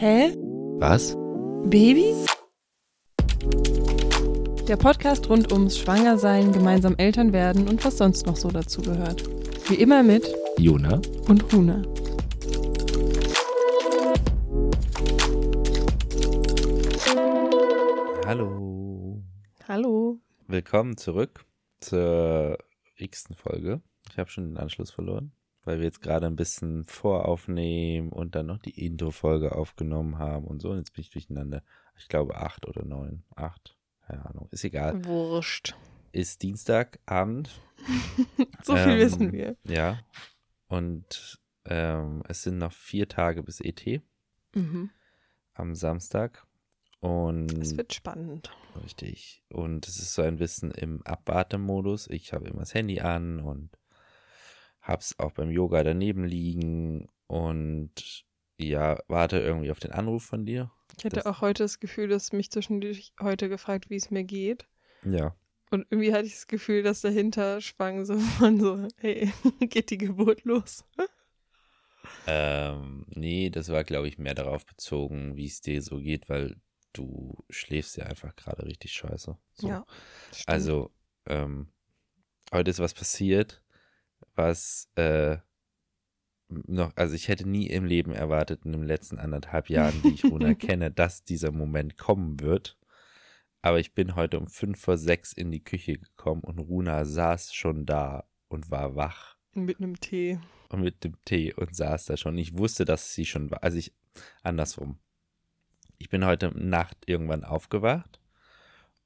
Hä? 0.00 0.32
Was? 0.78 1.16
Baby? 1.64 2.14
Der 4.68 4.76
Podcast 4.76 5.28
rund 5.28 5.50
ums 5.50 5.76
Schwangersein, 5.76 6.52
gemeinsam 6.52 6.94
Eltern 6.98 7.32
werden 7.32 7.66
und 7.66 7.84
was 7.84 7.98
sonst 7.98 8.24
noch 8.24 8.36
so 8.36 8.48
dazu 8.48 8.80
gehört. 8.80 9.24
Wie 9.68 9.74
immer 9.74 10.04
mit 10.04 10.32
Jona? 10.56 11.00
und 11.28 11.52
Huna. 11.52 11.82
Hallo. 18.24 19.20
Hallo. 19.66 20.20
Willkommen 20.46 20.96
zurück 20.96 21.44
zur 21.80 22.56
x-ten 22.94 23.34
Folge. 23.34 23.80
Ich 24.12 24.16
habe 24.16 24.30
schon 24.30 24.44
den 24.44 24.58
Anschluss 24.58 24.92
verloren, 24.92 25.32
weil 25.64 25.78
wir 25.78 25.84
jetzt 25.84 26.00
gerade 26.00 26.26
ein 26.26 26.36
bisschen 26.36 26.84
voraufnehmen 26.86 28.10
und 28.12 28.34
dann 28.34 28.46
noch 28.46 28.58
die 28.58 28.84
Intro-Folge 28.84 29.54
aufgenommen 29.54 30.18
haben 30.18 30.44
und 30.46 30.60
so. 30.60 30.70
Und 30.70 30.78
jetzt 30.78 30.92
bin 30.94 31.02
ich 31.02 31.10
durcheinander. 31.10 31.62
Ich 31.96 32.08
glaube 32.08 32.36
acht 32.36 32.66
oder 32.66 32.84
neun. 32.84 33.24
Acht. 33.36 33.76
Keine 34.06 34.24
Ahnung. 34.26 34.48
Ist 34.50 34.64
egal. 34.64 35.04
Wurscht. 35.04 35.74
Ist 36.12 36.42
Dienstagabend. 36.42 37.50
So 38.64 38.74
viel 38.76 38.92
Ähm, 38.92 38.98
wissen 38.98 39.32
wir. 39.32 39.56
Ja. 39.64 40.00
Und 40.66 41.40
ähm, 41.64 42.22
es 42.28 42.42
sind 42.42 42.58
noch 42.58 42.72
vier 42.72 43.08
Tage 43.08 43.42
bis 43.42 43.60
ET 43.60 44.02
Mhm. 44.54 44.90
am 45.54 45.74
Samstag. 45.74 46.44
Und 47.00 47.52
Es 47.58 47.76
wird 47.76 47.94
spannend. 47.94 48.50
Richtig. 48.82 49.44
Und 49.50 49.86
es 49.86 49.98
ist 49.98 50.14
so 50.14 50.22
ein 50.22 50.36
bisschen 50.36 50.72
im 50.72 51.02
Abwartemodus. 51.06 52.08
Ich 52.08 52.32
habe 52.32 52.48
immer 52.48 52.60
das 52.60 52.74
Handy 52.74 53.00
an 53.00 53.38
und 53.40 53.70
hab's 54.88 55.14
auch 55.18 55.32
beim 55.32 55.50
Yoga 55.50 55.84
daneben 55.84 56.24
liegen 56.24 57.08
und 57.28 58.24
ja, 58.58 58.98
warte 59.06 59.38
irgendwie 59.38 59.70
auf 59.70 59.78
den 59.78 59.92
Anruf 59.92 60.24
von 60.24 60.44
dir. 60.46 60.72
Ich 60.98 61.04
hatte 61.04 61.16
Das- 61.16 61.26
auch 61.26 61.40
heute 61.42 61.62
das 61.62 61.78
Gefühl, 61.78 62.08
dass 62.08 62.32
mich 62.32 62.50
zwischendurch 62.50 63.12
heute 63.20 63.48
gefragt, 63.48 63.90
wie 63.90 63.96
es 63.96 64.10
mir 64.10 64.24
geht. 64.24 64.66
Ja. 65.04 65.36
Und 65.70 65.86
irgendwie 65.90 66.12
hatte 66.14 66.24
ich 66.26 66.32
das 66.34 66.46
Gefühl, 66.48 66.82
dass 66.82 67.02
dahinter 67.02 67.60
schwang 67.60 68.04
so 68.06 68.18
von 68.40 68.58
so, 68.58 68.88
hey, 68.96 69.30
geht 69.60 69.90
die 69.90 69.98
Geburt 69.98 70.44
los? 70.44 70.84
Ähm, 72.26 73.04
nee, 73.10 73.50
das 73.50 73.68
war, 73.68 73.84
glaube 73.84 74.08
ich, 74.08 74.18
mehr 74.18 74.34
darauf 74.34 74.64
bezogen, 74.66 75.36
wie 75.36 75.46
es 75.46 75.60
dir 75.60 75.82
so 75.82 75.98
geht, 75.98 76.28
weil 76.28 76.56
du 76.92 77.36
schläfst 77.50 77.96
ja 77.96 78.06
einfach 78.06 78.34
gerade 78.34 78.64
richtig 78.64 78.92
scheiße. 78.92 79.36
So. 79.54 79.68
Ja. 79.68 79.84
stimmt. 80.32 80.48
Also, 80.48 80.90
ähm, 81.26 81.68
heute 82.52 82.70
ist 82.70 82.78
was 82.80 82.94
passiert, 82.94 83.62
was 84.38 84.88
äh, 84.94 85.36
noch, 86.48 86.92
also 86.96 87.14
ich 87.14 87.28
hätte 87.28 87.46
nie 87.46 87.66
im 87.66 87.84
Leben 87.84 88.12
erwartet, 88.12 88.64
in 88.64 88.72
den 88.72 88.84
letzten 88.84 89.18
anderthalb 89.18 89.68
Jahren, 89.68 90.00
die 90.02 90.14
ich 90.14 90.24
Runa 90.24 90.54
kenne, 90.54 90.90
dass 90.90 91.24
dieser 91.24 91.52
Moment 91.52 91.98
kommen 91.98 92.40
wird. 92.40 92.78
Aber 93.60 93.80
ich 93.80 93.92
bin 93.92 94.14
heute 94.14 94.38
um 94.38 94.46
fünf 94.46 94.80
vor 94.80 94.96
sechs 94.96 95.32
in 95.32 95.50
die 95.50 95.62
Küche 95.62 95.98
gekommen 95.98 96.42
und 96.42 96.58
Runa 96.58 97.04
saß 97.04 97.52
schon 97.52 97.84
da 97.84 98.24
und 98.48 98.70
war 98.70 98.94
wach 98.96 99.36
mit 99.52 99.78
einem 99.78 99.98
Tee. 100.00 100.38
und 100.70 100.80
mit 100.80 101.02
dem 101.04 101.16
Tee 101.24 101.52
und 101.52 101.74
saß 101.74 102.06
da 102.06 102.16
schon. 102.16 102.38
Ich 102.38 102.56
wusste, 102.56 102.84
dass 102.84 103.12
sie 103.14 103.26
schon 103.26 103.50
war. 103.50 103.62
Also 103.62 103.76
ich, 103.76 103.92
andersrum. 104.42 104.98
Ich 105.98 106.08
bin 106.08 106.24
heute 106.24 106.56
Nacht 106.56 106.96
irgendwann 107.06 107.42
aufgewacht 107.44 108.20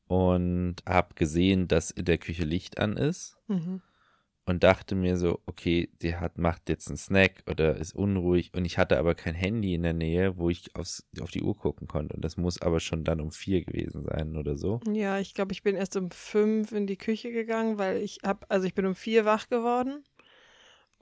und 0.07 0.77
habe 0.87 1.15
gesehen, 1.15 1.67
dass 1.67 1.91
in 1.91 2.05
der 2.05 2.19
Küche 2.19 2.45
Licht 2.45 2.79
an 2.79 2.97
ist 2.97 3.39
Mhm. 3.49 3.81
Und 4.45 4.65
dachte 4.65 4.95
mir 4.95 5.17
so, 5.17 5.41
okay, 5.47 5.89
die 6.03 6.17
hat, 6.17 6.39
macht 6.39 6.69
jetzt 6.69 6.89
einen 6.89 6.97
Snack 6.97 7.45
oder 7.49 7.77
ist 7.77 7.95
unruhig. 7.95 8.53
Und 8.55 8.65
ich 8.65 8.77
hatte 8.77 8.99
aber 8.99 9.15
kein 9.15 9.35
Handy 9.35 9.75
in 9.75 9.83
der 9.83 9.93
Nähe, 9.93 10.37
wo 10.37 10.51
ich 10.51 10.75
aufs, 10.75 11.07
auf 11.21 11.31
die 11.31 11.43
Uhr 11.43 11.57
gucken 11.57 11.87
konnte. 11.87 12.15
Und 12.15 12.25
das 12.25 12.37
muss 12.37 12.61
aber 12.61 12.81
schon 12.81 13.05
dann 13.05 13.21
um 13.21 13.31
vier 13.31 13.65
gewesen 13.65 14.05
sein 14.05 14.37
oder 14.37 14.57
so. 14.57 14.81
Ja, 14.91 15.21
ich 15.21 15.35
glaube, 15.35 15.53
ich 15.53 15.63
bin 15.63 15.77
erst 15.77 15.97
um 15.97 16.11
fünf 16.11 16.73
in 16.73 16.87
die 16.87 16.97
Küche 16.97 17.31
gegangen, 17.31 17.79
weil 17.79 17.99
ich 17.99 18.21
hab, 18.25 18.47
also 18.49 18.67
ich 18.67 18.75
bin 18.75 18.87
um 18.87 18.95
vier 18.95 19.25
wach 19.25 19.49
geworden 19.49 20.03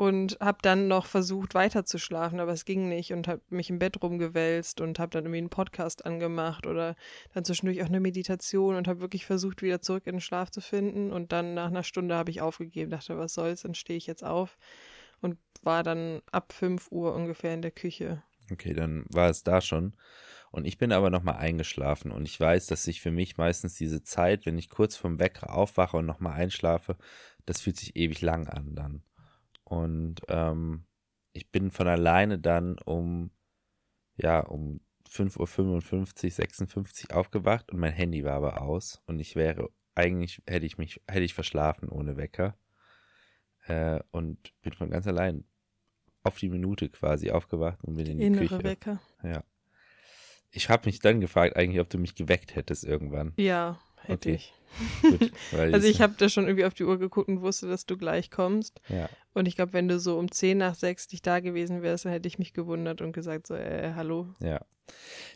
und 0.01 0.39
habe 0.41 0.57
dann 0.63 0.89
noch 0.89 1.05
versucht 1.05 1.55
weiter 1.55 1.85
zu 1.85 1.99
schlafen, 1.99 2.41
aber 2.41 2.53
es 2.53 2.65
ging 2.65 2.89
nicht 2.89 3.13
und 3.13 3.29
habe 3.29 3.43
mich 3.51 3.69
im 3.69 3.79
Bett 3.79 4.03
rumgewälzt 4.03 4.81
und 4.81 4.99
habe 4.99 5.11
dann 5.11 5.25
irgendwie 5.25 5.41
einen 5.41 5.51
Podcast 5.51 6.07
angemacht 6.07 6.67
oder 6.67 6.97
dann 7.35 7.45
zwischendurch 7.45 7.83
auch 7.83 7.89
eine 7.89 8.01
Meditation 8.01 8.77
und 8.77 8.89
habe 8.89 9.03
wirklich 9.03 9.27
versucht, 9.27 9.61
wieder 9.61 9.83
zurück 9.83 10.07
in 10.07 10.15
den 10.15 10.21
Schlaf 10.23 10.51
zu 10.51 10.63
finden 10.63 11.13
und 11.13 11.33
dann 11.33 11.53
nach 11.53 11.67
einer 11.67 11.83
Stunde 11.83 12.15
habe 12.15 12.31
ich 12.31 12.41
aufgegeben, 12.41 12.91
dachte, 12.91 13.19
was 13.19 13.35
soll's, 13.35 13.61
dann 13.61 13.75
stehe 13.75 13.99
ich 13.99 14.07
jetzt 14.07 14.25
auf 14.25 14.57
und 15.21 15.37
war 15.63 15.83
dann 15.83 16.23
ab 16.33 16.55
fünf 16.55 16.91
Uhr 16.91 17.15
ungefähr 17.15 17.53
in 17.53 17.61
der 17.61 17.71
Küche. 17.71 18.23
Okay, 18.51 18.73
dann 18.73 19.05
war 19.11 19.29
es 19.29 19.45
da 19.45 19.61
schon. 19.61 19.93
Und 20.51 20.65
ich 20.65 20.79
bin 20.79 20.93
aber 20.93 21.11
nochmal 21.11 21.37
eingeschlafen 21.37 22.11
und 22.11 22.25
ich 22.25 22.41
weiß, 22.41 22.69
dass 22.69 22.85
sich 22.85 23.03
für 23.03 23.11
mich 23.11 23.37
meistens 23.37 23.75
diese 23.75 24.03
Zeit, 24.03 24.47
wenn 24.47 24.57
ich 24.57 24.71
kurz 24.71 24.97
vom 24.97 25.19
Wecker 25.19 25.55
aufwache 25.55 25.99
und 25.99 26.07
nochmal 26.07 26.41
einschlafe, 26.41 26.97
das 27.45 27.61
fühlt 27.61 27.77
sich 27.77 27.97
ewig 27.97 28.23
lang 28.23 28.49
an 28.49 28.75
dann. 28.75 29.03
Und 29.71 30.23
ähm, 30.27 30.83
ich 31.33 31.53
bin 31.53 31.71
von 31.71 31.87
alleine 31.87 32.41
dann 32.41 32.77
um, 32.81 33.31
ja, 34.17 34.41
um 34.41 34.81
5.55 35.09 36.25
Uhr, 36.25 36.31
56 36.31 37.15
aufgewacht 37.15 37.71
und 37.71 37.79
mein 37.79 37.93
Handy 37.93 38.25
war 38.25 38.35
aber 38.35 38.63
aus 38.63 39.01
und 39.07 39.21
ich 39.21 39.37
wäre, 39.37 39.71
eigentlich 39.95 40.43
hätte 40.49 40.67
ich 40.67 40.77
mich, 40.77 41.01
hätte 41.07 41.23
ich 41.23 41.35
verschlafen 41.35 41.89
ohne 41.89 42.17
Wecker. 42.17 42.57
Äh, 43.67 44.01
und 44.11 44.53
bin 44.63 44.73
von 44.73 44.91
ganz 44.91 45.07
allein 45.07 45.45
auf 46.25 46.37
die 46.37 46.49
Minute 46.49 46.89
quasi 46.89 47.31
aufgewacht 47.31 47.79
und 47.85 47.95
bin 47.95 48.07
in 48.07 48.19
die 48.19 48.27
Innere 48.27 48.49
Küche. 48.49 48.65
Wecker. 48.65 49.01
Ja. 49.23 49.45
Ich 50.51 50.69
habe 50.69 50.87
mich 50.87 50.99
dann 50.99 51.21
gefragt, 51.21 51.55
eigentlich, 51.55 51.81
ob 51.81 51.91
du 51.91 51.99
mich 51.99 52.17
geweckt 52.17 52.57
hättest 52.57 52.83
irgendwann. 52.83 53.35
Ja, 53.37 53.79
hätte 54.03 54.31
Okay. 54.31 54.35
ich. 54.37 54.55
Gut, 55.03 55.33
Also 55.51 55.89
ich 55.89 56.01
habe 56.01 56.15
da 56.17 56.29
schon 56.29 56.45
irgendwie 56.47 56.65
auf 56.65 56.75
die 56.75 56.85
Uhr 56.85 56.99
geguckt 56.99 57.29
und 57.29 57.41
wusste, 57.43 57.69
dass 57.69 57.87
du 57.87 57.97
gleich 57.97 58.31
kommst. 58.31 58.81
Ja, 58.89 59.09
Und 59.35 59.47
ich 59.47 59.57
glaube, 59.57 59.73
wenn 59.73 59.89
du 59.89 59.99
so 59.99 60.17
um 60.19 60.31
10 60.31 60.59
nach 60.59 60.75
6 60.75 61.11
nicht 61.11 61.27
da 61.27 61.41
gewesen 61.41 61.83
wärst, 61.83 62.05
dann 62.05 62.13
hätte 62.13 62.29
ich 62.29 62.39
mich 62.39 62.53
gewundert 62.53 63.01
und 63.01 63.13
gesagt 63.13 63.47
so, 63.49 63.55
äh, 63.55 63.93
hallo. 63.95 64.29
ja. 64.41 64.61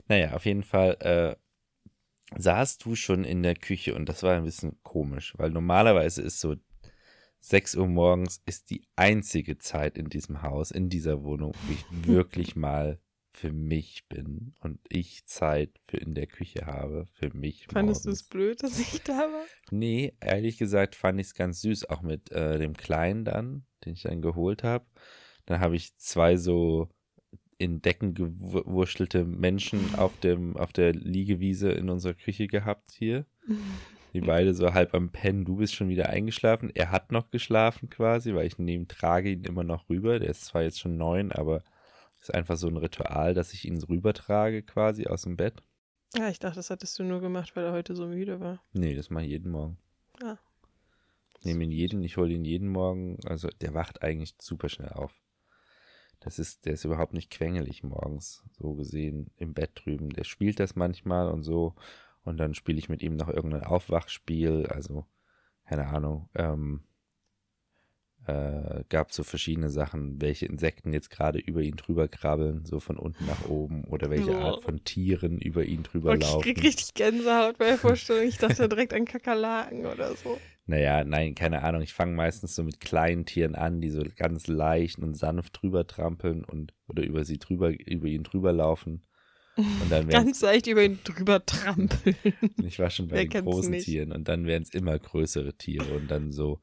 Naja, 0.08 0.32
auf 0.34 0.46
jeden 0.46 0.64
Fall 0.64 0.96
äh, 1.00 1.36
saßt 2.36 2.84
du 2.84 2.94
schon 2.96 3.24
in 3.24 3.42
der 3.42 3.54
Küche 3.54 3.94
und 3.94 4.08
das 4.08 4.22
war 4.22 4.34
ein 4.34 4.44
bisschen 4.44 4.78
komisch, 4.82 5.34
weil 5.36 5.50
normalerweise 5.50 6.22
ist 6.22 6.40
so 6.40 6.56
6 7.40 7.74
Uhr 7.76 7.86
morgens 7.86 8.40
ist 8.46 8.70
die 8.70 8.82
einzige 8.96 9.58
Zeit 9.58 9.98
in 9.98 10.08
diesem 10.08 10.42
Haus, 10.42 10.70
in 10.70 10.88
dieser 10.88 11.22
Wohnung, 11.22 11.52
wo 11.66 11.72
ich 11.72 11.84
wirklich 12.08 12.56
mal 12.56 12.98
für 13.34 13.52
mich 13.52 14.06
bin 14.08 14.54
und 14.60 14.78
ich 14.88 15.26
Zeit 15.26 15.70
für 15.88 15.96
in 15.96 16.14
der 16.14 16.26
Küche 16.26 16.66
habe, 16.66 17.08
für 17.12 17.36
mich. 17.36 17.66
Fandest 17.70 18.06
du 18.06 18.10
es 18.10 18.22
blöd, 18.22 18.62
dass 18.62 18.78
ich 18.78 19.02
da 19.02 19.18
war? 19.18 19.44
Nee, 19.70 20.14
ehrlich 20.20 20.56
gesagt 20.56 20.94
fand 20.94 21.20
ich 21.20 21.28
es 21.28 21.34
ganz 21.34 21.60
süß, 21.60 21.90
auch 21.90 22.02
mit 22.02 22.30
äh, 22.30 22.58
dem 22.58 22.74
Kleinen 22.74 23.24
dann, 23.24 23.66
den 23.84 23.94
ich 23.94 24.02
dann 24.02 24.22
geholt 24.22 24.62
habe. 24.62 24.86
Dann 25.46 25.60
habe 25.60 25.76
ich 25.76 25.96
zwei 25.98 26.36
so 26.36 26.88
in 27.58 27.82
Decken 27.82 28.14
gewurschelte 28.14 29.24
Menschen 29.24 29.94
auf, 29.96 30.18
dem, 30.20 30.56
auf 30.56 30.72
der 30.72 30.92
Liegewiese 30.92 31.70
in 31.70 31.90
unserer 31.90 32.14
Küche 32.14 32.46
gehabt 32.46 32.92
hier. 32.92 33.26
Die 34.12 34.20
beide 34.20 34.54
so 34.54 34.74
halb 34.74 34.94
am 34.94 35.10
Pennen. 35.10 35.44
Du 35.44 35.56
bist 35.56 35.74
schon 35.74 35.88
wieder 35.88 36.08
eingeschlafen. 36.08 36.70
Er 36.74 36.90
hat 36.90 37.12
noch 37.12 37.30
geschlafen 37.30 37.90
quasi, 37.90 38.34
weil 38.34 38.46
ich 38.46 38.58
neben 38.58 38.88
trage 38.88 39.30
ihn 39.30 39.44
immer 39.44 39.64
noch 39.64 39.88
rüber. 39.88 40.18
Der 40.18 40.30
ist 40.30 40.46
zwar 40.46 40.62
jetzt 40.62 40.80
schon 40.80 40.96
neun, 40.96 41.32
aber 41.32 41.62
ist 42.24 42.34
einfach 42.34 42.56
so 42.56 42.68
ein 42.68 42.76
Ritual, 42.76 43.34
dass 43.34 43.52
ich 43.52 43.66
ihn 43.66 43.78
so 43.78 43.86
rübertrage 43.86 44.62
quasi 44.62 45.06
aus 45.06 45.22
dem 45.22 45.36
Bett. 45.36 45.62
Ja, 46.16 46.28
ich 46.28 46.38
dachte, 46.38 46.56
das 46.56 46.70
hattest 46.70 46.98
du 46.98 47.04
nur 47.04 47.20
gemacht, 47.20 47.54
weil 47.54 47.64
er 47.64 47.72
heute 47.72 47.94
so 47.94 48.06
müde 48.06 48.40
war. 48.40 48.62
Nee, 48.72 48.94
das 48.94 49.10
mache 49.10 49.24
ich 49.24 49.30
jeden 49.30 49.50
Morgen. 49.50 49.76
Ah. 50.22 50.38
Ich 51.38 51.44
nehme 51.44 51.64
ihn 51.64 51.70
jeden, 51.70 52.02
ich 52.02 52.16
hole 52.16 52.32
ihn 52.32 52.44
jeden 52.44 52.68
Morgen. 52.68 53.18
Also 53.26 53.48
der 53.60 53.74
wacht 53.74 54.02
eigentlich 54.02 54.34
super 54.40 54.70
schnell 54.70 54.90
auf. 54.90 55.12
Das 56.20 56.38
ist, 56.38 56.64
der 56.64 56.74
ist 56.74 56.84
überhaupt 56.84 57.12
nicht 57.12 57.30
quengelig 57.30 57.82
morgens, 57.82 58.42
so 58.52 58.72
gesehen, 58.74 59.30
im 59.36 59.52
Bett 59.52 59.72
drüben. 59.74 60.08
Der 60.08 60.24
spielt 60.24 60.60
das 60.60 60.74
manchmal 60.76 61.28
und 61.28 61.42
so. 61.42 61.74
Und 62.22 62.38
dann 62.38 62.54
spiele 62.54 62.78
ich 62.78 62.88
mit 62.88 63.02
ihm 63.02 63.16
noch 63.16 63.28
irgendein 63.28 63.64
Aufwachspiel. 63.64 64.66
Also, 64.70 65.04
keine 65.66 65.88
Ahnung. 65.88 66.30
Ähm, 66.34 66.84
äh, 68.26 68.84
gab 68.88 69.12
so 69.12 69.22
verschiedene 69.24 69.70
Sachen, 69.70 70.20
welche 70.20 70.46
Insekten 70.46 70.92
jetzt 70.92 71.10
gerade 71.10 71.38
über 71.38 71.60
ihn 71.62 71.76
drüber 71.76 72.08
krabbeln, 72.08 72.64
so 72.64 72.80
von 72.80 72.96
unten 72.96 73.26
nach 73.26 73.44
oben, 73.48 73.84
oder 73.84 74.10
welche 74.10 74.32
Oh. 74.32 74.34
Art 74.34 74.62
von 74.64 74.84
Tieren 74.84 75.38
über 75.40 75.64
ihn 75.64 75.82
drüber 75.82 76.14
ich 76.14 76.20
laufen. 76.22 76.42
krieg 76.42 76.62
richtig 76.62 76.94
Gänsehaut 76.94 77.58
bei 77.58 77.66
der 77.66 77.78
Vorstellung. 77.78 78.26
Ich 78.26 78.38
dachte 78.38 78.68
direkt 78.68 78.94
an 78.94 79.04
Kakerlaken 79.04 79.86
oder 79.86 80.14
so. 80.16 80.40
Naja, 80.66 81.04
nein, 81.04 81.34
keine 81.34 81.62
Ahnung. 81.62 81.82
Ich 81.82 81.92
fange 81.92 82.14
meistens 82.14 82.54
so 82.54 82.62
mit 82.62 82.80
kleinen 82.80 83.26
Tieren 83.26 83.54
an, 83.54 83.80
die 83.82 83.90
so 83.90 84.02
ganz 84.16 84.46
leicht 84.46 84.98
und 84.98 85.14
sanft 85.14 85.60
drüber 85.60 85.86
trampeln 85.86 86.42
und 86.44 86.72
oder 86.88 87.02
über 87.02 87.24
sie 87.24 87.38
drüber, 87.38 87.68
über 87.78 88.06
ihn 88.06 88.22
drüber 88.22 88.52
laufen. 88.52 89.04
Und 89.56 89.90
dann 89.92 90.08
Ganz 90.08 90.40
leicht 90.40 90.66
über 90.66 90.82
ihn 90.82 90.98
drüber 91.04 91.44
trampeln. 91.44 92.16
ich 92.64 92.78
war 92.78 92.88
schon 92.90 93.08
bei 93.08 93.16
Wer 93.16 93.24
den 93.26 93.44
großen 93.44 93.70
nicht? 93.70 93.84
Tieren 93.84 94.10
und 94.12 94.26
dann 94.26 94.46
werden 94.46 94.62
es 94.62 94.70
immer 94.74 94.98
größere 94.98 95.54
Tiere 95.54 95.94
und 95.96 96.10
dann 96.10 96.32
so, 96.32 96.60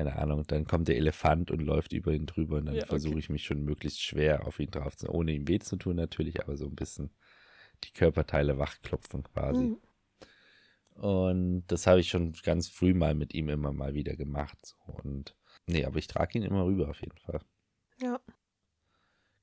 keine 0.00 0.16
Ahnung, 0.16 0.44
dann 0.46 0.64
kommt 0.64 0.88
der 0.88 0.96
Elefant 0.96 1.50
und 1.50 1.60
läuft 1.60 1.92
über 1.92 2.12
ihn 2.12 2.24
drüber 2.24 2.56
und 2.56 2.66
dann 2.66 2.76
Ja, 2.76 2.84
okay. 2.84 2.88
versuche 2.88 3.18
ich 3.18 3.28
mich 3.28 3.44
schon 3.44 3.62
möglichst 3.64 4.00
schwer 4.00 4.46
auf 4.46 4.58
ihn 4.58 4.70
drauf 4.70 4.96
zu, 4.96 5.10
ohne 5.10 5.32
ihm 5.32 5.46
weh 5.46 5.58
zu 5.58 5.76
tun 5.76 5.96
natürlich, 5.96 6.40
aber 6.42 6.56
so 6.56 6.64
ein 6.64 6.74
bisschen 6.74 7.10
die 7.84 7.92
Körperteile 7.92 8.58
wachklopfen 8.58 9.24
quasi. 9.24 9.64
Mhm. 9.64 9.78
Und 10.94 11.66
das 11.66 11.86
habe 11.86 12.00
ich 12.00 12.08
schon 12.08 12.32
ganz 12.42 12.68
früh 12.68 12.94
mal 12.94 13.14
mit 13.14 13.34
ihm 13.34 13.50
immer 13.50 13.72
mal 13.74 13.92
wieder 13.92 14.16
gemacht. 14.16 14.58
So. 14.64 14.76
Und 15.04 15.36
nee, 15.66 15.84
aber 15.84 15.98
ich 15.98 16.06
trage 16.06 16.38
ihn 16.38 16.44
immer 16.44 16.64
rüber 16.64 16.88
auf 16.88 17.02
jeden 17.02 17.18
Fall. 17.18 17.40
Ja. 18.02 18.20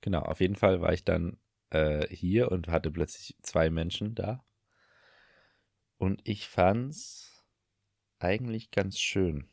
Genau, 0.02 0.22
auf 0.22 0.40
jeden 0.40 0.56
Fall 0.56 0.82
war 0.82 0.92
ich 0.92 1.04
dann 1.04 1.38
äh, 1.70 2.08
hier 2.08 2.52
und 2.52 2.68
hatte 2.68 2.90
plötzlich 2.90 3.36
zwei 3.44 3.70
Menschen 3.70 4.16
da. 4.16 4.44
Und 6.00 6.22
ich 6.24 6.48
fand's 6.48 7.46
eigentlich 8.20 8.72
ganz 8.72 9.00
schön. 9.00 9.48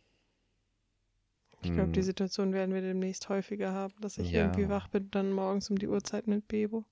Ich 1.64 1.72
glaube, 1.72 1.90
die 1.92 2.02
Hm, 2.02 2.04
Situation 2.04 2.52
werden 2.52 2.74
wir 2.74 2.80
demnächst 2.82 3.28
häufiger 3.28 3.72
haben, 3.72 3.94
dass 4.00 4.18
ich 4.18 4.32
Ja. 4.32 4.34
irgendwie 4.34 4.68
wach 4.68 4.86
bin, 4.88 5.10
dann 5.10 5.32
morgens 5.32 5.68
um 5.70 5.78
die 5.78 5.88
Uhrzeit 5.88 6.28
mit 6.28 6.46
Bebo. 6.46 6.84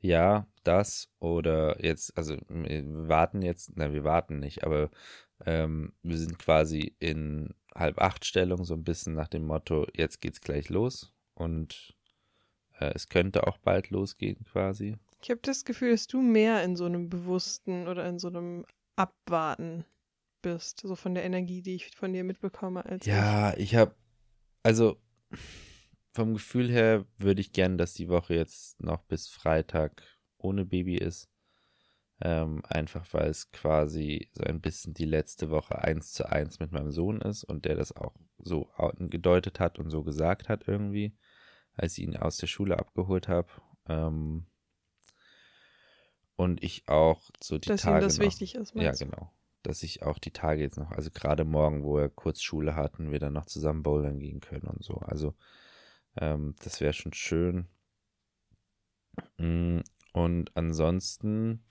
Ja, 0.00 0.46
das 0.64 1.08
oder 1.18 1.82
jetzt, 1.84 2.16
also 2.16 2.36
wir 2.48 3.08
warten 3.08 3.42
jetzt, 3.42 3.72
na, 3.76 3.92
wir 3.92 4.04
warten 4.04 4.38
nicht, 4.40 4.64
aber 4.64 4.90
ähm, 5.44 5.92
wir 6.02 6.18
sind 6.18 6.38
quasi 6.38 6.94
in 6.98 7.54
halb 7.74 8.00
acht 8.00 8.24
Stellung, 8.24 8.64
so 8.64 8.74
ein 8.74 8.84
bisschen 8.84 9.14
nach 9.14 9.28
dem 9.28 9.44
Motto, 9.46 9.86
jetzt 9.94 10.20
geht's 10.20 10.40
gleich 10.40 10.68
los 10.70 11.12
und 11.34 11.96
äh, 12.80 12.92
es 12.94 13.08
könnte 13.08 13.46
auch 13.46 13.58
bald 13.58 13.90
losgehen 13.90 14.44
quasi. 14.44 14.96
Ich 15.22 15.30
habe 15.30 15.40
das 15.42 15.64
Gefühl, 15.66 15.90
dass 15.90 16.06
du 16.06 16.20
mehr 16.22 16.62
in 16.64 16.74
so 16.76 16.84
einem 16.86 17.08
bewussten 17.10 17.86
oder 17.88 18.06
in 18.08 18.18
so 18.18 18.28
einem 18.28 18.64
Abwarten 18.96 19.84
bist, 20.46 20.80
so 20.80 20.94
von 20.94 21.14
der 21.14 21.24
Energie, 21.24 21.60
die 21.60 21.74
ich 21.74 21.90
von 21.96 22.12
dir 22.12 22.22
mitbekomme, 22.22 22.86
als 22.86 23.04
Ja, 23.04 23.56
ich 23.56 23.74
habe, 23.74 23.96
also 24.62 24.96
vom 26.12 26.34
Gefühl 26.34 26.70
her 26.70 27.04
würde 27.18 27.40
ich 27.40 27.52
gern, 27.52 27.78
dass 27.78 27.94
die 27.94 28.08
Woche 28.08 28.34
jetzt 28.34 28.80
noch 28.80 29.02
bis 29.02 29.26
Freitag 29.28 30.02
ohne 30.38 30.64
Baby 30.64 30.96
ist. 30.96 31.28
Ähm, 32.22 32.62
einfach 32.66 33.12
weil 33.12 33.28
es 33.28 33.50
quasi 33.50 34.30
so 34.32 34.44
ein 34.44 34.60
bisschen 34.60 34.94
die 34.94 35.04
letzte 35.04 35.50
Woche 35.50 35.82
eins 35.82 36.12
zu 36.12 36.30
eins 36.30 36.60
mit 36.60 36.72
meinem 36.72 36.90
Sohn 36.90 37.20
ist 37.20 37.44
und 37.44 37.66
der 37.66 37.74
das 37.74 37.94
auch 37.94 38.14
so 38.38 38.70
gedeutet 38.98 39.60
hat 39.60 39.78
und 39.78 39.90
so 39.90 40.02
gesagt 40.02 40.48
hat 40.48 40.66
irgendwie, 40.66 41.14
als 41.74 41.98
ich 41.98 42.04
ihn 42.04 42.16
aus 42.16 42.38
der 42.38 42.46
Schule 42.46 42.78
abgeholt 42.78 43.28
habe. 43.28 43.48
Ähm, 43.88 44.46
und 46.36 46.62
ich 46.62 46.88
auch 46.88 47.20
so 47.42 47.58
die 47.58 47.68
dass 47.68 47.82
Tage 47.82 47.96
ihm 47.96 48.00
das 48.00 48.18
noch, 48.18 48.24
wichtig 48.24 48.54
ist. 48.54 48.74
ja, 48.76 48.92
genau. 48.92 49.30
Dass 49.66 49.82
ich 49.82 50.02
auch 50.02 50.18
die 50.18 50.30
Tage 50.32 50.62
jetzt 50.62 50.78
noch, 50.78 50.92
also 50.92 51.10
gerade 51.10 51.44
morgen, 51.44 51.82
wo 51.84 51.96
wir 51.96 52.08
kurz 52.08 52.40
Schule 52.42 52.76
hatten, 52.76 53.10
wir 53.12 53.18
dann 53.18 53.32
noch 53.34 53.46
zusammen 53.46 53.82
bouldern 53.82 54.18
gehen 54.20 54.40
können 54.40 54.66
und 54.68 54.84
so. 54.84 54.96
Also, 54.98 55.34
ähm, 56.18 56.54
das 56.64 56.80
wäre 56.80 56.92
schon 56.94 57.12
schön. 57.14 57.68
Mm, 59.38 59.80
Und 60.12 60.56
ansonsten 60.56 61.64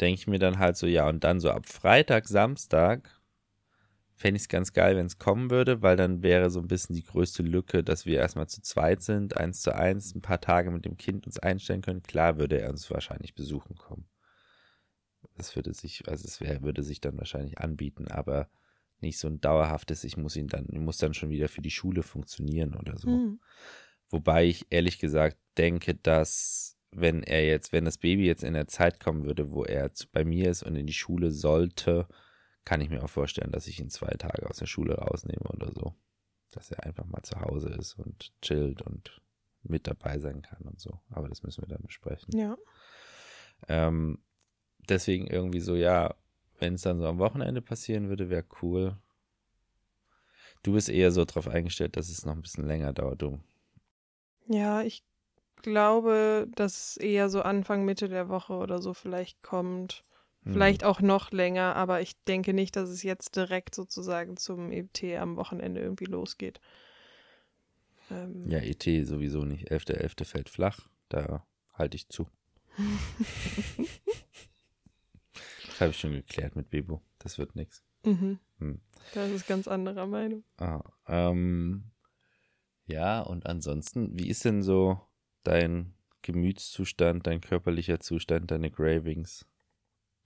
denke 0.00 0.20
ich 0.20 0.26
mir 0.26 0.38
dann 0.38 0.58
halt 0.58 0.76
so, 0.76 0.86
ja, 0.86 1.08
und 1.08 1.24
dann 1.24 1.40
so 1.40 1.50
ab 1.50 1.66
Freitag, 1.66 2.28
Samstag 2.28 3.10
fände 4.16 4.36
ich 4.36 4.42
es 4.42 4.48
ganz 4.48 4.72
geil, 4.74 4.96
wenn 4.96 5.06
es 5.06 5.18
kommen 5.18 5.50
würde, 5.50 5.80
weil 5.82 5.96
dann 5.96 6.22
wäre 6.22 6.50
so 6.50 6.60
ein 6.60 6.68
bisschen 6.68 6.94
die 6.96 7.04
größte 7.04 7.42
Lücke, 7.42 7.82
dass 7.84 8.04
wir 8.06 8.18
erstmal 8.18 8.48
zu 8.48 8.60
zweit 8.62 9.02
sind, 9.02 9.36
eins 9.38 9.62
zu 9.62 9.74
eins, 9.74 10.14
ein 10.14 10.22
paar 10.22 10.40
Tage 10.40 10.70
mit 10.70 10.84
dem 10.84 10.96
Kind 10.98 11.26
uns 11.26 11.38
einstellen 11.38 11.82
können. 11.82 12.02
Klar 12.02 12.38
würde 12.38 12.60
er 12.60 12.70
uns 12.70 12.90
wahrscheinlich 12.90 13.34
besuchen 13.34 13.76
kommen. 13.76 14.06
Das 15.38 15.56
würde 15.56 15.72
sich, 15.72 16.08
also 16.08 16.24
es 16.26 16.40
wär, 16.40 16.62
würde 16.62 16.82
sich 16.82 17.00
dann 17.00 17.16
wahrscheinlich 17.16 17.58
anbieten, 17.58 18.08
aber 18.08 18.50
nicht 19.00 19.18
so 19.18 19.28
ein 19.28 19.40
dauerhaftes, 19.40 20.04
ich 20.04 20.16
muss 20.16 20.36
ihn 20.36 20.48
dann, 20.48 20.66
ich 20.70 20.80
muss 20.80 20.98
dann 20.98 21.14
schon 21.14 21.30
wieder 21.30 21.48
für 21.48 21.62
die 21.62 21.70
Schule 21.70 22.02
funktionieren 22.02 22.74
oder 22.74 22.98
so. 22.98 23.08
Hm. 23.08 23.40
Wobei 24.10 24.46
ich 24.46 24.66
ehrlich 24.70 24.98
gesagt 24.98 25.38
denke, 25.56 25.94
dass 25.94 26.76
wenn 26.90 27.22
er 27.22 27.46
jetzt, 27.46 27.72
wenn 27.72 27.84
das 27.84 27.98
Baby 27.98 28.26
jetzt 28.26 28.42
in 28.42 28.54
der 28.54 28.66
Zeit 28.66 28.98
kommen 28.98 29.24
würde, 29.24 29.52
wo 29.52 29.64
er 29.64 29.90
bei 30.12 30.24
mir 30.24 30.50
ist 30.50 30.62
und 30.62 30.74
in 30.74 30.86
die 30.86 30.92
Schule 30.92 31.30
sollte, 31.30 32.08
kann 32.64 32.80
ich 32.80 32.90
mir 32.90 33.02
auch 33.02 33.10
vorstellen, 33.10 33.52
dass 33.52 33.66
ich 33.66 33.78
ihn 33.78 33.90
zwei 33.90 34.10
Tage 34.14 34.48
aus 34.48 34.58
der 34.58 34.66
Schule 34.66 34.94
rausnehme 34.94 35.48
oder 35.48 35.72
so. 35.72 35.94
Dass 36.50 36.70
er 36.70 36.84
einfach 36.84 37.04
mal 37.04 37.22
zu 37.22 37.40
Hause 37.40 37.68
ist 37.68 37.94
und 37.98 38.32
chillt 38.40 38.82
und 38.82 39.20
mit 39.62 39.86
dabei 39.86 40.18
sein 40.18 40.42
kann 40.42 40.62
und 40.62 40.80
so. 40.80 41.00
Aber 41.10 41.28
das 41.28 41.42
müssen 41.42 41.62
wir 41.62 41.68
dann 41.68 41.82
besprechen. 41.82 42.36
Ja. 42.36 42.56
Ähm, 43.68 44.18
deswegen 44.88 45.26
irgendwie 45.26 45.60
so, 45.60 45.74
ja, 45.74 46.14
wenn 46.58 46.74
es 46.74 46.82
dann 46.82 46.98
so 46.98 47.06
am 47.06 47.18
Wochenende 47.18 47.62
passieren 47.62 48.08
würde, 48.08 48.30
wäre 48.30 48.44
cool. 48.62 48.96
Du 50.62 50.72
bist 50.72 50.88
eher 50.88 51.12
so 51.12 51.24
drauf 51.24 51.48
eingestellt, 51.48 51.96
dass 51.96 52.08
es 52.08 52.24
noch 52.24 52.34
ein 52.34 52.42
bisschen 52.42 52.66
länger 52.66 52.92
dauert, 52.92 53.22
du. 53.22 53.38
Ja, 54.48 54.82
ich 54.82 55.04
glaube, 55.62 56.48
dass 56.54 56.90
es 56.90 56.96
eher 56.96 57.28
so 57.28 57.42
Anfang, 57.42 57.84
Mitte 57.84 58.08
der 58.08 58.28
Woche 58.28 58.54
oder 58.54 58.80
so 58.80 58.94
vielleicht 58.94 59.42
kommt. 59.42 60.04
Hm. 60.44 60.52
Vielleicht 60.52 60.84
auch 60.84 61.00
noch 61.00 61.30
länger, 61.32 61.76
aber 61.76 62.00
ich 62.00 62.16
denke 62.24 62.54
nicht, 62.54 62.76
dass 62.76 62.88
es 62.88 63.02
jetzt 63.02 63.36
direkt 63.36 63.74
sozusagen 63.74 64.36
zum 64.36 64.72
ET 64.72 65.02
am 65.18 65.36
Wochenende 65.36 65.80
irgendwie 65.80 66.06
losgeht. 66.06 66.60
Ähm, 68.10 68.48
Ja, 68.48 68.58
ET 68.58 68.82
sowieso 69.04 69.44
nicht. 69.44 69.70
11.11. 69.70 70.24
fällt 70.24 70.48
flach. 70.48 70.88
Da 71.08 71.44
halte 71.74 71.96
ich 71.96 72.08
zu. 72.08 72.26
habe 75.80 75.90
ich 75.90 75.98
schon 76.00 76.12
geklärt 76.12 76.56
mit 76.56 76.70
Bebo. 76.70 77.02
Das 77.18 77.38
wird 77.38 77.56
nichts. 77.56 77.82
mhm. 78.04 78.38
Hm. 78.58 78.80
Das 79.14 79.30
ist 79.30 79.46
ganz 79.46 79.68
anderer 79.68 80.06
Meinung. 80.06 80.44
Ah, 80.58 80.82
ähm, 81.06 81.84
ja, 82.86 83.20
und 83.20 83.46
ansonsten, 83.46 84.18
wie 84.18 84.28
ist 84.28 84.44
denn 84.44 84.62
so 84.62 85.00
dein 85.44 85.94
Gemütszustand, 86.22 87.26
dein 87.26 87.40
körperlicher 87.40 88.00
Zustand, 88.00 88.50
deine 88.50 88.70
Gravings? 88.70 89.46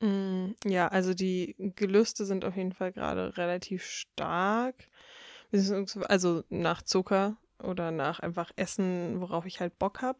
Mm, 0.00 0.52
Ja, 0.64 0.88
also 0.88 1.14
die 1.14 1.54
Gelüste 1.76 2.24
sind 2.24 2.44
auf 2.44 2.56
jeden 2.56 2.72
Fall 2.72 2.92
gerade 2.92 3.36
relativ 3.36 3.84
stark. 3.84 4.74
Also 6.08 6.44
nach 6.48 6.82
Zucker 6.82 7.36
oder 7.62 7.90
nach 7.90 8.20
einfach 8.20 8.50
Essen, 8.56 9.20
worauf 9.20 9.46
ich 9.46 9.60
halt 9.60 9.78
Bock 9.78 10.00
habe. 10.02 10.18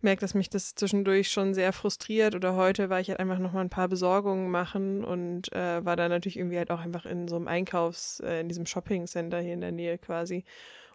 Merke, 0.00 0.20
dass 0.20 0.34
mich 0.34 0.48
das 0.48 0.74
zwischendurch 0.74 1.30
schon 1.30 1.54
sehr 1.54 1.72
frustriert. 1.72 2.34
Oder 2.34 2.54
heute 2.54 2.88
war 2.88 3.00
ich 3.00 3.08
halt 3.08 3.20
einfach 3.20 3.38
nochmal 3.38 3.64
ein 3.64 3.70
paar 3.70 3.88
Besorgungen 3.88 4.50
machen 4.50 5.04
und 5.04 5.52
äh, 5.52 5.84
war 5.84 5.96
dann 5.96 6.10
natürlich 6.10 6.38
irgendwie 6.38 6.58
halt 6.58 6.70
auch 6.70 6.80
einfach 6.80 7.04
in 7.06 7.28
so 7.28 7.36
einem 7.36 7.48
Einkaufs-, 7.48 8.20
äh, 8.20 8.40
in 8.40 8.48
diesem 8.48 8.66
Shopping-Center 8.66 9.40
hier 9.40 9.54
in 9.54 9.60
der 9.60 9.72
Nähe 9.72 9.98
quasi. 9.98 10.44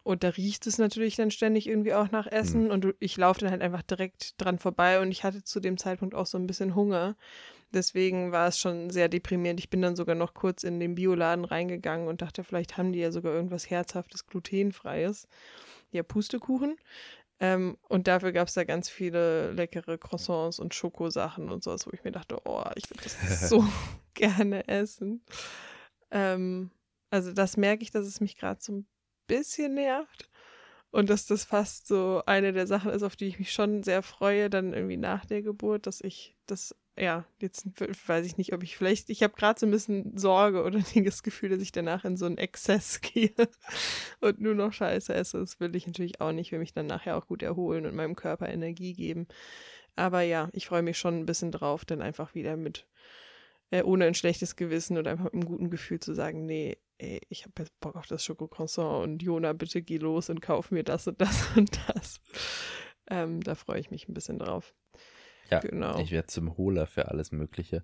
Und 0.03 0.23
da 0.23 0.29
riecht 0.29 0.67
es 0.67 0.77
natürlich 0.77 1.15
dann 1.15 1.31
ständig 1.31 1.67
irgendwie 1.67 1.93
auch 1.93 2.11
nach 2.11 2.27
Essen. 2.27 2.71
Und 2.71 2.81
du- 2.83 2.93
ich 2.99 3.15
laufe 3.15 3.39
dann 3.39 3.51
halt 3.51 3.61
einfach 3.61 3.83
direkt 3.83 4.41
dran 4.41 4.59
vorbei. 4.59 4.99
Und 4.99 5.11
ich 5.11 5.23
hatte 5.23 5.43
zu 5.43 5.59
dem 5.61 5.77
Zeitpunkt 5.77 6.13
auch 6.13 6.25
so 6.25 6.37
ein 6.37 6.47
bisschen 6.47 6.75
Hunger. 6.75 7.15
Deswegen 7.73 8.31
war 8.31 8.47
es 8.49 8.59
schon 8.59 8.89
sehr 8.89 9.09
deprimierend. 9.09 9.59
Ich 9.59 9.69
bin 9.69 9.81
dann 9.81 9.95
sogar 9.95 10.15
noch 10.15 10.33
kurz 10.33 10.63
in 10.63 10.79
den 10.79 10.95
Bioladen 10.95 11.45
reingegangen 11.45 12.07
und 12.07 12.21
dachte, 12.21 12.43
vielleicht 12.43 12.77
haben 12.77 12.91
die 12.91 12.99
ja 12.99 13.11
sogar 13.11 13.33
irgendwas 13.33 13.69
Herzhaftes, 13.69 14.27
Glutenfreies. 14.27 15.27
Ja, 15.91 16.03
Pustekuchen. 16.03 16.75
Ähm, 17.43 17.77
und 17.89 18.07
dafür 18.07 18.31
gab 18.31 18.47
es 18.47 18.53
da 18.53 18.63
ganz 18.63 18.89
viele 18.89 19.51
leckere 19.51 19.97
Croissants 19.97 20.59
und 20.59 20.73
Schokosachen 20.73 21.49
und 21.49 21.61
sowas, 21.61 21.85
wo 21.85 21.91
ich 21.91 22.01
mir 22.05 22.13
dachte, 22.13 22.37
oh, 22.45 22.63
ich 22.75 22.89
würde 22.89 23.03
das 23.03 23.17
so 23.49 23.65
gerne 24.13 24.65
essen. 24.69 25.25
Ähm, 26.09 26.71
also 27.09 27.33
das 27.33 27.57
merke 27.57 27.83
ich, 27.83 27.91
dass 27.91 28.07
es 28.07 28.21
mich 28.21 28.37
gerade 28.37 28.61
so 28.61 28.71
ein 28.71 28.87
bisschen 29.27 29.73
nervt. 29.73 30.29
Und 30.93 31.09
dass 31.09 31.25
das 31.25 31.43
fast 31.43 31.87
so 31.87 32.21
eine 32.27 32.53
der 32.53 32.67
Sachen 32.67 32.91
ist, 32.91 33.01
auf 33.01 33.15
die 33.15 33.25
ich 33.25 33.39
mich 33.39 33.51
schon 33.51 33.81
sehr 33.81 34.03
freue, 34.03 34.51
dann 34.51 34.73
irgendwie 34.73 34.97
nach 34.97 35.25
der 35.25 35.41
Geburt, 35.41 35.87
dass 35.87 36.01
ich 36.01 36.35
das, 36.45 36.75
ja, 36.95 37.25
jetzt 37.41 37.65
weiß 38.07 38.27
ich 38.27 38.37
nicht, 38.37 38.53
ob 38.53 38.61
ich 38.61 38.77
vielleicht, 38.77 39.09
ich 39.09 39.23
habe 39.23 39.33
gerade 39.33 39.59
so 39.59 39.65
ein 39.65 39.71
bisschen 39.71 40.15
Sorge 40.15 40.61
oder 40.63 40.79
das 41.03 41.23
Gefühl, 41.23 41.49
dass 41.49 41.63
ich 41.63 41.71
danach 41.71 42.05
in 42.05 42.15
so 42.15 42.27
einen 42.27 42.37
Exzess 42.37 43.01
gehe 43.01 43.33
und 44.21 44.39
nur 44.39 44.53
noch 44.53 44.71
Scheiße 44.71 45.11
esse. 45.15 45.39
Das 45.39 45.59
will 45.59 45.75
ich 45.75 45.87
natürlich 45.87 46.21
auch 46.21 46.31
nicht, 46.31 46.51
will 46.51 46.59
mich 46.59 46.73
dann 46.73 46.85
nachher 46.85 47.17
auch 47.17 47.25
gut 47.25 47.41
erholen 47.41 47.87
und 47.87 47.95
meinem 47.95 48.15
Körper 48.15 48.47
Energie 48.47 48.93
geben. 48.93 49.27
Aber 49.95 50.21
ja, 50.21 50.49
ich 50.53 50.67
freue 50.67 50.83
mich 50.83 50.99
schon 50.99 51.21
ein 51.21 51.25
bisschen 51.25 51.51
drauf, 51.51 51.85
dann 51.85 52.03
einfach 52.03 52.35
wieder 52.35 52.55
mit, 52.55 52.85
äh, 53.73 53.81
ohne 53.81 54.05
ein 54.05 54.13
schlechtes 54.13 54.55
Gewissen 54.55 54.99
oder 54.99 55.09
einfach 55.09 55.23
mit 55.25 55.33
einem 55.33 55.45
guten 55.45 55.71
Gefühl 55.71 55.99
zu 55.99 56.13
sagen, 56.13 56.45
nee, 56.45 56.77
ey, 56.99 57.19
ich 57.29 57.41
habe 57.43 57.53
jetzt 57.57 57.79
Bock 57.79 57.95
auf 57.95 58.05
das 58.05 58.23
Schokocroissant 58.23 59.03
und 59.03 59.23
Jona, 59.23 59.53
bitte 59.53 59.81
geh 59.81 59.97
los 59.97 60.29
und 60.29 60.41
kauf 60.41 60.69
mir 60.69 60.83
das 60.83 61.07
und 61.07 61.19
das 61.19 61.57
und 61.57 61.71
das. 61.87 62.19
Ähm, 63.09 63.41
da 63.41 63.55
freue 63.55 63.79
ich 63.79 63.89
mich 63.89 64.07
ein 64.07 64.13
bisschen 64.13 64.37
drauf. 64.37 64.75
Ja, 65.49 65.59
Genau. 65.59 65.97
ich 65.99 66.11
werde 66.11 66.27
zum 66.27 66.55
Holer 66.55 66.85
für 66.85 67.07
alles 67.09 67.31
Mögliche. 67.31 67.83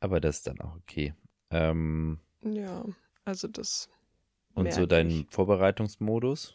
Aber 0.00 0.20
das 0.20 0.36
ist 0.36 0.46
dann 0.48 0.60
auch 0.60 0.76
okay. 0.76 1.14
Ähm, 1.50 2.20
Ja, 2.42 2.84
also 3.24 3.48
das. 3.48 3.88
und 4.52 4.70
so 4.72 4.84
dein 4.84 5.08
ich. 5.10 5.26
Vorbereitungsmodus? 5.30 6.54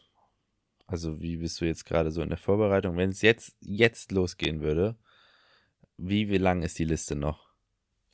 Also 0.85 1.19
wie 1.19 1.37
bist 1.37 1.59
du 1.61 1.65
jetzt 1.65 1.85
gerade 1.85 2.11
so 2.11 2.21
in 2.21 2.29
der 2.29 2.37
Vorbereitung? 2.37 2.95
Wenn 2.95 3.09
es 3.09 3.23
jetzt, 3.23 3.55
jetzt 3.59 4.11
losgehen 4.11 4.61
würde, 4.61 4.97
wie, 5.97 6.29
wie 6.29 6.37
lang 6.37 6.61
ist 6.61 6.77
die 6.77 6.85
Liste 6.85 7.15
noch? 7.15 7.50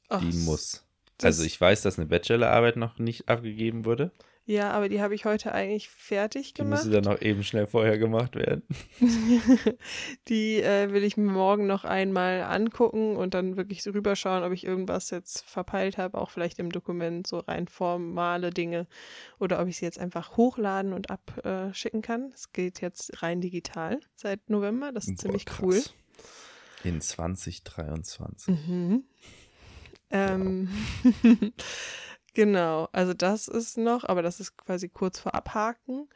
Ach, 0.10 0.20
Die 0.22 0.36
muss. 0.38 0.84
Also 1.24 1.44
ich 1.44 1.60
weiß, 1.60 1.82
dass 1.82 1.98
eine 1.98 2.06
Bachelorarbeit 2.08 2.76
noch 2.76 3.00
nicht 3.00 3.28
abgegeben 3.28 3.86
wurde. 3.86 4.12
Ja, 4.46 4.72
aber 4.72 4.88
die 4.88 5.02
habe 5.02 5.14
ich 5.14 5.26
heute 5.26 5.52
eigentlich 5.52 5.90
fertig 5.90 6.54
Die 6.54 6.62
gemacht. 6.62 6.86
müsste 6.86 7.02
dann 7.02 7.12
noch 7.12 7.22
eben 7.22 7.44
schnell 7.44 7.68
vorher 7.68 7.98
gemacht 7.98 8.36
werden. 8.36 8.64
die 10.30 10.62
äh, 10.62 10.92
will 10.94 11.04
ich 11.04 11.18
mir 11.18 11.30
morgen 11.30 11.68
noch 11.68 11.84
einmal 11.84 12.42
angucken 12.44 13.18
und 13.18 13.34
dann 13.34 13.58
wirklich 13.58 13.84
so 13.84 13.92
rüberschauen, 13.92 14.44
ob 14.44 14.54
ich 14.54 14.64
irgendwas 14.66 15.10
jetzt 15.10 15.44
verpeilt 15.46 15.98
habe, 15.98 16.18
auch 16.18 16.30
vielleicht 16.30 16.60
im 16.60 16.72
Dokument, 16.72 17.28
so 17.28 17.40
rein 17.40 17.68
formale 17.68 18.52
Dinge. 18.52 18.88
Oder 19.40 19.60
ob 19.62 19.68
ich 19.68 19.78
sie 19.78 19.86
jetzt 19.86 20.00
einfach 20.00 20.38
hochladen 20.38 20.94
und 20.94 21.10
abschicken 21.10 22.02
kann. 22.02 22.32
Es 22.34 22.54
geht 22.54 22.80
jetzt 22.80 23.22
rein 23.22 23.42
digital 23.42 24.00
seit 24.16 24.50
November. 24.50 24.92
Das 24.94 25.08
ist 25.08 25.16
Boah, 25.18 25.22
ziemlich 25.24 25.46
krass. 25.46 25.60
cool. 25.62 25.82
In 26.84 27.02
2023. 27.02 28.48
Mhm. 28.68 29.04
Ähm, 30.10 30.70
genau, 32.34 32.88
also 32.92 33.14
das 33.14 33.48
ist 33.48 33.78
noch, 33.78 34.04
aber 34.04 34.22
das 34.22 34.40
ist 34.40 34.58
quasi 34.58 34.90
kurz 34.90 35.20
vor 35.20 35.36
Abhaken. 35.36 36.08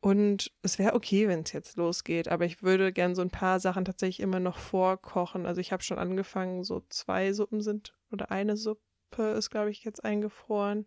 Und 0.00 0.52
es 0.62 0.78
wäre 0.78 0.94
okay, 0.94 1.26
wenn 1.26 1.40
es 1.40 1.52
jetzt 1.52 1.76
losgeht, 1.76 2.28
aber 2.28 2.44
ich 2.44 2.62
würde 2.62 2.92
gern 2.92 3.14
so 3.14 3.22
ein 3.22 3.30
paar 3.30 3.58
Sachen 3.58 3.84
tatsächlich 3.84 4.20
immer 4.20 4.38
noch 4.40 4.58
vorkochen. 4.58 5.46
Also 5.46 5.60
ich 5.60 5.72
habe 5.72 5.82
schon 5.82 5.98
angefangen, 5.98 6.62
so 6.62 6.82
zwei 6.90 7.32
Suppen 7.32 7.60
sind 7.60 7.96
oder 8.12 8.30
eine 8.30 8.56
Suppe 8.56 9.30
ist, 9.36 9.50
glaube 9.50 9.70
ich, 9.70 9.82
jetzt 9.84 10.04
eingefroren. 10.04 10.84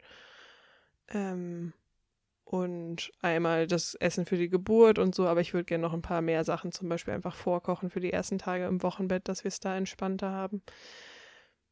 Ähm, 1.09 1.73
und 2.45 3.11
einmal 3.21 3.67
das 3.67 3.93
Essen 3.95 4.25
für 4.25 4.37
die 4.37 4.49
Geburt 4.49 4.97
und 4.97 5.13
so, 5.13 5.27
aber 5.27 5.41
ich 5.41 5.53
würde 5.53 5.65
gerne 5.65 5.83
noch 5.83 5.93
ein 5.93 6.01
paar 6.01 6.21
mehr 6.21 6.43
Sachen 6.43 6.71
zum 6.71 6.89
Beispiel 6.89 7.13
einfach 7.13 7.35
vorkochen 7.35 7.89
für 7.89 7.99
die 7.99 8.13
ersten 8.13 8.39
Tage 8.39 8.65
im 8.65 8.81
Wochenbett, 8.81 9.27
dass 9.27 9.43
wir 9.43 9.49
es 9.49 9.59
da 9.59 9.77
entspannter 9.77 10.31
haben. 10.31 10.63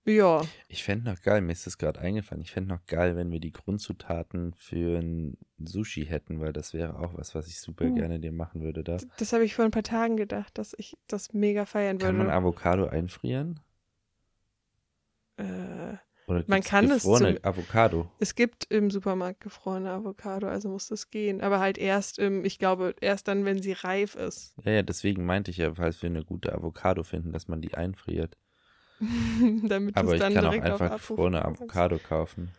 Ja, 0.07 0.41
Ich 0.69 0.83
fände 0.85 1.09
noch 1.11 1.21
geil, 1.21 1.41
mir 1.41 1.51
ist 1.51 1.67
das 1.67 1.77
gerade 1.77 1.99
eingefallen, 1.99 2.41
ich 2.41 2.51
fände 2.51 2.69
noch 2.73 2.85
geil, 2.85 3.17
wenn 3.17 3.29
wir 3.29 3.41
die 3.41 3.51
Grundzutaten 3.51 4.53
für 4.53 4.99
ein 4.99 5.37
Sushi 5.59 6.05
hätten, 6.05 6.39
weil 6.39 6.53
das 6.53 6.73
wäre 6.73 6.97
auch 6.99 7.13
was, 7.17 7.35
was 7.35 7.47
ich 7.47 7.59
super 7.59 7.85
Uh. 7.85 7.93
gerne 7.93 8.19
dir 8.19 8.31
machen 8.31 8.61
würde 8.61 8.83
da. 8.85 8.97
das 9.17 9.33
habe 9.33 9.43
ich 9.43 9.53
vor 9.53 9.65
ein 9.65 9.71
paar 9.71 9.83
Tagen 9.83 10.15
gedacht, 10.15 10.57
dass 10.57 10.73
ich 10.77 10.95
das 11.07 11.33
mega 11.33 11.65
feiern 11.65 11.97
Kann 11.97 12.15
man 12.15 12.27
würde. 12.27 12.37
Avocado 12.37 12.87
einfrieren? 12.87 13.59
Äh, 15.37 15.97
Oder 16.27 16.43
Man 16.47 16.61
kann 16.61 16.85
es 16.85 17.03
gefrorene 17.03 17.35
zum- 17.35 17.45
Avocado? 17.45 18.11
es 18.19 18.33
gibt 18.35 18.65
im 18.71 18.89
Supermarkt 18.89 19.41
gefrorene 19.41 19.91
Avocado, 19.91 20.47
also 20.47 20.69
muss 20.69 20.87
das 20.87 21.09
gehen. 21.09 21.41
Aber 21.41 21.59
halt 21.59 21.77
erst 21.77 22.17
im, 22.17 22.43
ich 22.45 22.59
glaube, 22.59 22.95
erst 23.01 23.27
dann, 23.27 23.45
wenn 23.45 23.61
sie 23.61 23.73
reif 23.73 24.15
ist. 24.15 24.53
Ja, 24.63 24.71
ja, 24.71 24.81
deswegen 24.83 25.25
meinte 25.25 25.51
ich 25.51 25.57
ja, 25.57 25.73
falls 25.75 26.01
wir 26.01 26.09
eine 26.09 26.23
gute 26.23 26.53
Avocado 26.53 27.03
finden, 27.03 27.31
dass 27.33 27.47
man 27.47 27.61
die 27.61 27.75
einfriert. 27.75 28.37
Damit 29.67 29.95
Aber 29.95 30.13
ich 30.13 30.19
dann 30.19 30.33
kann 30.33 30.45
auch 30.45 30.51
direkt 30.51 30.69
auf 30.69 30.81
einfach 30.81 31.07
kannst. 31.07 31.45
Avocado 31.45 31.97
kaufen. 31.99 32.51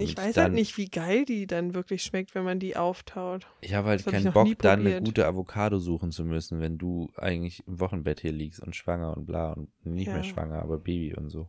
Ich 0.00 0.16
weiß 0.16 0.34
dann, 0.34 0.44
halt 0.44 0.54
nicht, 0.54 0.76
wie 0.76 0.88
geil 0.88 1.24
die 1.24 1.46
dann 1.46 1.74
wirklich 1.74 2.02
schmeckt, 2.02 2.34
wenn 2.34 2.44
man 2.44 2.60
die 2.60 2.76
auftaut. 2.76 3.46
Ich 3.62 3.74
habe 3.74 3.88
halt 3.88 4.00
Das 4.00 4.06
hab 4.06 4.20
ich 4.20 4.24
keinen 4.34 4.44
nie 4.44 4.54
Bock, 4.54 4.62
dann 4.62 4.86
eine 4.86 5.00
gute 5.00 5.26
Avocado 5.26 5.78
suchen 5.78 6.12
zu 6.12 6.24
müssen, 6.24 6.60
wenn 6.60 6.78
du 6.78 7.08
eigentlich 7.16 7.66
im 7.66 7.80
Wochenbett 7.80 8.20
hier 8.20 8.32
liegst 8.32 8.62
und 8.62 8.76
schwanger 8.76 9.16
und 9.16 9.26
bla 9.26 9.52
und 9.52 9.68
nicht 9.84 10.06
mehr 10.12 10.18
Ja. 10.18 10.22
schwanger, 10.22 10.62
aber 10.62 10.78
Baby 10.78 11.14
und 11.14 11.30
so. 11.30 11.48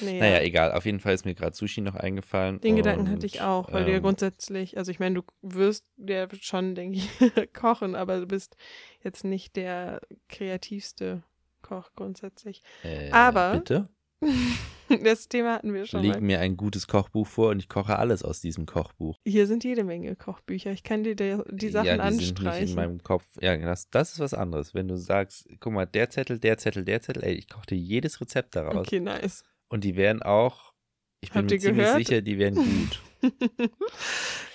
Nee, 0.00 0.20
Naja, 0.20 0.40
egal. 0.42 0.72
Auf 0.72 0.84
jeden 0.86 1.00
Fall 1.00 1.14
ist 1.14 1.24
mir 1.24 1.34
gerade 1.34 1.56
Sushi 1.56 1.80
noch 1.80 1.94
eingefallen. 1.96 2.60
Den 2.60 2.76
Gedanken 2.76 3.02
und, 3.02 3.10
hatte 3.10 3.26
ich 3.26 3.40
auch, 3.40 3.72
weil 3.72 3.84
du 3.84 3.90
ja 3.90 3.96
ähm, 3.96 4.02
grundsätzlich, 4.02 4.78
also 4.78 4.90
ich 4.90 5.00
meine, 5.00 5.16
du 5.16 5.22
wirst 5.42 5.84
ja 5.96 6.28
schon, 6.40 6.74
denke 6.74 6.98
ich, 6.98 7.08
kochen, 7.54 7.94
aber 7.96 8.20
du 8.20 8.26
bist 8.26 8.56
jetzt 9.02 9.24
nicht 9.24 9.56
der 9.56 10.00
kreativste 10.28 11.22
Koch 11.62 11.90
grundsätzlich. 11.96 12.62
äh, 12.82 13.10
aber- 13.10 13.54
Bitte? 13.58 13.88
Das 15.02 15.28
Thema 15.28 15.52
hatten 15.56 15.74
wir 15.74 15.84
schon 15.84 16.00
Leg 16.02 16.12
mal. 16.14 16.20
mir 16.22 16.40
ein 16.40 16.56
gutes 16.56 16.86
Kochbuch 16.86 17.26
vor 17.26 17.50
und 17.50 17.58
ich 17.58 17.68
koche 17.68 17.98
alles 17.98 18.22
aus 18.22 18.40
diesem 18.40 18.64
Kochbuch. 18.64 19.18
Hier 19.26 19.46
sind 19.46 19.62
jede 19.62 19.84
Menge 19.84 20.16
Kochbücher. 20.16 20.70
Ich 20.72 20.82
kann 20.82 21.02
dir 21.04 21.14
die, 21.14 21.36
die 21.50 21.68
Sachen 21.68 21.86
ja, 21.88 21.96
die 22.08 22.14
sind 22.14 22.16
nicht 22.20 22.30
in 22.40 22.46
anstreichen. 22.46 22.74
meinem 22.74 23.02
Kopf. 23.02 23.22
Ja, 23.42 23.54
das, 23.58 23.90
das 23.90 24.12
ist 24.14 24.18
was 24.20 24.32
anderes. 24.32 24.72
Wenn 24.72 24.88
du 24.88 24.96
sagst, 24.96 25.46
guck 25.60 25.74
mal, 25.74 25.84
der 25.84 26.08
Zettel, 26.08 26.38
der 26.40 26.56
Zettel, 26.56 26.86
derZettel, 26.86 27.22
ey, 27.22 27.34
ich 27.34 27.50
koche 27.50 27.66
dir 27.66 27.76
jedes 27.76 28.18
Rezept 28.22 28.56
daraus. 28.56 28.76
okay, 28.86 28.98
nice. 28.98 29.44
Und 29.68 29.84
die 29.84 29.94
wären 29.94 30.22
auch, 30.22 30.72
ich 31.20 31.32
bin 31.32 31.42
Habt 31.42 31.50
mir 31.50 31.58
ziemlich 31.58 31.76
gehört? 31.84 31.98
sicher, 31.98 32.22
die 32.22 32.38
wären 32.38 32.54
gut. 32.54 33.02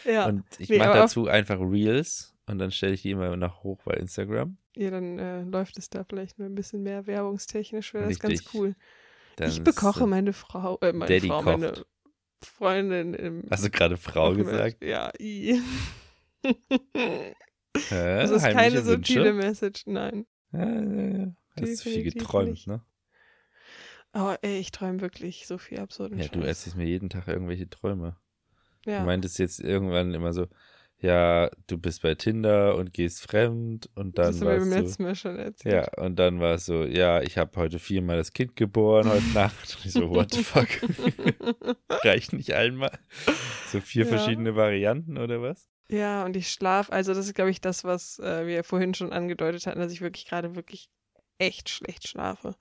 ja. 0.05 0.25
Und 0.25 0.43
ich 0.57 0.69
Nee, 0.69 0.79
mache 0.79 0.93
dazu 0.97 1.27
einfach 1.27 1.59
Reels 1.59 2.32
und 2.47 2.59
dann 2.59 2.71
stelle 2.71 2.93
ich 2.93 3.01
die 3.03 3.11
immer 3.11 3.35
noch 3.37 3.63
hoch 3.63 3.81
bei 3.83 3.93
Instagram. 3.95 4.57
ja, 4.75 4.89
dann 4.91 5.19
äh, 5.19 5.41
läuft 5.43 5.77
es 5.77 5.89
da 5.89 6.03
vielleicht 6.03 6.39
mal 6.39 6.45
ein 6.45 6.55
bisschen 6.55 6.83
mehr 6.83 7.07
werbungstechnisch, 7.07 7.93
wäre 7.93 8.07
das 8.09 8.19
ganz 8.19 8.43
cool. 8.53 8.75
Dann 9.37 9.49
ich 9.49 9.63
bekoche 9.63 10.05
meine 10.07 10.33
Frau, 10.33 10.77
äh, 10.81 10.93
meine 10.93 11.11
Daddy 11.13 11.27
Frau, 11.27 11.41
kocht. 11.41 11.59
meine 11.59 11.73
Freundin 12.43 13.13
im 13.13 13.43
Hast 13.49 13.65
du 13.65 13.69
gerade 13.69 13.97
Frau 13.97 14.33
gesagt? 14.33 14.83
Ja, 14.83 15.11
i. 15.19 15.59
Hä? 16.43 17.33
Das 17.89 18.29
ist 18.29 18.43
keine 18.43 18.83
subtile 18.83 19.33
Message, 19.33 19.83
nein. 19.87 20.27
Ja, 20.51 20.59
ja, 20.69 21.17
ja. 21.17 21.35
Hast 21.59 21.85
du 21.85 21.89
viel 21.89 22.03
geträumt, 22.03 22.49
nicht. 22.51 22.67
ne? 22.67 22.83
Oh, 24.13 24.35
ey, 24.43 24.59
ich 24.59 24.69
träume 24.71 25.01
wirklich 25.01 25.47
so 25.47 25.57
viel 25.57 25.79
absurden 25.79 26.19
Ja, 26.19 26.27
du 26.27 26.39
Scheiß. 26.39 26.47
erzählst 26.49 26.77
mir 26.77 26.85
jeden 26.85 27.09
Tag 27.09 27.27
irgendwelche 27.27 27.67
Träume. 27.67 28.15
Ja. 28.85 28.99
Du 28.99 29.05
meintest 29.07 29.39
jetzt 29.39 29.59
irgendwann 29.59 30.13
immer 30.13 30.33
so, 30.33 30.45
ja, 31.03 31.51
du 31.67 31.77
bist 31.77 32.01
bei 32.01 32.15
Tinder 32.15 32.75
und 32.75 32.93
gehst 32.93 33.21
fremd 33.21 33.89
und 33.95 34.17
dann 34.17 34.31
das 34.31 34.41
warst 34.41 34.71
du, 34.71 34.79
letzten 34.79 35.03
Mal 35.03 35.15
schon 35.15 35.37
erzählt. 35.37 35.73
ja, 35.97 36.03
und 36.03 36.17
dann 36.17 36.39
war 36.39 36.55
es 36.55 36.65
so, 36.65 36.85
ja, 36.85 37.21
ich 37.21 37.37
habe 37.37 37.51
heute 37.59 37.77
viermal 37.77 38.15
das 38.15 38.31
Kind 38.31 38.55
geboren 38.55 39.09
heute 39.09 39.25
Nacht. 39.33 39.75
Und 39.77 39.85
ich 39.85 39.91
so, 39.91 40.09
what 40.09 40.33
the 40.33 40.41
fuck? 40.43 40.67
Reicht 42.03 42.31
nicht 42.33 42.53
einmal? 42.53 42.97
So 43.71 43.81
vier 43.81 44.05
Ja. 44.05 44.09
verschiedene 44.09 44.55
Varianten 44.55 45.17
oder 45.17 45.41
was? 45.41 45.69
Ja, 45.89 46.23
und 46.23 46.37
ich 46.37 46.49
schlafe, 46.49 46.91
also 46.93 47.13
das 47.13 47.27
ist, 47.27 47.35
glaube 47.35 47.51
ich, 47.51 47.59
das, 47.59 47.83
was 47.83 48.17
äh, 48.19 48.47
wir 48.47 48.63
vorhin 48.63 48.93
schon 48.93 49.11
angedeutet 49.11 49.67
hatten, 49.67 49.79
dass 49.79 49.91
ich 49.91 49.99
wirklich 50.01 50.25
gerade 50.25 50.55
wirklich 50.55 50.89
echt 51.37 51.69
schlecht 51.69 52.07
schlafe. 52.07 52.55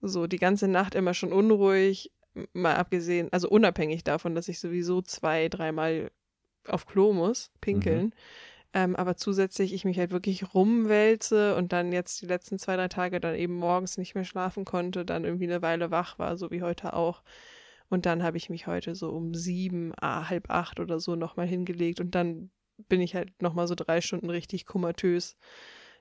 So 0.00 0.26
die 0.26 0.38
ganze 0.38 0.66
Nacht 0.66 0.96
immer 0.96 1.14
schon 1.14 1.32
unruhig, 1.32 2.12
mal 2.52 2.74
abgesehen, 2.74 3.28
also 3.32 3.48
unabhängig 3.48 4.02
davon, 4.04 4.34
dass 4.34 4.48
ich 4.48 4.58
sowieso 4.58 5.00
zwei, 5.02 5.48
dreimal 5.48 6.10
auf 6.70 6.86
Klo 6.86 7.12
muss, 7.12 7.50
pinkeln. 7.60 8.12
Ähm, 8.74 8.96
aber 8.96 9.16
zusätzlich 9.16 9.72
ich 9.72 9.84
mich 9.84 9.98
halt 9.98 10.10
wirklich 10.10 10.54
rumwälze 10.54 11.56
und 11.56 11.72
dann 11.72 11.90
jetzt 11.90 12.20
die 12.20 12.26
letzten 12.26 12.58
zwei, 12.58 12.76
drei 12.76 12.88
Tage 12.88 13.18
dann 13.18 13.34
eben 13.34 13.54
morgens 13.54 13.96
nicht 13.96 14.14
mehr 14.14 14.24
schlafen 14.24 14.64
konnte, 14.66 15.04
dann 15.06 15.24
irgendwie 15.24 15.46
eine 15.46 15.62
Weile 15.62 15.90
wach 15.90 16.18
war, 16.18 16.36
so 16.36 16.50
wie 16.50 16.62
heute 16.62 16.92
auch. 16.92 17.22
Und 17.88 18.04
dann 18.04 18.22
habe 18.22 18.36
ich 18.36 18.50
mich 18.50 18.66
heute 18.66 18.94
so 18.94 19.10
um 19.10 19.34
sieben, 19.34 19.92
ah, 20.00 20.28
halb 20.28 20.50
acht 20.50 20.80
oder 20.80 21.00
so 21.00 21.16
nochmal 21.16 21.46
hingelegt 21.46 22.00
und 22.00 22.14
dann 22.14 22.50
bin 22.88 23.00
ich 23.00 23.14
halt 23.14 23.40
nochmal 23.40 23.66
so 23.66 23.74
drei 23.74 24.02
Stunden 24.02 24.28
richtig 24.28 24.66
komatös 24.66 25.36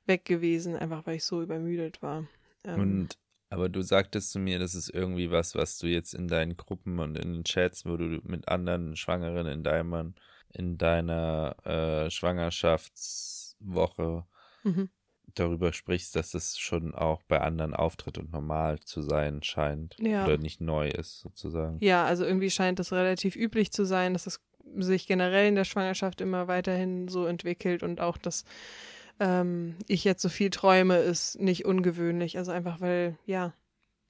weg 0.05 0.25
gewesen, 0.25 0.75
einfach 0.75 1.05
weil 1.05 1.15
ich 1.15 1.23
so 1.23 1.41
übermüdet 1.41 2.01
war. 2.01 2.27
Ähm, 2.65 2.79
Und 2.79 3.17
aber 3.49 3.69
du 3.69 3.81
sagtest 3.81 4.31
zu 4.31 4.39
mir, 4.39 4.59
das 4.59 4.75
ist 4.75 4.89
irgendwie 4.89 5.31
was, 5.31 5.55
was 5.55 5.77
du 5.77 5.87
jetzt 5.87 6.13
in 6.13 6.27
deinen 6.27 6.57
Gruppen 6.57 6.99
und 6.99 7.17
in 7.17 7.33
den 7.33 7.43
Chats, 7.45 7.85
wo 7.85 7.95
du 7.95 8.19
mit 8.23 8.49
anderen 8.49 8.97
Schwangeren 8.97 9.47
in 9.47 9.63
deinem, 9.63 10.15
in 10.53 10.77
deiner 10.77 11.55
äh, 11.65 12.09
Schwangerschaftswoche 12.09 14.25
mhm. 14.63 14.89
darüber 15.35 15.73
sprichst, 15.73 16.15
dass 16.15 16.31
das 16.31 16.57
schon 16.57 16.95
auch 16.95 17.21
bei 17.23 17.41
anderen 17.41 17.73
auftritt 17.73 18.17
und 18.17 18.31
normal 18.31 18.79
zu 18.79 19.01
sein 19.01 19.43
scheint. 19.43 19.95
Ja. 19.99 20.25
Oder 20.25 20.37
nicht 20.37 20.61
neu 20.61 20.89
ist, 20.89 21.19
sozusagen. 21.19 21.77
Ja, 21.81 22.05
also 22.05 22.25
irgendwie 22.25 22.49
scheint 22.49 22.79
es 22.79 22.91
relativ 22.91 23.35
üblich 23.35 23.71
zu 23.71 23.85
sein, 23.85 24.13
dass 24.13 24.27
es 24.27 24.39
sich 24.75 25.07
generell 25.07 25.47
in 25.47 25.55
der 25.55 25.65
Schwangerschaft 25.65 26.21
immer 26.21 26.47
weiterhin 26.47 27.07
so 27.07 27.25
entwickelt 27.25 27.83
und 27.83 28.01
auch, 28.01 28.17
dass 28.17 28.43
ähm, 29.19 29.75
ich 29.87 30.03
jetzt 30.03 30.21
so 30.21 30.29
viel 30.29 30.49
träume, 30.49 30.97
ist 30.97 31.39
nicht 31.39 31.65
ungewöhnlich. 31.65 32.37
Also 32.37 32.51
einfach, 32.51 32.81
weil, 32.81 33.17
ja, 33.25 33.53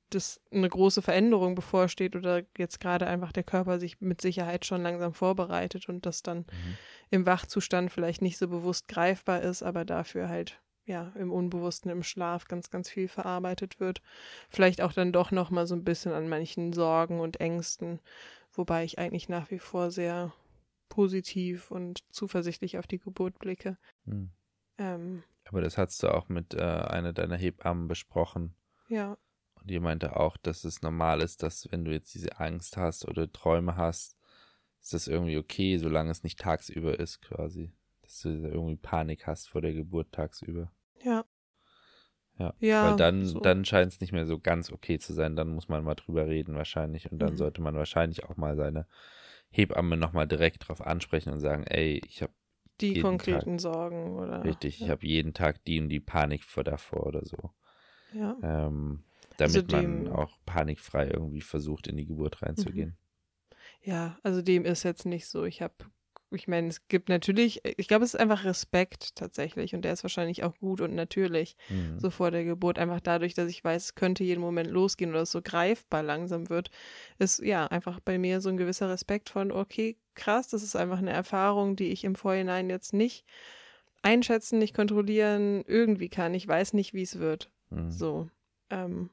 das 0.10 0.40
eine 0.52 0.70
große 0.70 1.02
Veränderung 1.02 1.56
bevorsteht 1.56 2.16
oder 2.16 2.44
jetzt 2.58 2.80
gerade 2.80 3.08
einfach 3.08 3.32
der 3.32 3.44
Körper 3.44 3.80
sich 3.80 4.00
mit 4.02 4.22
Sicherheit 4.22 4.66
schon 4.66 4.82
langsam 4.84 5.14
vorbereitet 5.14 5.90
und 5.90 6.06
das 6.06 6.24
dann 6.24 6.40
Mhm. 6.40 6.78
im 7.10 7.26
Wachzustand 7.26 7.92
vielleicht 7.92 8.22
nicht 8.22 8.38
so 8.38 8.48
bewusst 8.48 8.88
greifbar 8.88 9.42
ist, 9.42 9.64
aber 9.64 9.86
dafür 9.86 10.30
halt 10.30 10.62
ja 10.86 11.12
im 11.16 11.32
Unbewussten 11.32 11.92
im 11.92 12.04
Schlaf 12.04 12.46
ganz 12.46 12.70
ganz 12.70 12.90
viel 12.90 13.08
verarbeitet 13.10 13.80
wird. 13.80 14.02
Vielleicht 14.50 14.82
auch 14.82 14.94
dann 14.94 15.12
doch 15.12 15.32
noch 15.32 15.50
mal 15.52 15.68
so 15.68 15.76
ein 15.76 15.84
bisschen 15.84 16.14
an 16.14 16.30
manchen 16.30 16.72
Sorgen 16.74 17.20
und 17.20 17.40
Ängsten, 17.42 18.00
wobei 18.54 18.84
ich 18.86 18.98
eigentlich 19.00 19.28
nach 19.30 19.52
wie 19.52 19.60
vor 19.60 19.92
sehr 19.92 20.34
positiv 20.90 21.72
und 21.72 22.04
zuversichtlich 22.12 22.78
auf 22.78 22.88
die 22.88 23.00
Geburt 23.00 23.40
blicke. 23.40 23.78
Hm. 24.06 24.32
Ähm, 24.78 25.24
Aber 25.50 25.62
das 25.62 25.78
hast 25.78 26.02
du 26.04 26.14
auch 26.14 26.30
mit 26.30 26.54
äh, 26.54 26.62
einer 26.62 27.14
deiner 27.14 27.38
Hebammen 27.38 27.88
besprochen. 27.88 28.56
ja, 28.88 29.18
die 29.68 29.80
meinte 29.80 30.16
auch, 30.18 30.38
dass 30.38 30.64
es 30.64 30.82
normal 30.82 31.22
ist, 31.22 31.44
dass 31.44 31.72
wenn 31.72 31.86
du 31.86 31.92
jetzt 31.92 32.14
diese 32.16 32.40
Angst 32.40 32.78
hast 32.78 33.08
oder 33.08 33.32
Träume 33.32 33.76
hast, 33.78 34.18
ist 34.82 34.94
das 34.94 35.08
irgendwie 35.08 35.38
okay, 35.38 35.78
solange 35.78 36.12
es 36.12 36.24
nicht 36.24 36.40
tagsüber 36.40 37.00
ist 37.00 37.22
quasi. 37.22 37.74
Dass 38.02 38.22
du 38.22 38.30
irgendwie 38.30 38.78
Panik 38.78 39.28
hast 39.28 39.50
vor 39.50 39.62
der 39.62 39.74
Geburt 39.74 40.12
tagsüber. 40.14 40.72
ja. 41.04 41.26
Ja. 42.38 42.54
Ja, 42.60 42.84
Weil 42.84 42.96
dann, 42.96 43.26
so. 43.26 43.40
dann 43.40 43.66
scheint 43.66 43.94
es 43.94 44.00
nicht 44.00 44.12
mehr 44.14 44.26
so 44.26 44.40
ganz 44.40 44.72
okay 44.72 45.00
zu 45.00 45.14
sein. 45.14 45.36
Dann 45.36 45.50
muss 45.50 45.70
man 45.70 45.84
mal 45.84 45.96
drüber 45.96 46.28
reden 46.28 46.56
wahrscheinlich. 46.56 47.12
Und 47.12 47.20
dann 47.20 47.34
Mhm. 47.34 47.38
sollte 47.38 47.62
man 47.62 47.76
wahrscheinlich 47.76 48.26
auch 48.26 48.38
mal 48.38 48.56
seine 48.56 48.88
Hebamme 49.50 49.98
nochmal 49.98 50.28
direkt 50.28 50.68
drauf 50.68 50.82
ansprechen 50.86 51.32
und 51.34 51.40
sagen, 51.40 51.64
ey, 51.64 52.02
ich 52.06 52.22
habe 52.22 52.34
Die 52.82 52.96
konkreten 53.02 53.58
Tag, 53.58 53.62
Sorgen 53.62 54.18
oder. 54.18 54.44
richtig, 54.46 54.82
ich 54.82 54.82
ja. 54.82 54.90
habe 54.90 55.06
jeden 55.08 55.34
Tag 55.34 55.64
die 55.66 55.80
und 55.82 55.90
die 55.90 56.00
Panik 56.00 56.44
vor 56.44 56.64
davor 56.64 57.08
oder 57.08 57.26
so. 57.26 57.52
Ja. 58.14 58.36
Ähm, 58.42 59.04
Also 59.40 59.62
damit 59.62 59.72
man 59.72 60.06
dem- 60.06 60.14
auch 60.14 60.38
panikfrei 60.46 61.08
irgendwie 61.08 61.42
versucht, 61.42 61.88
in 61.88 61.98
die 61.98 62.06
Geburt 62.06 62.42
reinzugehen. 62.42 62.98
Ja, 63.82 64.18
also 64.24 64.42
dem 64.42 64.66
ist 64.66 64.84
jetzt 64.84 65.06
nicht 65.06 65.28
so. 65.28 65.44
Ich 65.46 65.62
habe, 65.62 65.74
ich 66.32 66.48
meine, 66.48 66.68
es 66.68 66.88
gibt 66.88 67.10
natürlich, 67.10 67.62
ich 67.78 67.88
glaube, 67.88 68.04
es 68.06 68.14
ist 68.14 68.20
einfach 68.20 68.44
Respekt 68.44 69.16
tatsächlich 69.16 69.74
und 69.76 69.84
der 69.84 69.94
ist 69.94 70.04
wahrscheinlich 70.04 70.44
auch 70.44 70.58
gut 70.58 70.82
und 70.82 70.96
natürlich 70.96 71.56
Mhm. 71.70 72.00
so 72.00 72.10
vor 72.10 72.32
der 72.32 72.44
Geburt. 72.44 72.80
Einfach 72.80 73.00
dadurch, 73.00 73.34
dass 73.34 73.50
ich 73.50 73.64
weiß, 73.64 73.84
es 73.86 73.96
könnte 73.96 74.24
jeden 74.24 74.42
Moment 74.42 74.70
losgehen 74.70 75.12
oder 75.12 75.22
es 75.22 75.32
so 75.32 75.42
greifbar 75.42 76.04
langsam 76.04 76.50
wird, 76.50 76.70
ist 77.20 77.40
ja 77.40 77.68
einfach 77.68 78.00
bei 78.00 78.18
mir 78.18 78.42
so 78.42 78.50
ein 78.50 78.58
gewisser 78.58 78.90
Respekt 78.90 79.30
von, 79.30 79.52
okay, 79.52 79.98
krass, 80.16 80.48
das 80.50 80.64
ist 80.64 80.76
einfach 80.76 80.98
eine 81.00 81.12
Erfahrung, 81.12 81.76
die 81.76 81.92
ich 81.92 82.04
im 82.04 82.16
Vorhinein 82.16 82.70
jetzt 82.70 82.94
nicht 82.94 83.26
einschätzen, 84.02 84.60
nicht 84.60 84.76
kontrollieren, 84.76 85.64
irgendwie 85.66 86.10
kann. 86.10 86.34
Ich 86.34 86.48
weiß 86.48 86.74
nicht, 86.74 86.94
wie 86.94 87.04
es 87.04 87.20
wird. 87.20 87.52
Mhm. 87.70 87.92
So. 87.92 88.30
Ähm, 88.70 89.10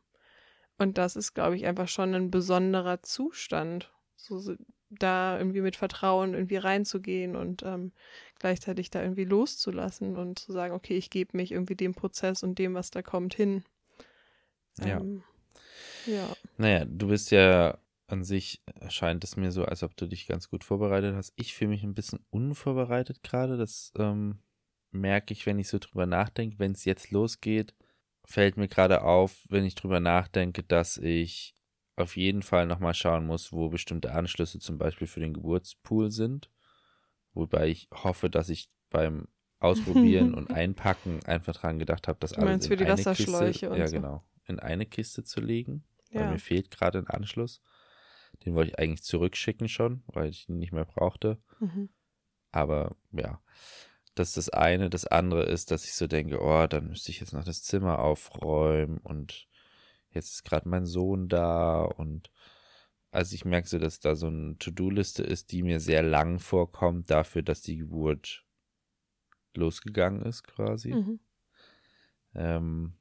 und 0.79 0.99
das 0.99 1.17
ist, 1.17 1.35
glaube 1.35 1.57
ich, 1.57 1.67
einfach 1.67 1.89
schon 1.89 2.15
ein 2.15 2.31
besonderer 2.31 3.03
Zustand. 3.03 3.93
So, 4.17 4.41
da 4.91 5.39
irgendwie 5.39 5.61
mit 5.61 5.77
Vertrauen 5.77 6.35
irgendwie 6.35 6.57
reinzugehen 6.57 7.37
und 7.37 7.63
ähm, 7.63 7.93
gleichzeitig 8.39 8.91
da 8.91 9.03
irgendwie 9.03 9.25
loszulassen 9.25 10.17
und 10.17 10.39
zu 10.39 10.53
sagen, 10.53 10.75
okay, 10.75 10.97
ich 10.97 11.11
gebe 11.11 11.37
mich 11.37 11.53
irgendwie 11.53 11.77
dem 11.77 11.95
Prozess 11.95 12.43
und 12.43 12.59
dem, 12.59 12.75
was 12.75 12.91
da 12.91 13.03
kommt, 13.03 13.35
hin. 13.35 13.65
Ja. 14.79 15.01
Ähm, 15.01 15.23
ja. 16.07 16.29
Naja, 16.57 16.85
du 16.85 17.09
bist 17.09 17.31
ja 17.31 17.79
an 18.07 18.25
sich, 18.25 18.63
scheint 18.89 19.25
es 19.25 19.37
mir 19.37 19.51
so, 19.51 19.65
als 19.65 19.83
ob 19.83 19.97
du 19.97 20.07
dich 20.07 20.27
ganz 20.27 20.51
gut 20.51 20.65
vorbereitet 20.65 21.15
hast. 21.15 21.33
Ich 21.37 21.55
fühle 21.55 21.71
mich 21.71 21.83
ein 21.83 21.95
bisschen 21.95 22.21
unvorbereitet 22.31 23.23
gerade. 23.23 23.57
Das 23.57 23.93
ähm, 23.99 24.39
merke 24.91 25.33
ich, 25.33 25.47
wenn 25.47 25.59
ich 25.59 25.69
so 25.69 25.79
drüber 25.79 26.07
nachdenke. 26.07 26.59
Wenn 26.59 26.73
es 26.73 26.85
jetzt 26.85 27.11
losgeht, 27.11 27.75
fällt 28.25 28.57
mir 28.57 28.69
gerade 28.69 29.03
auf, 29.03 29.45
wenn 29.49 29.65
ich 29.65 29.75
drüber 29.75 30.01
nachdenke, 30.01 30.63
dass 30.63 30.97
ich 30.97 31.55
auf 31.97 32.17
jeden 32.17 32.43
Fall 32.43 32.67
nochmal 32.67 32.95
schauen 32.95 33.27
muss, 33.27 33.53
wo 33.53 33.69
bestimmte 33.69 34.13
Anschlüsse 34.13 34.59
zum 34.59 34.79
Beispiel 34.79 35.07
für 35.07 35.21
den 35.21 35.35
Geburtspool 35.35 36.11
sind. 36.11 36.51
Wobei 37.35 37.69
ich 37.69 37.89
hoffe, 37.93 38.31
dass 38.31 38.49
ich 38.49 38.69
beim 38.91 39.29
Ausprobieren 39.61 40.35
und 40.35 40.51
Einpacken 40.51 41.25
einfach 41.25 41.55
dran 41.55 41.79
gedacht 41.79 42.09
habe, 42.09 42.19
das 42.21 42.33
Du 42.33 42.39
alles 42.41 42.65
in 42.65 42.69
für 42.69 42.77
die 42.77 42.85
eine 42.85 42.93
Wasserschläuche 42.99 43.53
Kiste, 43.53 43.71
und 43.71 43.79
ja 43.79 43.87
so. 43.87 43.97
genau, 43.97 44.25
in 44.47 44.59
eine 44.59 44.87
Kiste 44.87 45.25
zu 45.25 45.41
legen. 45.41 45.85
Weil 46.13 46.25
Ja. 46.25 46.31
mir 46.33 46.39
fehlt 46.39 46.71
gerade 46.71 46.99
ein 46.99 47.09
Anschluss. 47.09 47.61
Den 48.45 48.55
wollte 48.55 48.71
ich 48.71 48.79
eigentlich 48.79 49.03
zurückschicken 49.03 49.69
schon, 49.69 50.03
weil 50.07 50.29
ich 50.29 50.49
ihn 50.49 50.59
nicht 50.59 50.73
mehr 50.73 50.85
brauchte. 50.85 51.39
Mhm. 51.61 51.89
Aber 52.53 52.97
ja, 53.13 53.41
das 54.15 54.29
ist 54.29 54.37
das 54.37 54.49
eine. 54.51 54.91
Das 54.91 55.07
andere 55.07 55.45
ist, 55.45 55.71
dass 55.71 55.85
ich 55.85 55.95
so 55.95 56.07
denke, 56.07 56.41
oh, 56.41 56.67
dann 56.67 56.89
müsste 56.89 57.11
ich 57.11 57.21
jetzt 57.21 57.33
noch 57.33 57.45
das 57.45 57.63
Zimmer 57.63 57.99
aufräumen 57.99 58.99
und 58.99 59.49
jetzt 60.11 60.33
ist 60.33 60.45
gerade 60.45 60.69
mein 60.69 60.87
Sohn 60.87 61.29
da 61.29 61.83
und 61.83 62.31
also 63.11 63.35
ich 63.35 63.45
merke 63.45 63.69
so, 63.69 63.79
dass 63.79 64.01
da 64.01 64.17
so 64.17 64.27
eine 64.27 64.59
To-Do-Liste 64.59 65.23
ist, 65.23 65.53
die 65.53 65.63
mir 65.63 65.79
sehr 65.79 66.03
lang 66.03 66.41
vorkommt 66.41 67.11
dafür, 67.11 67.43
dass 67.43 67.63
die 67.63 67.77
Geburt 67.77 68.45
losgegangen 69.55 70.23
ist 70.23 70.43
quasi. 70.43 70.93
Mhm. 70.93 71.21
Ähm, 72.35 72.95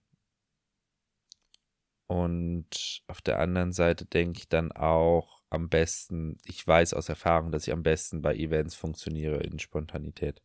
und 2.05 3.01
auf 3.08 3.22
der 3.22 3.39
anderen 3.39 3.72
Seite 3.72 4.05
denke 4.05 4.38
ich 4.38 4.50
dann 4.50 4.72
auch 4.72 5.41
am 5.50 5.70
besten, 5.70 6.38
ich 6.46 6.65
weiß 6.65 6.93
aus 6.93 7.10
Erfahrung, 7.10 7.51
dass 7.51 7.65
ich 7.67 7.74
am 7.74 7.82
besten 7.82 8.22
bei 8.22 8.36
Events 8.36 8.75
funktioniere 8.75 9.38
in 9.38 9.58
Spontanität. 9.58 10.43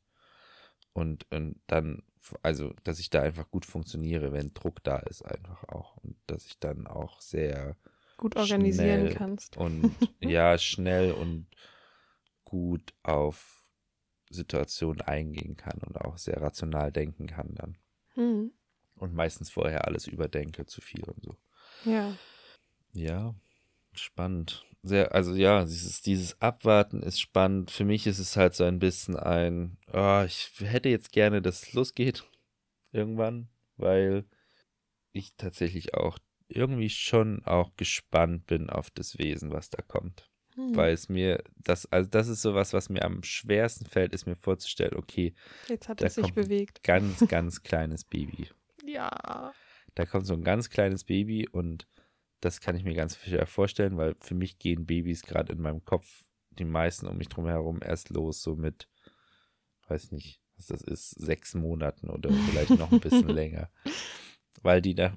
Und, 0.99 1.31
und 1.31 1.61
dann, 1.69 2.03
also, 2.43 2.75
dass 2.83 2.99
ich 2.99 3.09
da 3.09 3.23
einfach 3.23 3.49
gut 3.53 3.65
funktioniere, 3.65 4.33
wenn 4.33 4.53
Druck 4.53 4.83
da 4.83 4.97
ist, 4.99 5.23
einfach 5.23 5.63
auch. 5.69 5.97
Und 5.99 6.17
dass 6.27 6.45
ich 6.45 6.59
dann 6.59 6.89
auch 6.89 7.21
sehr 7.21 7.77
Gut 8.17 8.35
organisieren 8.35 9.15
kannst. 9.15 9.57
und 9.57 9.95
ja, 10.21 10.59
schnell 10.59 11.13
und 11.13 11.47
gut 12.43 12.95
auf 13.05 13.63
Situationen 14.29 15.01
eingehen 15.03 15.57
kann 15.57 15.79
und 15.87 16.01
auch 16.01 16.19
sehr 16.19 16.43
rational 16.43 16.91
denken 16.91 17.29
kann 17.29 17.55
dann. 17.55 17.79
Mhm. 18.17 18.51
Und 18.97 19.15
meistens 19.15 19.51
vorher 19.51 19.87
alles 19.87 20.09
überdenke, 20.09 20.67
zu 20.67 20.81
viel 20.81 21.05
und 21.05 21.23
so. 21.23 21.37
Ja. 21.85 22.13
Ja, 22.93 23.37
spannend. 24.01 24.65
Sehr, 24.83 25.13
also 25.15 25.35
ja, 25.35 25.65
dieses, 25.65 26.03
dieses 26.03 26.41
Abwarten 26.41 27.03
ist 27.03 27.21
spannend. 27.21 27.71
Für 27.71 27.85
mich 27.85 28.07
ist 28.07 28.19
es 28.19 28.37
halt 28.37 28.55
so 28.55 28.65
ein 28.65 28.79
bisschen 28.79 29.17
ein, 29.17 29.77
ah, 29.93 30.25
ich 30.25 30.51
hätte 30.61 30.89
jetzt 30.89 31.13
gerne, 31.13 31.43
dass 31.43 31.63
es 31.63 31.73
losgeht. 31.73 32.25
Irgendwann, 32.93 33.49
weil 33.77 34.25
ich 35.13 35.35
tatsächlich 35.37 35.95
auch 35.95 36.19
irgendwie 36.49 36.89
schon 36.91 37.45
auch 37.45 37.77
gespannt 37.77 38.47
bin 38.47 38.71
auf 38.71 38.91
das 38.91 39.19
Wesen, 39.19 39.53
was 39.53 39.69
da 39.69 39.83
kommt. 39.83 40.31
Mhm. 40.57 40.75
Weil 40.77 40.93
es 40.95 41.09
mir, 41.09 41.43
das, 41.57 41.87
also 41.87 42.09
das 42.09 42.29
ist 42.29 42.43
sowas, 42.43 42.73
was 42.73 42.89
mir 42.89 43.05
am 43.05 43.23
schwersten 43.23 43.85
fällt, 43.85 44.15
ist 44.15 44.27
mir 44.27 44.37
vorzustellen, 44.37 44.97
okay, 44.97 45.35
Jetzt 45.69 45.89
hat 45.89 46.03
es 46.03 46.15
sich 46.15 46.33
bewegt. 46.33 46.83
ganz, 46.83 47.27
ganz 47.29 47.63
kleines 47.63 48.05
Baby. 48.05 48.49
Ja. 48.87 49.53
Da 49.97 50.07
kommt 50.07 50.25
so 50.25 50.33
ein 50.33 50.45
ganz 50.45 50.71
kleines 50.71 51.05
Baby 51.05 51.47
und 51.47 51.87
das 52.41 52.61
kann 52.61 52.77
ich 52.77 52.85
mir 52.85 52.95
ganz 52.95 53.17
schwer 53.17 53.47
vorstellen, 53.47 53.97
weil 53.97 54.15
für 54.21 54.35
mich 54.35 54.59
gehen 54.59 54.87
Babys 54.87 55.23
gerade 55.23 55.53
in 55.53 55.61
meinem 55.61 55.85
Kopf, 55.85 56.25
die 56.51 56.65
meisten 56.65 57.07
um 57.07 57.17
mich 57.17 57.29
drum 57.29 57.47
herum, 57.47 57.81
erst 57.83 58.11
los, 58.11 58.43
so 58.43 58.57
mit, 58.57 58.89
weiß 59.89 60.13
nicht, 60.13 60.41
was 60.57 60.67
das 60.67 60.83
ist, 60.83 61.11
sechs 61.11 61.55
Monaten 61.55 62.11
oder 62.11 62.31
vielleicht 62.33 62.71
noch 62.71 62.93
ein 62.93 63.01
bisschen 63.01 63.29
länger. 63.29 63.71
Weil 64.63 64.83
die 64.83 64.95
da 64.95 65.17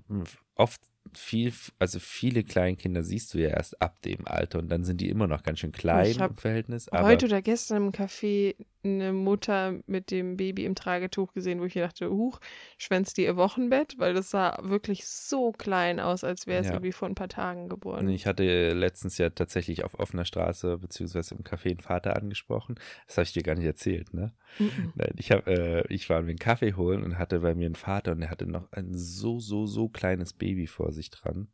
oft 0.55 0.81
viel, 1.15 1.51
also 1.79 1.99
viele 1.99 2.43
Kleinkinder 2.43 3.03
siehst 3.03 3.33
du 3.33 3.39
ja 3.39 3.49
erst 3.49 3.81
ab 3.81 4.01
dem 4.01 4.27
Alter 4.27 4.59
und 4.59 4.69
dann 4.69 4.83
sind 4.83 5.01
die 5.01 5.09
immer 5.09 5.27
noch 5.27 5.43
ganz 5.43 5.59
schön 5.59 5.71
klein 5.71 6.11
Ich 6.11 6.19
hab 6.19 6.31
im 6.31 6.37
Verhältnis. 6.37 6.89
Heute 6.91 7.25
oder 7.25 7.41
gestern 7.41 7.87
im 7.87 7.91
Café 7.91 8.55
eine 8.83 9.13
Mutter 9.13 9.79
mit 9.85 10.11
dem 10.11 10.37
Baby 10.37 10.65
im 10.65 10.75
Tragetuch 10.75 11.33
gesehen, 11.33 11.59
wo 11.61 11.65
ich 11.65 11.75
mir 11.75 11.81
dachte, 11.81 12.09
huch, 12.09 12.39
schwänzt 12.77 13.17
die 13.17 13.23
ihr 13.23 13.35
Wochenbett? 13.35 13.95
Weil 13.99 14.13
das 14.13 14.29
sah 14.31 14.57
wirklich 14.61 15.07
so 15.07 15.51
klein 15.51 15.99
aus, 15.99 16.23
als 16.23 16.47
wäre 16.47 16.61
es 16.61 16.67
Ja. 16.67 16.73
irgendwie 16.73 16.91
vor 16.91 17.07
ein 17.07 17.15
paar 17.15 17.29
Tagen 17.29 17.69
geboren. 17.69 18.09
Ich 18.09 18.25
hatte 18.25 18.73
letztens 18.73 19.17
ja 19.17 19.29
tatsächlich 19.29 19.83
auf 19.83 19.99
offener 19.99 20.25
Straße 20.25 20.77
beziehungsweise 20.77 21.35
im 21.35 21.43
Café 21.43 21.69
einen 21.71 21.79
Vater 21.79 22.15
angesprochen. 22.15 22.75
Das 23.07 23.17
habe 23.17 23.23
ich 23.25 23.33
dir 23.33 23.43
gar 23.43 23.55
nicht 23.55 23.65
erzählt, 23.65 24.13
ne? 24.13 24.33
Mhm. 24.59 24.93
Nein, 24.95 25.13
ich 25.17 25.31
habe, 25.31 25.51
äh, 25.51 25.93
ich 25.93 26.09
war 26.09 26.21
mir 26.21 26.29
einen 26.29 26.39
Kaffee 26.39 26.73
holen 26.73 27.03
und 27.03 27.17
hatte 27.17 27.39
bei 27.39 27.53
mir 27.55 27.67
einen 27.67 27.75
Vater 27.75 28.11
und 28.13 28.21
der 28.21 28.29
hatte 28.29 28.45
noch 28.45 28.71
ein 28.71 28.93
so, 28.93 29.39
so, 29.39 29.65
so 29.67 29.89
kleines 29.89 30.33
Baby 30.33 30.67
vor 30.67 30.91
sich 30.91 31.09
dran. 31.09 31.47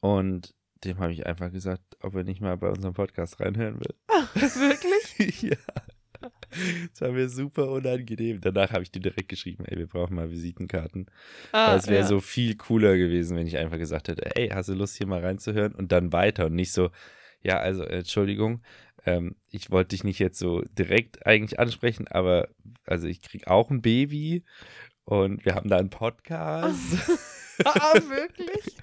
Und 0.00 0.54
dem 0.84 0.98
habe 0.98 1.12
ich 1.12 1.26
einfach 1.26 1.50
gesagt, 1.52 1.82
ob 2.00 2.14
er 2.14 2.24
nicht 2.24 2.40
mal 2.40 2.56
bei 2.56 2.68
unserem 2.70 2.94
Podcast 2.94 3.38
reinhören 3.40 3.80
will. 3.80 3.94
Wirklich? 4.34 5.42
ja. 5.42 5.56
Das 6.90 7.00
war 7.02 7.12
mir 7.12 7.28
super 7.28 7.70
unangenehm. 7.70 8.40
Danach 8.40 8.72
habe 8.72 8.82
ich 8.82 8.90
dir 8.90 9.00
direkt 9.00 9.28
geschrieben, 9.28 9.64
ey, 9.66 9.78
wir 9.78 9.86
brauchen 9.86 10.16
mal 10.16 10.30
Visitenkarten. 10.30 11.06
Ah, 11.52 11.76
es 11.76 11.86
wäre 11.86 12.02
ja. 12.02 12.06
so 12.06 12.20
viel 12.20 12.56
cooler 12.56 12.96
gewesen, 12.96 13.36
wenn 13.36 13.46
ich 13.46 13.56
einfach 13.56 13.78
gesagt 13.78 14.08
hätte, 14.08 14.36
ey, 14.36 14.48
hast 14.48 14.68
du 14.68 14.74
Lust 14.74 14.96
hier 14.96 15.06
mal 15.06 15.20
reinzuhören? 15.20 15.74
Und 15.74 15.92
dann 15.92 16.12
weiter 16.12 16.46
und 16.46 16.54
nicht 16.54 16.72
so, 16.72 16.90
ja, 17.42 17.58
also, 17.58 17.84
Entschuldigung, 17.84 18.62
ähm, 19.06 19.36
ich 19.50 19.70
wollte 19.70 19.90
dich 19.90 20.04
nicht 20.04 20.18
jetzt 20.18 20.38
so 20.38 20.62
direkt 20.78 21.26
eigentlich 21.26 21.58
ansprechen, 21.58 22.08
aber 22.08 22.48
also 22.86 23.06
ich 23.06 23.22
krieg 23.22 23.46
auch 23.46 23.70
ein 23.70 23.82
Baby 23.82 24.44
und 25.04 25.44
wir 25.44 25.54
haben 25.54 25.68
da 25.68 25.78
einen 25.78 25.90
Podcast. 25.90 26.78
Ah, 27.62 27.92
wirklich? 27.92 28.74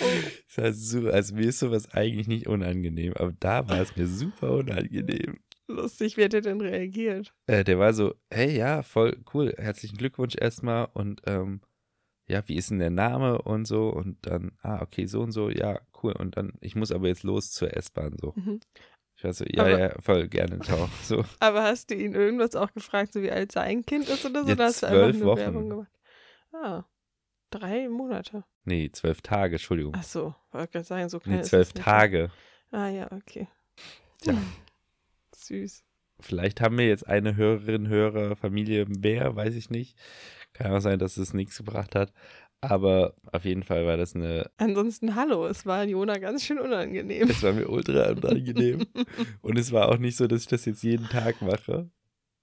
Oh. 0.00 0.04
Das 0.48 0.64
heißt 0.64 0.88
so, 0.88 1.08
also 1.08 1.36
mir 1.36 1.50
ist 1.50 1.60
sowas 1.60 1.92
eigentlich 1.92 2.26
nicht 2.26 2.48
unangenehm, 2.48 3.14
aber 3.14 3.32
da 3.38 3.68
war 3.68 3.80
es 3.80 3.94
mir 3.94 4.08
super 4.08 4.54
unangenehm. 4.54 5.38
Lustig, 5.66 6.16
wie 6.16 6.24
hat 6.24 6.34
er 6.34 6.42
denn 6.42 6.60
reagiert? 6.60 7.34
Äh, 7.46 7.64
der 7.64 7.78
war 7.78 7.92
so, 7.94 8.14
hey, 8.30 8.54
ja, 8.56 8.82
voll 8.82 9.16
cool, 9.32 9.54
herzlichen 9.56 9.96
Glückwunsch 9.96 10.34
erstmal 10.38 10.88
und 10.92 11.22
ähm, 11.26 11.60
ja, 12.26 12.46
wie 12.48 12.56
ist 12.56 12.70
denn 12.70 12.78
der 12.78 12.90
Name 12.90 13.40
und 13.42 13.64
so 13.66 13.88
und 13.88 14.26
dann, 14.26 14.52
ah, 14.62 14.82
okay, 14.82 15.06
so 15.06 15.20
und 15.20 15.32
so, 15.32 15.48
ja, 15.50 15.80
cool 16.02 16.12
und 16.12 16.36
dann, 16.36 16.52
ich 16.60 16.74
muss 16.76 16.92
aber 16.92 17.08
jetzt 17.08 17.22
los 17.22 17.50
zur 17.50 17.74
S-Bahn 17.76 18.16
so. 18.20 18.32
Mhm. 18.36 18.60
Ich 19.16 19.24
war 19.24 19.32
so, 19.32 19.44
ja, 19.48 19.62
Aber- 19.62 19.78
ja, 19.78 20.00
voll 20.00 20.28
gerne, 20.28 20.58
ciao. 20.60 20.88
So, 21.02 21.24
Aber 21.40 21.62
hast 21.62 21.90
du 21.90 21.94
ihn 21.94 22.14
irgendwas 22.14 22.56
auch 22.56 22.72
gefragt, 22.74 23.12
so 23.14 23.22
wie 23.22 23.30
alt 23.30 23.52
sein 23.52 23.86
Kind 23.86 24.08
ist 24.08 24.24
oder 24.26 24.42
so? 24.42 24.48
Ja, 24.48 24.54
oder 24.54 24.64
hast 24.64 24.82
du 24.82 24.86
einfach 24.88 25.12
nur 25.18 25.26
Wochen. 25.28 25.38
Werbung 25.38 25.68
gemacht? 25.70 25.92
Ah, 26.52 26.84
drei 27.50 27.88
Monate. 27.88 28.44
nee, 28.64 28.90
zwölf 28.92 29.22
Tage, 29.22 29.54
Entschuldigung. 29.56 29.94
Ach 29.96 30.02
so, 30.02 30.34
wollte 30.50 30.72
gerade 30.72 30.84
sagen, 30.84 31.08
so 31.08 31.20
klein 31.20 31.36
Nee, 31.36 31.42
zwölf 31.42 31.74
nicht. 31.74 31.84
Tage. 31.84 32.30
Ah 32.70 32.88
ja, 32.88 33.10
okay. 33.12 33.48
Ja. 34.24 34.34
Süß. 35.46 35.84
Vielleicht 36.20 36.60
haben 36.60 36.78
wir 36.78 36.86
jetzt 36.86 37.06
eine 37.06 37.36
Hörerin, 37.36 37.88
Hörer, 37.88 38.36
Familie 38.36 38.86
mehr, 38.86 39.34
weiß 39.34 39.54
ich 39.54 39.70
nicht. 39.70 39.98
Kann 40.52 40.72
auch 40.72 40.80
sein, 40.80 40.98
dass 40.98 41.16
es 41.16 41.34
nichts 41.34 41.58
gebracht 41.58 41.94
hat. 41.94 42.12
Aber 42.60 43.14
auf 43.30 43.44
jeden 43.44 43.62
Fall 43.62 43.84
war 43.84 43.98
das 43.98 44.14
eine. 44.14 44.50
Ansonsten, 44.56 45.14
hallo, 45.16 45.46
es 45.46 45.66
war 45.66 45.84
Jona 45.84 46.16
ganz 46.16 46.44
schön 46.44 46.58
unangenehm. 46.58 47.28
Es 47.28 47.42
war 47.42 47.52
mir 47.52 47.68
ultra 47.68 48.12
unangenehm. 48.12 48.86
Und 49.42 49.58
es 49.58 49.70
war 49.70 49.90
auch 49.90 49.98
nicht 49.98 50.16
so, 50.16 50.26
dass 50.26 50.42
ich 50.42 50.48
das 50.48 50.64
jetzt 50.64 50.82
jeden 50.82 51.08
Tag 51.08 51.42
mache. 51.42 51.90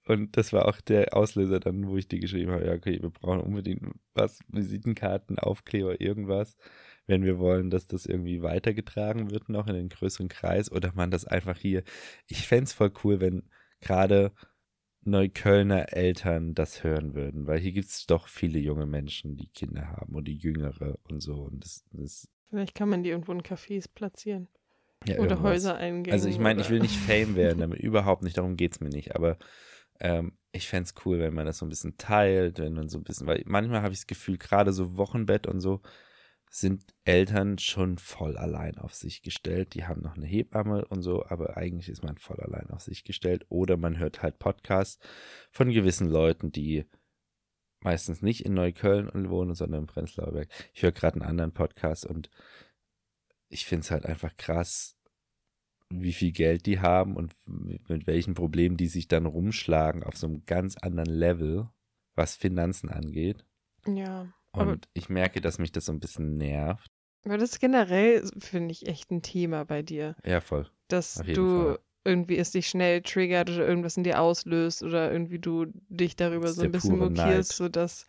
Und 0.06 0.36
das 0.36 0.52
war 0.52 0.68
auch 0.68 0.80
der 0.80 1.16
Auslöser 1.16 1.58
dann, 1.60 1.88
wo 1.88 1.96
ich 1.96 2.06
dir 2.08 2.20
geschrieben 2.20 2.52
habe, 2.52 2.66
ja, 2.66 2.72
okay, 2.72 3.00
wir 3.02 3.10
brauchen 3.10 3.40
unbedingt 3.40 3.82
was, 4.14 4.40
Visitenkarten, 4.48 5.38
Aufkleber, 5.38 6.00
irgendwas, 6.00 6.56
wenn 7.12 7.24
wir 7.24 7.38
wollen, 7.38 7.68
dass 7.68 7.86
das 7.86 8.06
irgendwie 8.06 8.42
weitergetragen 8.42 9.30
wird 9.30 9.50
noch 9.50 9.66
in 9.66 9.74
den 9.74 9.90
größeren 9.90 10.28
Kreis 10.28 10.72
oder 10.72 10.92
man 10.94 11.10
das 11.10 11.26
einfach 11.26 11.58
hier. 11.58 11.82
Ich 12.26 12.46
fände 12.48 12.64
es 12.64 12.72
voll 12.72 12.90
cool, 13.04 13.20
wenn 13.20 13.42
gerade 13.80 14.32
Neuköllner 15.04 15.92
Eltern 15.92 16.54
das 16.54 16.82
hören 16.82 17.14
würden, 17.14 17.46
weil 17.46 17.58
hier 17.58 17.72
gibt 17.72 17.88
es 17.88 18.06
doch 18.06 18.28
viele 18.28 18.58
junge 18.58 18.86
Menschen, 18.86 19.36
die 19.36 19.48
Kinder 19.48 19.88
haben 19.88 20.14
und 20.14 20.26
die 20.26 20.36
Jüngere 20.36 20.98
und 21.04 21.20
so. 21.20 21.34
Und 21.34 21.64
das, 21.64 21.84
das 21.92 22.28
Vielleicht 22.48 22.74
kann 22.74 22.88
man 22.88 23.02
die 23.02 23.10
irgendwo 23.10 23.32
in 23.32 23.42
Cafés 23.42 23.86
platzieren. 23.92 24.48
ja, 25.06 25.16
oder 25.16 25.32
irgendwas. 25.32 25.42
Häuser 25.42 25.76
eingehen. 25.76 26.14
Also 26.14 26.28
ich 26.28 26.38
meine, 26.38 26.62
ich 26.62 26.70
will 26.70 26.80
nicht 26.80 26.96
Fame 26.96 27.36
werden, 27.36 27.58
damit 27.60 27.80
überhaupt 27.80 28.22
nicht, 28.22 28.38
darum 28.38 28.56
geht 28.56 28.72
es 28.72 28.80
mir 28.80 28.88
nicht, 28.88 29.14
aber 29.14 29.36
ähm, 30.00 30.32
ich 30.52 30.66
fände 30.66 30.84
es 30.84 30.94
cool, 31.04 31.18
wenn 31.18 31.34
man 31.34 31.44
das 31.44 31.58
so 31.58 31.66
ein 31.66 31.68
bisschen 31.68 31.98
teilt, 31.98 32.58
wenn 32.58 32.72
man 32.72 32.88
so 32.88 32.96
ein 32.96 33.04
bisschen, 33.04 33.26
weil 33.26 33.42
manchmal 33.44 33.82
habe 33.82 33.92
ich 33.92 34.00
das 34.00 34.06
Gefühl, 34.06 34.38
gerade 34.38 34.72
so 34.72 34.96
Wochenbett 34.96 35.46
und 35.46 35.60
so, 35.60 35.82
sind 36.54 36.94
Eltern 37.04 37.56
schon 37.56 37.96
voll 37.96 38.36
allein 38.36 38.76
auf 38.76 38.94
sich 38.94 39.22
gestellt. 39.22 39.72
Die 39.72 39.86
haben 39.86 40.02
noch 40.02 40.16
eine 40.16 40.26
Hebamme 40.26 40.84
und 40.84 41.00
so, 41.00 41.24
aber 41.24 41.56
eigentlich 41.56 41.88
ist 41.88 42.04
man 42.04 42.18
voll 42.18 42.38
allein 42.40 42.68
auf 42.70 42.82
sich 42.82 43.04
gestellt. 43.04 43.46
Oder 43.48 43.78
man 43.78 43.98
hört 43.98 44.22
halt 44.22 44.38
Podcasts 44.38 45.02
von 45.50 45.70
gewissen 45.70 46.08
Leuten, 46.08 46.52
die 46.52 46.84
meistens 47.80 48.20
nicht 48.20 48.44
in 48.44 48.52
Neukölln 48.52 49.30
wohnen, 49.30 49.54
sondern 49.54 49.80
im 49.80 49.86
Prenzlauer 49.86 50.32
Berg. 50.32 50.50
Ich 50.74 50.82
höre 50.82 50.92
gerade 50.92 51.14
einen 51.14 51.28
anderen 51.28 51.54
Podcast 51.54 52.04
und 52.04 52.28
ich 53.48 53.64
finde 53.64 53.80
es 53.80 53.90
halt 53.90 54.04
einfach 54.04 54.36
krass, 54.36 54.98
wie 55.88 56.12
viel 56.12 56.32
Geld 56.32 56.66
die 56.66 56.80
haben 56.80 57.16
und 57.16 57.34
mit 57.46 58.06
welchen 58.06 58.34
Problemen 58.34 58.76
die 58.76 58.88
sich 58.88 59.08
dann 59.08 59.24
rumschlagen 59.24 60.02
auf 60.02 60.18
so 60.18 60.26
einem 60.26 60.44
ganz 60.44 60.76
anderen 60.76 61.10
Level, 61.10 61.70
was 62.14 62.36
Finanzen 62.36 62.90
angeht. 62.90 63.46
Ja. 63.86 64.34
Aber, 64.52 64.72
Und 64.72 64.88
ich 64.94 65.08
merke, 65.08 65.40
dass 65.40 65.58
mich 65.58 65.72
das 65.72 65.86
so 65.86 65.92
ein 65.92 66.00
bisschen 66.00 66.36
nervt. 66.36 66.86
aber 67.24 67.38
das 67.38 67.58
generell, 67.58 68.28
finde 68.38 68.72
ich, 68.72 68.86
echt 68.88 69.10
ein 69.10 69.22
Thema 69.22 69.64
bei 69.64 69.82
dir. 69.82 70.16
Ja, 70.24 70.40
voll. 70.40 70.68
Dass 70.88 71.14
du 71.14 71.46
Fall. 71.46 71.78
irgendwie 72.04 72.36
es 72.36 72.50
dich 72.50 72.66
schnell 72.68 73.00
triggert 73.02 73.48
oder 73.50 73.66
irgendwas 73.66 73.96
in 73.96 74.04
dir 74.04 74.20
auslöst 74.20 74.82
oder 74.82 75.10
irgendwie 75.12 75.38
du 75.38 75.66
dich 75.88 76.16
darüber 76.16 76.48
so 76.52 76.62
ein 76.62 76.72
bisschen 76.72 76.98
mokierst, 76.98 77.52
sodass 77.56 78.06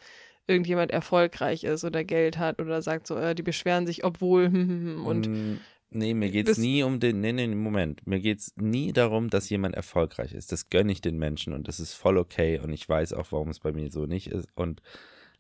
irgendjemand 0.47 0.91
erfolgreich 0.91 1.63
ist 1.63 1.85
oder 1.85 2.03
Geld 2.03 2.37
hat 2.37 2.59
oder 2.59 2.81
sagt 2.81 3.07
so, 3.07 3.15
äh, 3.15 3.33
die 3.35 3.43
beschweren 3.43 3.85
sich, 3.85 4.03
obwohl 4.03 4.45
hm, 4.51 4.67
hm, 4.69 4.85
hm, 4.85 5.05
und 5.05 5.27
Mm, 5.29 5.55
nee, 5.91 6.13
mir 6.13 6.29
geht 6.31 6.47
das- 6.49 6.57
es 6.57 6.63
nie 6.63 6.83
um 6.83 6.99
den, 6.99 7.21
nee, 7.21 7.31
nee, 7.31 7.47
Moment, 7.47 8.05
mir 8.07 8.19
geht 8.19 8.39
es 8.39 8.51
nie 8.57 8.91
darum, 8.91 9.29
dass 9.29 9.49
jemand 9.49 9.75
erfolgreich 9.75 10.33
ist. 10.33 10.51
Das 10.51 10.69
gönne 10.69 10.91
ich 10.91 11.01
den 11.01 11.17
Menschen 11.17 11.53
und 11.53 11.67
das 11.67 11.79
ist 11.79 11.93
voll 11.93 12.17
okay 12.17 12.59
und 12.59 12.73
ich 12.73 12.89
weiß 12.89 13.13
auch, 13.13 13.31
warum 13.31 13.49
es 13.49 13.59
bei 13.59 13.71
mir 13.71 13.89
so 13.91 14.05
nicht 14.07 14.27
ist 14.27 14.49
und 14.55 14.81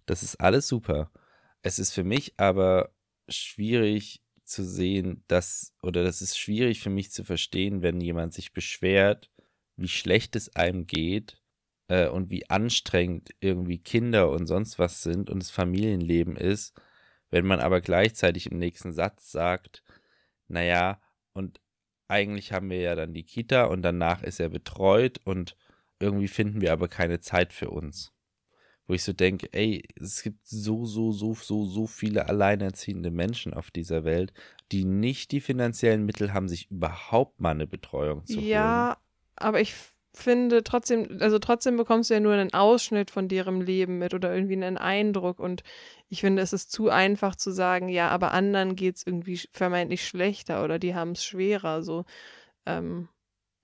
das 0.05 0.23
ist 0.23 0.37
alles 0.37 0.67
super. 0.67 1.11
Es 1.61 1.79
ist 1.79 1.93
für 1.93 2.03
mich 2.03 2.33
aber 2.37 2.93
schwierig 3.29 4.21
zu 4.43 4.63
sehen, 4.63 5.23
dass, 5.27 5.73
oder 5.81 6.03
das 6.03 6.21
ist 6.21 6.37
schwierig 6.37 6.81
für 6.81 6.89
mich 6.89 7.11
zu 7.11 7.23
verstehen, 7.23 7.81
wenn 7.81 8.01
jemand 8.01 8.33
sich 8.33 8.53
beschwert, 8.53 9.31
wie 9.77 9.87
schlecht 9.87 10.35
es 10.35 10.55
einem 10.55 10.85
geht 10.85 11.41
äh, 11.87 12.07
und 12.07 12.29
wie 12.29 12.49
anstrengend 12.49 13.31
irgendwie 13.39 13.79
Kinder 13.79 14.29
und 14.29 14.47
sonst 14.47 14.79
was 14.79 15.03
sind 15.03 15.29
und 15.29 15.41
das 15.41 15.51
Familienleben 15.51 16.35
ist, 16.35 16.73
wenn 17.29 17.45
man 17.45 17.59
aber 17.59 17.81
gleichzeitig 17.81 18.51
im 18.51 18.59
nächsten 18.59 18.91
Satz 18.91 19.31
sagt, 19.31 19.83
naja, 20.47 21.01
und 21.33 21.61
eigentlich 22.07 22.51
haben 22.51 22.69
wir 22.69 22.79
ja 22.79 22.95
dann 22.95 23.13
die 23.13 23.23
Kita 23.23 23.65
und 23.65 23.81
danach 23.81 24.21
ist 24.23 24.39
er 24.39 24.49
betreut 24.49 25.19
und 25.23 25.57
irgendwie 25.99 26.27
finden 26.27 26.61
wir 26.61 26.73
aber 26.73 26.87
keine 26.89 27.21
Zeit 27.21 27.53
für 27.53 27.69
uns. 27.69 28.13
Wo 28.87 28.93
ich 28.93 29.03
so 29.03 29.13
denke, 29.13 29.47
ey, 29.53 29.83
es 29.95 30.23
gibt 30.23 30.45
so, 30.45 30.85
so, 30.85 31.11
so, 31.11 31.33
so, 31.35 31.65
so 31.65 31.87
viele 31.87 32.27
alleinerziehende 32.27 33.11
Menschen 33.11 33.53
auf 33.53 33.71
dieser 33.71 34.03
Welt, 34.03 34.33
die 34.71 34.83
nicht 34.83 35.31
die 35.31 35.41
finanziellen 35.41 36.05
Mittel 36.05 36.33
haben, 36.33 36.49
sich 36.49 36.69
überhaupt 36.69 37.39
mal 37.39 37.51
eine 37.51 37.67
Betreuung 37.67 38.25
zu 38.25 38.41
holen. 38.41 38.49
ja, 38.49 38.97
aber 39.35 39.61
ich 39.61 39.73
finde 40.15 40.63
trotzdem, 40.63 41.17
also 41.21 41.39
trotzdem 41.39 41.75
bekommst 41.77 42.09
du 42.09 42.13
ja 42.13 42.19
nur 42.19 42.33
einen 42.33 42.53
Ausschnitt 42.53 43.09
von 43.09 43.27
deren 43.27 43.61
Leben 43.61 43.97
mit 43.97 44.13
oder 44.13 44.33
irgendwie 44.33 44.53
einen 44.53 44.77
Eindruck 44.77 45.39
und 45.39 45.63
ich 46.09 46.21
finde, 46.21 46.41
es 46.43 46.53
ist 46.53 46.71
zu 46.71 46.89
einfach 46.89 47.35
zu 47.35 47.51
sagen, 47.51 47.89
ja, 47.89 48.09
aber 48.09 48.31
anderen 48.31 48.75
geht 48.75 48.97
es 48.97 49.07
irgendwie 49.07 49.39
vermeintlich 49.51 50.07
schlechter 50.07 50.63
oder 50.63 50.77
die 50.77 50.93
haben 50.93 51.13
es 51.13 51.23
schwerer, 51.23 51.81
so, 51.81 52.05
ähm, 52.65 53.09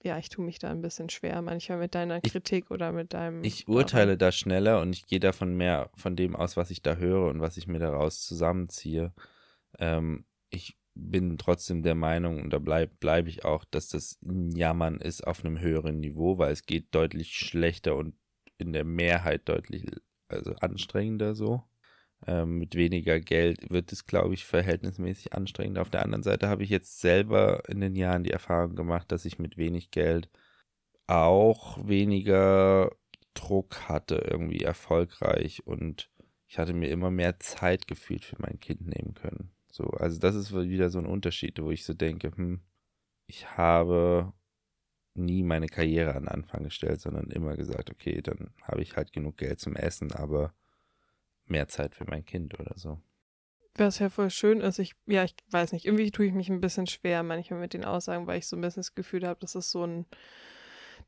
ja, 0.03 0.17
ich 0.17 0.29
tue 0.29 0.45
mich 0.45 0.59
da 0.59 0.69
ein 0.71 0.81
bisschen 0.81 1.09
schwer 1.09 1.41
manchmal 1.41 1.77
mit 1.79 1.95
deiner 1.95 2.23
Ich- 2.23 2.31
Kritik 2.31 2.71
oder 2.71 2.91
mit 2.91 3.13
deinem. 3.13 3.43
Ich 3.43 3.67
urteile 3.67 4.17
da 4.17 4.31
schneller 4.31 4.81
und 4.81 4.93
ich 4.93 5.05
gehe 5.05 5.19
davon 5.19 5.55
mehr 5.55 5.89
von 5.95 6.15
dem 6.15 6.35
aus, 6.35 6.57
was 6.57 6.71
ich 6.71 6.81
da 6.81 6.95
höre 6.95 7.29
und 7.29 7.41
was 7.41 7.57
ich 7.57 7.67
mir 7.67 7.79
daraus 7.79 8.21
zusammenziehe. 8.25 9.13
Ähm, 9.77 10.25
ich 10.49 10.77
bin 10.95 11.37
trotzdem 11.37 11.83
der 11.83 11.95
Meinung, 11.95 12.41
und 12.41 12.49
da 12.51 12.59
bleibe 12.59 12.93
bleib 12.99 13.27
ich 13.27 13.45
auch, 13.45 13.63
dass 13.65 13.87
das 13.87 14.19
ein 14.23 14.51
Jammern 14.51 14.99
ist 14.99 15.25
auf 15.25 15.45
einem 15.45 15.59
höheren 15.59 15.99
Niveau, 15.99 16.37
weil 16.37 16.51
es 16.51 16.65
geht 16.65 16.93
deutlich 16.93 17.33
schlechter 17.35 17.95
und 17.95 18.15
in 18.57 18.73
der 18.73 18.83
Mehrheit 18.83 19.47
deutlich 19.47 19.85
also 20.27 20.53
anstrengender 20.55 21.35
so. 21.35 21.63
Ähm, 22.27 22.59
mit 22.59 22.75
weniger 22.75 23.19
Geld 23.19 23.69
wird 23.69 23.91
es, 23.91 24.05
glaube 24.05 24.33
ich, 24.33 24.45
verhältnismäßig 24.45 25.33
anstrengender. 25.33 25.81
Auf 25.81 25.89
der 25.89 26.03
anderen 26.03 26.23
Seite 26.23 26.49
habe 26.49 26.63
ich 26.63 26.69
jetzt 26.69 26.99
selber 26.99 27.63
in 27.69 27.79
den 27.81 27.95
Jahren 27.95 28.23
die 28.23 28.31
Erfahrung 28.31 28.75
gemacht, 28.75 29.11
dass 29.11 29.25
ich 29.25 29.39
mit 29.39 29.57
wenig 29.57 29.91
Geld 29.91 30.29
auch 31.07 31.77
weniger 31.87 32.91
Druck 33.33 33.87
hatte, 33.89 34.15
irgendwie 34.29 34.63
erfolgreich 34.63 35.65
und 35.65 36.09
ich 36.47 36.57
hatte 36.59 36.73
mir 36.73 36.89
immer 36.89 37.11
mehr 37.11 37.39
Zeit 37.39 37.87
gefühlt 37.87 38.25
für 38.25 38.37
mein 38.39 38.59
Kind 38.59 38.81
nehmen 38.87 39.13
können. 39.13 39.51
So, 39.71 39.85
also 39.85 40.19
das 40.19 40.35
ist 40.35 40.53
wieder 40.53 40.89
so 40.89 40.99
ein 40.99 41.05
Unterschied, 41.05 41.61
wo 41.61 41.71
ich 41.71 41.85
so 41.85 41.93
denke, 41.93 42.35
hm, 42.35 42.61
ich 43.27 43.57
habe 43.57 44.33
nie 45.15 45.43
meine 45.43 45.67
Karriere 45.67 46.15
an 46.15 46.23
den 46.23 46.29
Anfang 46.29 46.63
gestellt, 46.63 47.01
sondern 47.01 47.29
immer 47.29 47.55
gesagt, 47.55 47.91
okay, 47.91 48.21
dann 48.21 48.51
habe 48.63 48.81
ich 48.81 48.95
halt 48.95 49.13
genug 49.13 49.37
Geld 49.37 49.59
zum 49.59 49.75
Essen, 49.75 50.11
aber 50.11 50.53
mehr 51.49 51.67
Zeit 51.67 51.95
für 51.95 52.05
mein 52.05 52.25
Kind 52.25 52.59
oder 52.59 52.73
so. 52.77 53.01
Was 53.75 53.99
ja 53.99 54.09
voll 54.09 54.29
schön 54.29 54.61
ist, 54.61 54.79
ich, 54.79 54.95
ja, 55.05 55.23
ich 55.23 55.35
weiß 55.51 55.71
nicht, 55.71 55.85
irgendwie 55.85 56.11
tue 56.11 56.25
ich 56.25 56.33
mich 56.33 56.49
ein 56.49 56.59
bisschen 56.59 56.87
schwer 56.87 57.23
manchmal 57.23 57.59
mit 57.59 57.73
den 57.73 57.85
Aussagen, 57.85 58.27
weil 58.27 58.39
ich 58.39 58.47
so 58.47 58.57
ein 58.57 58.61
bisschen 58.61 58.81
das 58.81 58.95
Gefühl 58.95 59.25
habe, 59.25 59.39
dass 59.39 59.55
es 59.55 59.71
so 59.71 59.85
ein, 59.85 60.05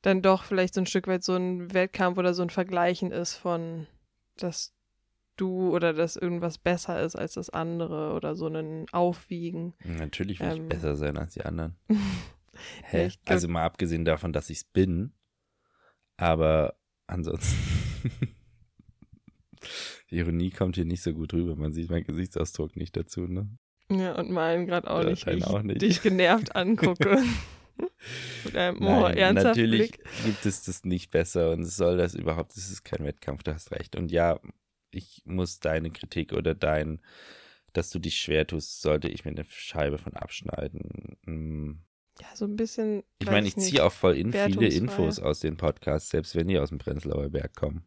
dann 0.01 0.21
doch 0.21 0.43
vielleicht 0.43 0.73
so 0.73 0.81
ein 0.81 0.85
Stück 0.85 1.07
weit 1.07 1.23
so 1.23 1.35
ein 1.35 1.73
Wettkampf 1.73 2.17
oder 2.17 2.33
so 2.33 2.43
ein 2.43 2.49
Vergleichen 2.49 3.11
ist 3.11 3.35
von, 3.35 3.87
dass 4.37 4.73
du 5.35 5.75
oder 5.75 5.93
dass 5.93 6.15
irgendwas 6.15 6.57
besser 6.59 7.01
ist 7.01 7.15
als 7.15 7.33
das 7.33 7.49
andere 7.49 8.13
oder 8.13 8.35
so 8.35 8.47
ein 8.47 8.85
Aufwiegen. 8.91 9.73
Natürlich 9.83 10.39
will 10.39 10.47
Ähm. 10.51 10.63
ich 10.63 10.69
besser 10.69 10.95
sein 10.95 11.17
als 11.17 11.33
die 11.33 11.43
anderen. 11.43 11.75
Hä? 12.83 13.07
glaub- 13.07 13.29
also 13.29 13.47
mal 13.47 13.63
abgesehen 13.63 14.05
davon, 14.05 14.33
dass 14.33 14.49
ich 14.49 14.59
es 14.59 14.63
bin, 14.63 15.13
aber 16.15 16.75
ansonsten. 17.07 17.57
Die 20.11 20.17
Ironie 20.17 20.49
kommt 20.49 20.75
hier 20.75 20.85
nicht 20.85 21.01
so 21.01 21.13
gut 21.13 21.33
rüber. 21.33 21.55
Man 21.55 21.71
sieht 21.71 21.89
meinen 21.89 22.03
Gesichtsausdruck 22.03 22.75
nicht 22.75 22.95
dazu, 22.97 23.21
ne? 23.21 23.49
Ja, 23.89 24.17
und 24.17 24.29
meinen 24.29 24.67
gerade 24.67 24.89
auch 24.89 25.03
nicht, 25.03 25.27
ich 25.27 25.45
auch 25.45 25.63
nicht. 25.63 25.81
dich 25.81 26.01
genervt 26.01 26.55
angucke. 26.55 27.21
Mit 28.45 28.55
einem 28.55 28.77
oh, 28.81 29.01
Nein, 29.01 29.17
ernsthaft 29.17 29.57
natürlich 29.57 29.91
Blick. 29.91 30.05
gibt 30.25 30.45
es 30.45 30.63
das 30.63 30.83
nicht 30.83 31.11
besser 31.11 31.51
und 31.51 31.61
es 31.61 31.75
soll 31.75 31.97
das 31.97 32.13
überhaupt, 32.13 32.55
es 32.55 32.69
ist 32.69 32.83
kein 32.83 33.05
Wettkampf, 33.05 33.43
du 33.43 33.53
hast 33.53 33.71
recht. 33.71 33.95
Und 33.95 34.11
ja, 34.11 34.39
ich 34.91 35.23
muss 35.25 35.59
deine 35.59 35.91
Kritik 35.91 36.33
oder 36.33 36.55
dein, 36.55 37.01
dass 37.73 37.89
du 37.89 37.99
dich 37.99 38.17
schwer 38.17 38.47
tust, 38.47 38.81
sollte 38.81 39.07
ich 39.07 39.25
mir 39.25 39.31
eine 39.31 39.45
Scheibe 39.47 39.97
von 39.97 40.13
abschneiden. 40.13 41.17
Hm. 41.25 41.81
Ja, 42.19 42.27
so 42.35 42.45
ein 42.45 42.55
bisschen. 42.55 43.03
Ich 43.19 43.27
meine, 43.27 43.47
ich 43.47 43.55
nicht. 43.55 43.69
ziehe 43.69 43.83
auch 43.83 43.93
voll 43.93 44.17
in 44.17 44.33
viele. 44.33 44.67
Infos 44.67 45.19
aus 45.19 45.39
den 45.39 45.57
Podcasts, 45.57 46.09
selbst 46.09 46.35
wenn 46.35 46.47
die 46.47 46.59
aus 46.59 46.69
dem 46.69 46.77
Prenzlauer 46.77 47.29
Berg 47.29 47.55
kommen. 47.55 47.85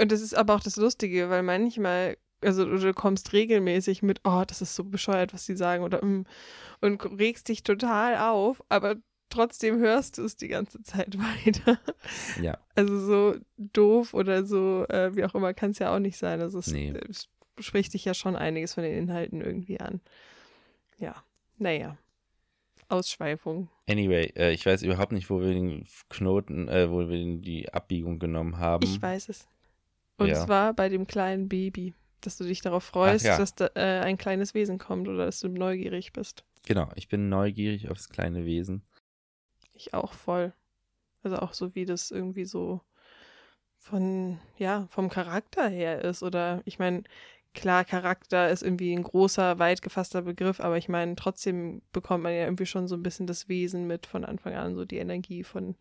Und 0.00 0.12
das 0.12 0.20
ist 0.20 0.36
aber 0.36 0.54
auch 0.54 0.60
das 0.60 0.76
Lustige, 0.76 1.30
weil 1.30 1.42
manchmal, 1.42 2.16
also 2.40 2.64
du, 2.64 2.94
kommst 2.94 3.32
regelmäßig 3.32 4.02
mit, 4.02 4.20
oh, 4.24 4.42
das 4.46 4.60
ist 4.60 4.74
so 4.74 4.84
bescheuert, 4.84 5.32
was 5.32 5.46
die 5.46 5.56
sagen, 5.56 5.84
oder 5.84 6.04
mm, 6.04 6.26
und 6.80 7.04
regst 7.18 7.48
dich 7.48 7.62
total 7.62 8.16
auf, 8.18 8.62
aber 8.68 8.96
trotzdem 9.30 9.78
hörst 9.78 10.18
du 10.18 10.24
es 10.24 10.36
die 10.36 10.48
ganze 10.48 10.82
Zeit 10.82 11.16
weiter. 11.46 11.78
Ja. 12.40 12.58
Also 12.74 12.98
so 12.98 13.36
doof 13.56 14.14
oder 14.14 14.44
so, 14.44 14.84
äh, 14.88 15.14
wie 15.16 15.24
auch 15.24 15.34
immer, 15.34 15.54
kann 15.54 15.70
es 15.70 15.78
ja 15.78 15.94
auch 15.94 15.98
nicht 16.00 16.18
sein. 16.18 16.40
Also 16.40 16.58
es, 16.58 16.68
Nee. 16.68 16.94
es 17.08 17.28
spricht 17.58 17.94
dich 17.94 18.04
ja 18.04 18.14
schon 18.14 18.36
einiges 18.36 18.74
von 18.74 18.82
den 18.82 18.96
Inhalten 18.96 19.40
irgendwie 19.40 19.80
an. 19.80 20.00
Ja, 20.98 21.14
naja. 21.58 21.96
Ausschweifung. 22.88 23.68
Anyway, 23.88 24.32
äh, 24.36 24.52
ich 24.52 24.66
weiß 24.66 24.82
überhaupt 24.82 25.12
nicht, 25.12 25.30
wo 25.30 25.40
wir 25.40 25.48
den 25.48 25.86
Knoten, 26.10 26.68
äh, 26.68 26.90
wo 26.90 26.98
wir 27.00 27.06
den, 27.06 27.42
die 27.42 27.72
Abbiegung 27.72 28.18
genommen 28.18 28.58
haben. 28.58 28.84
Ich 28.84 29.00
weiß 29.00 29.30
es. 29.30 29.48
Und 30.16 30.28
Ja. 30.28 30.44
zwar 30.44 30.72
bei 30.74 30.88
dem 30.88 31.06
kleinen 31.06 31.48
Baby. 31.48 31.94
dass 32.20 32.38
du 32.38 32.44
dich 32.44 32.62
darauf 32.62 32.84
freust, 32.84 33.26
ja. 33.26 33.36
dass 33.36 33.54
da, 33.54 33.66
äh, 33.74 34.00
ein 34.00 34.16
kleines 34.16 34.54
Wesen 34.54 34.78
kommt 34.78 35.08
oder 35.08 35.26
dass 35.26 35.40
du 35.40 35.48
neugierig 35.48 36.14
bist. 36.14 36.42
Genau, 36.66 36.88
ich 36.94 37.08
bin 37.08 37.28
neugierig 37.28 37.90
aufs 37.90 38.08
kleine 38.08 38.46
Wesen. 38.46 38.80
Ich 39.74 39.92
auch 39.92 40.14
voll. 40.14 40.54
Also 41.22 41.36
auch 41.36 41.52
so, 41.52 41.74
wie 41.74 41.84
das 41.84 42.10
irgendwie 42.10 42.46
so 42.46 42.80
von, 43.78 44.38
ja, 44.56 44.86
vom 44.88 45.10
Charakter 45.10 45.68
her 45.68 46.00
ist. 46.02 46.22
Oder 46.22 46.62
ich 46.64 46.78
meine, 46.78 47.02
klar, 47.52 47.84
Charakter 47.84 48.48
ist 48.48 48.62
irgendwie 48.62 48.94
ein 48.94 49.02
großer, 49.02 49.58
weit 49.58 49.82
gefasster 49.82 50.22
Begriff, 50.22 50.60
aber 50.60 50.78
ich 50.78 50.88
meine, 50.88 51.16
trotzdem 51.16 51.82
bekommt 51.92 52.22
man 52.22 52.32
ja 52.32 52.44
irgendwie 52.44 52.64
schon 52.66 52.88
so 52.88 52.94
ein 52.96 53.02
bisschen 53.02 53.26
das 53.26 53.48
Wesen 53.50 53.86
mit 53.86 54.06
von 54.06 54.24
Anfang 54.24 54.54
an, 54.54 54.74
so 54.76 54.86
die 54.86 54.96
Energie 54.96 55.44
von 55.44 55.76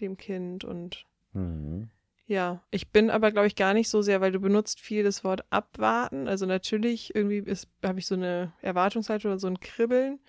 dem 0.00 0.16
Kind 0.16 0.62
und 0.64 1.06
Mhm. 1.32 1.90
Ja, 2.26 2.62
ich 2.70 2.90
bin 2.90 3.10
aber, 3.10 3.30
glaube 3.32 3.46
ich, 3.46 3.56
gar 3.56 3.74
nicht 3.74 3.88
so 3.88 4.02
sehr, 4.02 4.20
weil 4.20 4.32
du 4.32 4.40
benutzt 4.40 4.80
viel 4.80 5.02
das 5.04 5.24
Wort 5.24 5.44
abwarten. 5.50 6.28
Also 6.28 6.46
natürlich 6.46 7.14
irgendwie 7.14 7.44
habe 7.84 7.98
ich 7.98 8.06
so 8.06 8.14
eine 8.14 8.52
Erwartungshaltung 8.62 9.32
oder 9.32 9.38
so 9.38 9.48
ein 9.48 9.60
Kribbeln, 9.60 10.20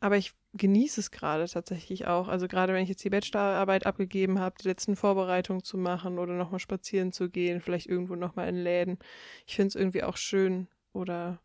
aber 0.00 0.16
ich 0.16 0.34
genieße 0.54 1.00
es 1.00 1.10
gerade 1.10 1.46
tatsächlich 1.46 2.06
auch. 2.06 2.28
Also 2.28 2.48
gerade 2.48 2.72
wenn 2.72 2.82
ich 2.82 2.88
jetzt 2.88 3.04
die 3.04 3.10
Bachelorarbeit 3.10 3.86
abgegeben 3.86 4.40
habe, 4.40 4.56
die 4.60 4.68
letzten 4.68 4.96
Vorbereitungen 4.96 5.62
zu 5.62 5.76
machen 5.76 6.18
oder 6.18 6.34
nochmal 6.34 6.60
spazieren 6.60 7.12
zu 7.12 7.28
gehen, 7.28 7.60
vielleicht 7.60 7.86
irgendwo 7.86 8.14
nochmal 8.14 8.48
in 8.48 8.56
Läden. 8.56 8.98
Ich 9.46 9.56
finde 9.56 9.68
es 9.68 9.74
irgendwie 9.74 10.02
auch 10.02 10.16
schön. 10.16 10.68
Oder 10.92 11.40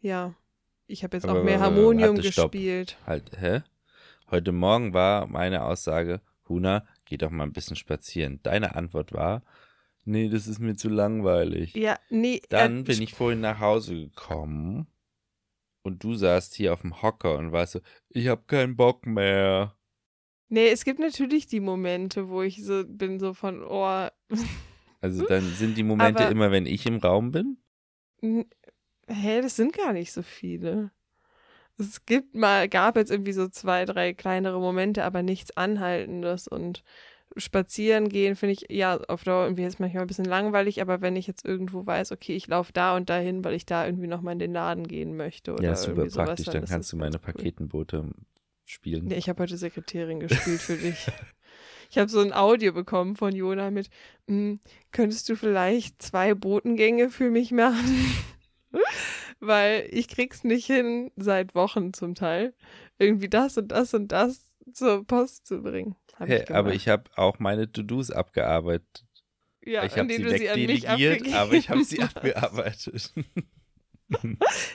ja, 0.00 0.34
ich 0.86 1.02
habe 1.02 1.16
jetzt 1.16 1.24
Aber 1.28 1.40
auch 1.40 1.44
mehr 1.44 1.60
Harmonium 1.60 2.16
warte, 2.16 2.32
stopp. 2.32 2.52
gespielt. 2.52 2.96
Halt, 3.06 3.32
hä? 3.38 3.62
Heute 4.30 4.52
Morgen 4.52 4.94
war 4.94 5.26
meine 5.26 5.64
Aussage, 5.64 6.20
Huna, 6.48 6.86
geh 7.12 7.18
doch 7.18 7.30
mal 7.30 7.44
ein 7.44 7.52
bisschen 7.52 7.76
spazieren. 7.76 8.40
Deine 8.42 8.74
Antwort 8.74 9.12
war, 9.12 9.42
nee, 10.04 10.30
das 10.30 10.46
ist 10.46 10.60
mir 10.60 10.76
zu 10.76 10.88
langweilig. 10.88 11.74
Ja, 11.74 11.98
nee. 12.08 12.40
Dann 12.48 12.80
äh, 12.80 12.82
bin 12.84 13.02
ich 13.02 13.12
vorhin 13.12 13.40
nach 13.42 13.60
Hause 13.60 13.94
gekommen 14.06 14.86
und 15.82 16.02
du 16.04 16.14
saßt 16.14 16.54
hier 16.54 16.72
auf 16.72 16.80
dem 16.80 17.02
Hocker 17.02 17.36
und 17.36 17.52
warst 17.52 17.74
so, 17.74 17.80
ich 18.08 18.28
hab 18.28 18.48
keinen 18.48 18.76
Bock 18.76 19.04
mehr. 19.06 19.76
Nee, 20.48 20.68
es 20.70 20.84
gibt 20.84 21.00
natürlich 21.00 21.46
die 21.46 21.60
Momente, 21.60 22.30
wo 22.30 22.40
ich 22.40 22.64
so 22.64 22.82
bin, 22.86 23.20
so 23.20 23.34
von, 23.34 23.62
oh, 23.62 24.08
Also 25.02 25.26
dann 25.28 25.42
sind 25.54 25.76
die 25.76 25.82
Momente 25.82 26.22
Aber- 26.22 26.30
immer, 26.32 26.50
wenn 26.50 26.64
ich 26.64 26.86
im 26.86 26.96
Raum 26.96 27.30
bin. 27.30 27.58
hä, 28.22 29.40
das 29.42 29.56
sind 29.56 29.74
gar 29.76 29.92
nicht 29.92 30.12
so 30.12 30.22
viele. 30.22 30.92
Es 31.78 32.04
gibt 32.06 32.34
mal, 32.34 32.68
gab 32.68 32.96
jetzt 32.96 33.10
irgendwie 33.10 33.32
so 33.32 33.48
zwei, 33.48 33.84
drei 33.84 34.12
kleinere 34.14 34.60
Momente, 34.60 35.04
aber 35.04 35.22
nichts 35.22 35.56
Anhaltendes 35.56 36.46
und 36.48 36.84
spazieren 37.36 38.08
gehen 38.10 38.36
finde 38.36 38.52
ich, 38.52 38.66
ja, 38.70 38.98
auf 39.08 39.24
Dauer 39.24 39.44
irgendwie 39.44 39.64
ist 39.64 39.80
manchmal 39.80 40.02
ein 40.02 40.06
bisschen 40.06 40.26
langweilig, 40.26 40.82
aber 40.82 41.00
wenn 41.00 41.16
ich 41.16 41.26
jetzt 41.26 41.44
irgendwo 41.46 41.86
weiß, 41.86 42.12
okay, 42.12 42.34
ich 42.36 42.46
laufe 42.46 42.72
da 42.72 42.94
und 42.94 43.08
dahin, 43.08 43.42
weil 43.42 43.54
ich 43.54 43.64
da 43.64 43.86
irgendwie 43.86 44.06
nochmal 44.06 44.34
in 44.34 44.38
den 44.38 44.52
Laden 44.52 44.86
gehen 44.86 45.16
möchte 45.16 45.54
oder 45.54 45.62
ja, 45.62 45.74
super 45.74 45.92
irgendwie 45.92 46.10
sowas, 46.10 46.26
praktisch. 46.26 46.46
Dann 46.46 46.62
ist 46.64 46.70
kannst 46.70 46.92
du 46.92 46.96
meine 46.98 47.16
cool. 47.16 47.20
Paketenboote 47.22 48.10
spielen. 48.66 49.10
Ja, 49.10 49.16
ich 49.16 49.28
habe 49.28 49.42
heute 49.42 49.56
Sekretärin 49.56 50.20
gespielt 50.20 50.60
für 50.60 50.76
dich. 50.76 51.06
Ich 51.90 51.98
habe 51.98 52.08
so 52.08 52.20
ein 52.20 52.32
Audio 52.32 52.72
bekommen 52.72 53.16
von 53.16 53.34
Jona 53.36 53.70
mit, 53.70 53.90
"Mm, 54.26 54.54
könntest 54.92 55.28
du 55.28 55.36
vielleicht 55.36 56.00
zwei 56.00 56.32
Botengänge 56.32 57.10
für 57.10 57.28
mich 57.28 57.52
machen? 57.52 58.14
Weil 59.44 59.88
ich 59.90 60.06
krieg's 60.06 60.44
nicht 60.44 60.66
hin, 60.66 61.10
seit 61.16 61.56
Wochen 61.56 61.92
zum 61.92 62.14
Teil, 62.14 62.54
irgendwie 62.98 63.28
das 63.28 63.58
und 63.58 63.68
das 63.68 63.92
und 63.92 64.12
das 64.12 64.56
zur 64.72 65.04
Post 65.04 65.46
zu 65.46 65.62
bringen. 65.62 65.96
Hey, 66.16 66.42
aber 66.48 66.64
gemacht. 66.64 66.76
ich 66.76 66.88
habe 66.88 67.10
auch 67.16 67.40
meine 67.40 67.70
To-Dos 67.70 68.12
abgearbeitet. 68.12 69.04
ja, 69.64 69.84
ich 69.84 69.98
habe 69.98 70.14
sie 70.14 70.24
wegdelegiert, 70.24 71.32
aber 71.32 71.54
ich 71.54 71.68
habe 71.68 71.82
sie 71.82 72.00
abgearbeitet. 72.02 73.12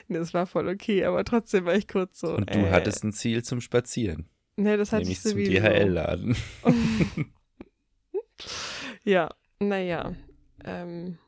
Das 0.08 0.34
war 0.34 0.48
voll 0.48 0.66
okay, 0.66 1.04
aber 1.04 1.22
trotzdem 1.22 1.64
war 1.64 1.76
ich 1.76 1.86
kurz 1.86 2.18
so. 2.18 2.34
Und 2.34 2.52
du 2.52 2.58
äh, 2.58 2.70
hattest 2.70 3.04
ein 3.04 3.12
Ziel 3.12 3.44
zum 3.44 3.60
Spazieren, 3.60 4.28
Nee, 4.56 4.76
das 4.76 4.90
hatte 4.90 5.08
ich 5.08 5.20
zum 5.20 5.30
sowieso. 5.30 5.52
DHL-Laden. 5.52 6.36
Ja, 9.04 9.30
naja. 9.60 10.16
Ähm, 10.64 11.18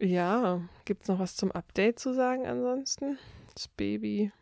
ja, 0.00 0.62
gibt's 0.84 1.08
noch 1.08 1.18
was 1.18 1.36
zum 1.36 1.52
Update 1.52 1.98
zu 1.98 2.14
sagen 2.14 2.46
ansonsten? 2.46 3.18
Das 3.54 3.68
Baby 3.68 4.32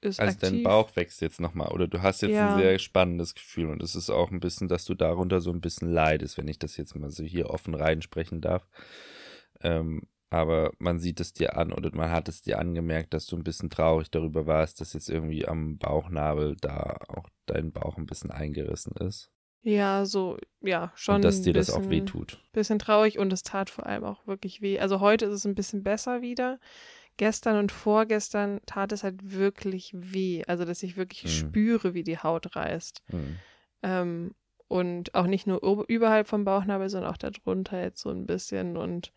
ist 0.00 0.20
Also 0.20 0.38
dein 0.40 0.52
aktiv. 0.54 0.64
Bauch 0.64 0.96
wächst 0.96 1.20
jetzt 1.20 1.40
nochmal 1.40 1.68
oder 1.72 1.88
du 1.88 2.02
hast 2.02 2.22
jetzt 2.22 2.34
Ja. 2.34 2.46
ein 2.54 2.56
sehr 2.56 2.78
spannendes 2.78 3.34
Gefühl 3.34 3.68
und 3.70 3.82
es 3.82 3.94
ist 3.94 4.10
auch 4.10 4.30
ein 4.30 4.40
bisschen, 4.40 4.68
dass 4.68 4.84
du 4.84 4.94
darunter 4.94 5.40
so 5.40 5.50
ein 5.50 5.60
bisschen 5.60 5.90
leidest, 5.92 6.38
wenn 6.38 6.48
ich 6.48 6.58
das 6.58 6.76
jetzt 6.76 6.94
mal 6.94 7.10
so 7.10 7.24
hier 7.24 7.50
offen 7.50 7.74
reinsprechen 7.74 8.40
darf. 8.40 8.66
Ähm, 9.60 10.02
aber 10.30 10.72
man 10.78 10.98
sieht 10.98 11.20
es 11.20 11.32
dir 11.32 11.56
an 11.56 11.72
oder 11.72 11.90
man 11.94 12.10
hat 12.10 12.28
es 12.28 12.42
dir 12.42 12.58
angemerkt, 12.58 13.14
dass 13.14 13.26
du 13.26 13.36
ein 13.36 13.44
bisschen 13.44 13.70
traurig 13.70 14.10
darüber 14.10 14.46
warst, 14.46 14.80
dass 14.80 14.92
jetzt 14.92 15.08
irgendwie 15.08 15.48
am 15.48 15.78
Bauchnabel 15.78 16.56
da 16.60 16.98
auch 17.08 17.28
dein 17.46 17.72
Bauch 17.72 17.96
ein 17.96 18.06
bisschen 18.06 18.30
eingerissen 18.30 18.92
ist 18.96 19.30
Ja, 19.62 20.04
so, 20.06 20.38
ja, 20.62 20.92
schon. 20.94 21.16
und 21.16 21.24
dass 21.24 21.42
dir 21.42 21.50
ein 21.50 21.54
das 21.54 21.70
auch 21.70 21.78
bisschen- 21.78 21.90
wehtut. 21.90 22.38
Bisschen 22.52 22.78
traurig 22.78 23.18
und 23.18 23.32
es 23.32 23.42
tat 23.42 23.70
vor 23.70 23.86
allem 23.86 24.04
auch 24.04 24.26
wirklich 24.26 24.60
weh. 24.62 24.78
Also 24.78 25.00
heute 25.00 25.26
ist 25.26 25.32
es 25.34 25.44
ein 25.44 25.54
bisschen 25.54 25.82
besser 25.82 26.22
wieder. 26.22 26.58
Gestern 27.16 27.56
und 27.58 27.72
vorgestern 27.72 28.60
tat 28.66 28.92
es 28.92 29.02
halt 29.02 29.32
wirklich 29.32 29.90
weh. 29.94 30.44
Also, 30.46 30.64
dass 30.64 30.82
ich 30.84 30.96
wirklich 30.96 31.24
Mhm. 31.24 31.28
spüre, 31.28 31.92
wie 31.94 32.04
die 32.04 32.18
Haut 32.18 32.54
reißt. 32.54 33.02
Hm. 33.10 33.36
Ähm, 33.82 34.34
und 34.68 35.14
auch 35.14 35.26
nicht 35.26 35.46
nur 35.46 35.60
überhalb 35.88 36.28
vom 36.28 36.44
Bauchnabel, 36.44 36.88
sondern 36.88 37.10
auch 37.10 37.16
darunter 37.16 37.82
jetzt 37.82 38.00
so 38.02 38.10
ein 38.10 38.26
bisschen. 38.26 38.76
Und 38.76 39.12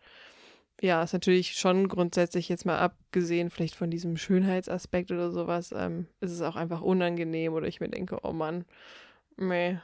ja, 0.80 1.02
ist 1.04 1.12
natürlich 1.12 1.52
schon 1.54 1.86
grundsätzlich 1.86 2.48
jetzt 2.48 2.66
mal 2.66 2.78
abgesehen, 2.78 3.50
vielleicht 3.50 3.76
von 3.76 3.90
diesem 3.90 4.16
Schönheitsaspekt 4.16 5.12
oder 5.12 5.30
sowas, 5.30 5.72
ähm, 5.76 6.06
ist 6.20 6.32
es 6.32 6.42
auch 6.42 6.56
einfach 6.56 6.80
unangenehm 6.80 7.52
oder 7.52 7.68
ich 7.68 7.78
mir 7.80 7.88
denke, 7.88 8.18
oh 8.24 8.32
Mann, 8.32 8.64
meh. 9.36 9.78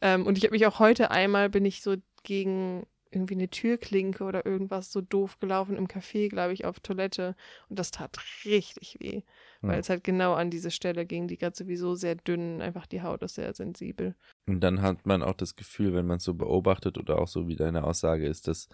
ähm, 0.00 0.26
und 0.26 0.38
ich 0.38 0.44
habe 0.44 0.52
mich 0.52 0.66
auch 0.66 0.78
heute 0.78 1.10
einmal, 1.10 1.48
bin 1.50 1.64
ich 1.64 1.82
so 1.82 1.96
gegen 2.22 2.86
irgendwie 3.10 3.34
eine 3.34 3.48
Türklinke 3.48 4.24
oder 4.24 4.44
irgendwas 4.44 4.92
so 4.92 5.00
doof 5.00 5.38
gelaufen 5.38 5.76
im 5.76 5.86
Café, 5.86 6.28
glaube 6.28 6.52
ich, 6.52 6.64
auf 6.64 6.80
Toilette. 6.80 7.34
Und 7.68 7.78
das 7.78 7.90
tat 7.90 8.18
richtig 8.44 8.96
weh, 9.00 9.22
weil 9.62 9.74
Ja. 9.74 9.78
es 9.78 9.88
halt 9.88 10.04
genau 10.04 10.34
an 10.34 10.50
diese 10.50 10.70
Stelle 10.70 11.06
ging, 11.06 11.28
die 11.28 11.38
gerade 11.38 11.56
sowieso 11.56 11.94
sehr 11.94 12.16
dünn, 12.16 12.60
einfach 12.60 12.86
die 12.86 13.02
Haut 13.02 13.22
ist 13.22 13.36
sehr 13.36 13.54
sensibel. 13.54 14.16
Und 14.48 14.60
dann 14.60 14.82
hat 14.82 15.06
man 15.06 15.22
auch 15.22 15.34
das 15.34 15.56
Gefühl, 15.56 15.94
wenn 15.94 16.06
man 16.06 16.18
es 16.18 16.24
so 16.24 16.34
beobachtet 16.34 16.98
oder 16.98 17.18
auch 17.18 17.28
so 17.28 17.48
wie 17.48 17.56
deine 17.56 17.84
Aussage 17.84 18.26
ist, 18.26 18.48
dass 18.48 18.68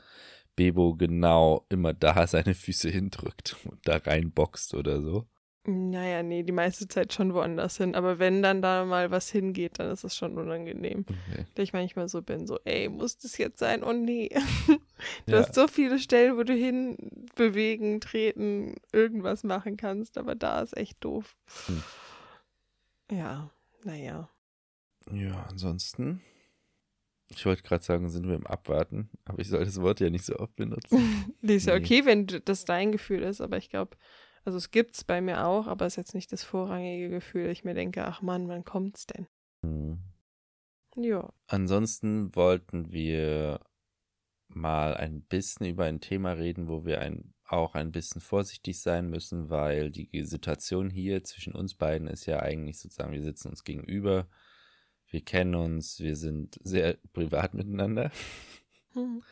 Bebo 0.56 0.94
genau 0.94 1.66
immer 1.68 1.92
da 1.94 2.26
seine 2.26 2.54
Füße 2.54 2.88
hindrückt 2.88 3.56
und 3.64 3.86
da 3.86 3.98
reinboxt 3.98 4.74
oder 4.74 5.02
so. 5.02 5.26
Naja, 5.64 6.24
nee, 6.24 6.42
die 6.42 6.50
meiste 6.52 6.88
Zeit 6.88 7.12
schon 7.12 7.34
woanders 7.34 7.76
hin. 7.76 7.94
Aber 7.94 8.18
wenn 8.18 8.42
dann 8.42 8.62
da 8.62 8.84
mal 8.84 9.12
was 9.12 9.30
hingeht, 9.30 9.78
dann 9.78 9.90
ist 9.92 10.02
es 10.02 10.16
schon 10.16 10.36
unangenehm. 10.36 11.04
Okay. 11.08 11.46
Da 11.54 11.62
ich 11.62 11.72
manchmal 11.72 12.08
so 12.08 12.20
bin, 12.20 12.48
so, 12.48 12.58
ey, 12.64 12.88
muss 12.88 13.16
das 13.18 13.38
jetzt 13.38 13.58
sein? 13.58 13.84
Oh 13.84 13.92
nee. 13.92 14.28
Du 15.26 15.34
Ja. 15.34 15.38
hast 15.40 15.54
so 15.54 15.66
viele 15.68 15.98
Stellen, 15.98 16.36
wo 16.36 16.44
du 16.44 16.52
hin 16.52 16.96
bewegen, 17.34 18.00
treten, 18.00 18.76
irgendwas 18.92 19.42
machen 19.42 19.76
kannst, 19.76 20.16
aber 20.16 20.34
da 20.36 20.60
ist 20.60 20.76
echt 20.76 21.02
doof. 21.04 21.36
Hm. 21.66 21.82
Ja, 23.10 23.50
naja. 23.84 24.28
Ja, 25.12 25.46
ansonsten. 25.50 26.22
Ich 27.30 27.46
wollte 27.46 27.62
gerade 27.62 27.82
sagen, 27.82 28.08
sind 28.10 28.28
wir 28.28 28.34
im 28.34 28.46
Abwarten, 28.46 29.10
aber 29.24 29.38
ich 29.40 29.48
soll 29.48 29.64
das 29.64 29.80
Wort 29.80 30.00
ja 30.00 30.10
nicht 30.10 30.24
so 30.24 30.36
oft 30.36 30.54
benutzen. 30.56 31.34
Die 31.42 31.54
ist 31.54 31.66
ja 31.66 31.74
Nee. 31.78 31.84
okay, 31.84 32.04
wenn 32.04 32.26
das 32.44 32.64
dein 32.64 32.92
Gefühl 32.92 33.22
ist, 33.22 33.40
aber 33.40 33.56
ich 33.56 33.70
glaube, 33.70 33.96
also 34.44 34.58
es 34.58 34.70
gibt's 34.70 35.04
bei 35.04 35.20
mir 35.20 35.46
auch, 35.46 35.66
aber 35.66 35.86
es 35.86 35.94
ist 35.94 35.96
jetzt 35.96 36.14
nicht 36.14 36.32
das 36.32 36.42
vorrangige 36.42 37.08
Gefühl. 37.08 37.50
Ich 37.50 37.64
mir 37.64 37.74
denke, 37.74 38.04
ach 38.04 38.22
Mann, 38.22 38.48
wann 38.48 38.64
kommt's 38.64 39.06
denn? 39.06 39.26
Hm. 39.62 39.98
Ja. 40.96 41.32
Ansonsten 41.46 42.34
wollten 42.34 42.92
wir 42.92 43.60
mal 44.48 44.94
ein 44.94 45.22
bisschen 45.22 45.66
über 45.66 45.84
ein 45.84 46.00
Thema 46.00 46.32
reden, 46.32 46.68
wo 46.68 46.84
wir 46.84 47.00
ein, 47.00 47.34
auch 47.44 47.74
ein 47.74 47.92
bisschen 47.92 48.20
vorsichtig 48.20 48.80
sein 48.80 49.08
müssen, 49.08 49.48
weil 49.48 49.90
die 49.90 50.22
Situation 50.24 50.90
hier 50.90 51.24
zwischen 51.24 51.54
uns 51.54 51.74
beiden 51.74 52.08
ist 52.08 52.26
ja 52.26 52.40
eigentlich 52.40 52.78
sozusagen, 52.78 53.12
wir 53.12 53.22
sitzen 53.22 53.48
uns 53.48 53.64
gegenüber, 53.64 54.28
wir 55.06 55.22
kennen 55.22 55.54
uns, 55.54 56.00
wir 56.00 56.16
sind 56.16 56.58
sehr 56.62 56.98
privat 57.12 57.54
miteinander 57.54 58.10
Hm. 58.94 59.22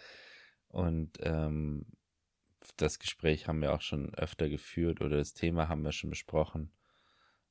und 0.68 1.18
ähm, 1.20 1.84
das 2.76 2.98
Gespräch 2.98 3.48
haben 3.48 3.60
wir 3.62 3.72
auch 3.72 3.80
schon 3.80 4.14
öfter 4.14 4.48
geführt 4.48 5.00
oder 5.00 5.16
das 5.16 5.34
Thema 5.34 5.68
haben 5.68 5.82
wir 5.82 5.92
schon 5.92 6.10
besprochen. 6.10 6.72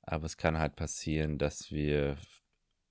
Aber 0.01 0.25
es 0.25 0.38
kann 0.38 0.58
halt 0.58 0.75
passieren, 0.75 1.38
dass 1.38 1.71
wir 1.71 2.17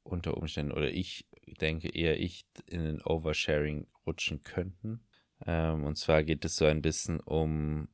unter 0.02 0.36
Umständen 0.36 0.72
oder 0.72 0.90
ich 0.90 1.28
denke 1.60 1.88
eher 1.88 2.18
ich 2.18 2.46
in 2.66 2.84
den 2.84 3.02
Oversharing 3.02 3.86
rutschen 4.06 4.42
könnten. 4.42 5.04
Ähm, 5.46 5.84
und 5.84 5.96
zwar 5.96 6.22
geht 6.22 6.44
es 6.44 6.56
so 6.56 6.64
ein 6.64 6.82
bisschen 6.82 7.20
um 7.20 7.88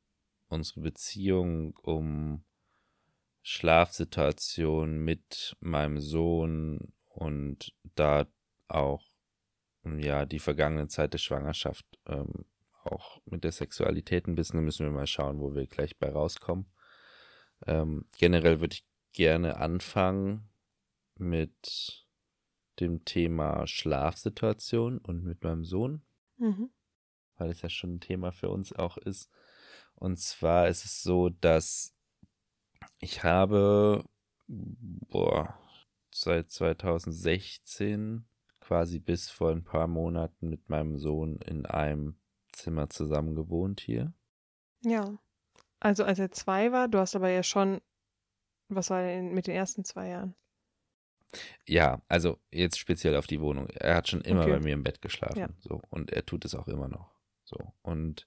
unsere 0.48 0.80
Beziehung, 0.80 1.76
um 1.82 2.44
Schlafsituationen 3.42 5.04
mit 5.04 5.56
meinem 5.60 6.00
Sohn 6.00 6.92
und 7.06 7.74
da 7.94 8.26
auch 8.68 9.04
ja 9.84 10.24
die 10.24 10.38
vergangene 10.38 10.88
Zeit 10.88 11.12
der 11.12 11.18
Schwangerschaft 11.18 11.86
ähm, 12.06 12.46
auch 12.86 13.20
mit 13.26 13.44
der 13.44 13.52
Sexualität 13.52 14.26
ein 14.26 14.34
bisschen, 14.34 14.58
da 14.58 14.62
müssen 14.62 14.86
wir 14.86 14.92
mal 14.92 15.06
schauen, 15.06 15.40
wo 15.40 15.54
wir 15.54 15.66
gleich 15.66 15.98
bei 15.98 16.10
rauskommen. 16.10 16.66
Ähm, 17.66 18.06
generell 18.18 18.60
würde 18.60 18.74
ich 18.74 18.86
gerne 19.12 19.56
anfangen 19.58 20.48
mit 21.16 22.06
dem 22.80 23.04
Thema 23.04 23.66
Schlafsituation 23.66 24.98
und 24.98 25.24
mit 25.24 25.42
meinem 25.42 25.64
Sohn, 25.64 26.02
Mhm. 26.36 26.70
weil 27.36 27.50
es 27.50 27.62
ja 27.62 27.68
schon 27.68 27.94
ein 27.96 28.00
Thema 28.00 28.32
für 28.32 28.48
uns 28.50 28.72
auch 28.72 28.96
ist. 28.96 29.30
Und 29.94 30.18
zwar 30.18 30.68
ist 30.68 30.84
es 30.84 31.02
so, 31.02 31.28
dass 31.28 31.94
ich 32.98 33.22
habe 33.22 34.04
boah, 34.46 35.58
seit 36.12 36.50
2016 36.50 38.26
quasi 38.60 38.98
bis 38.98 39.30
vor 39.30 39.50
ein 39.50 39.62
paar 39.64 39.86
Monaten 39.86 40.48
mit 40.48 40.68
meinem 40.68 40.98
Sohn 40.98 41.36
in 41.36 41.66
einem 41.66 42.18
Zimmer 42.56 42.90
zusammen 42.90 43.34
gewohnt 43.34 43.80
hier. 43.80 44.12
Ja. 44.82 45.18
Also 45.80 46.04
als 46.04 46.18
er 46.18 46.30
zwei 46.32 46.72
war, 46.72 46.88
du 46.88 46.98
hast 46.98 47.14
aber 47.14 47.28
ja 47.30 47.42
schon, 47.42 47.80
was 48.68 48.90
war 48.90 49.02
denn 49.02 49.34
mit 49.34 49.46
den 49.46 49.54
ersten 49.54 49.84
zwei 49.84 50.08
Jahren? 50.08 50.34
Ja, 51.66 52.00
also 52.08 52.38
jetzt 52.50 52.78
speziell 52.78 53.16
auf 53.16 53.26
die 53.26 53.40
Wohnung. 53.40 53.68
Er 53.70 53.96
hat 53.96 54.08
schon 54.08 54.20
immer 54.20 54.42
Okay. 54.42 54.52
bei 54.52 54.60
mir 54.60 54.74
im 54.74 54.84
Bett 54.84 55.02
geschlafen. 55.02 55.38
Ja. 55.38 55.48
So. 55.60 55.82
Und 55.90 56.12
er 56.12 56.24
tut 56.24 56.44
es 56.44 56.54
auch 56.54 56.68
immer 56.68 56.88
noch. 56.88 57.10
So. 57.44 57.56
Und 57.82 58.26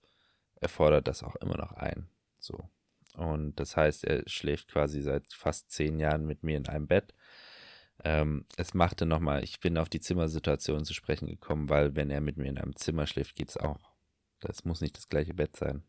er 0.56 0.70
fordert 0.70 1.08
das 1.08 1.24
auch 1.24 1.36
immer 1.38 1.58
noch 1.58 1.72
ein. 1.74 2.10
So. 2.40 2.70
Und 3.16 3.60
das 3.60 3.76
heißt, 3.76 4.04
er 4.04 4.24
schläft 4.28 4.68
quasi 4.68 5.02
seit 5.02 5.34
fast 5.34 5.72
zehn 5.72 6.00
Jahren 6.00 6.26
mit 6.26 6.44
mir 6.44 6.58
in 6.58 6.68
einem 6.68 6.88
Bett. 6.88 7.14
Ähm, 8.04 8.46
es 8.58 8.74
machte 8.74 9.06
nochmal, 9.06 9.44
ich 9.44 9.60
bin 9.60 9.78
auf 9.78 9.90
die 9.90 10.00
Zimmersituation 10.00 10.86
zu 10.86 10.94
sprechen 10.94 11.28
gekommen, 11.28 11.70
weil 11.70 11.96
wenn 11.96 12.12
er 12.12 12.22
mit 12.22 12.38
mir 12.38 12.50
in 12.50 12.60
einem 12.60 12.76
Zimmer 12.76 13.08
schläft, 13.08 13.36
geht 13.36 13.50
es 13.50 13.58
auch. 13.58 13.96
Das 14.40 14.66
muss 14.66 14.82
nicht 14.82 14.98
das 14.98 15.10
gleiche 15.10 15.34
Bett 15.34 15.56
sein. 15.56 15.84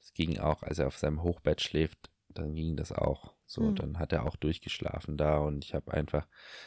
Es 0.00 0.12
ging 0.12 0.38
auch, 0.38 0.62
als 0.62 0.78
er 0.78 0.86
auf 0.88 0.98
seinem 0.98 1.22
Hochbett 1.22 1.60
schläft, 1.62 2.10
dann 2.28 2.54
ging 2.54 2.76
das 2.76 2.92
auch. 2.92 3.34
So, 3.46 3.62
Hm. 3.68 3.74
dann 3.74 3.98
hat 3.98 4.12
er 4.12 4.26
auch 4.26 4.36
durchgeschlafen 4.36 5.16
da 5.16 5.38
und 5.38 5.64
ich 5.64 5.74
habe 5.74 5.92
einfach, 5.92 6.26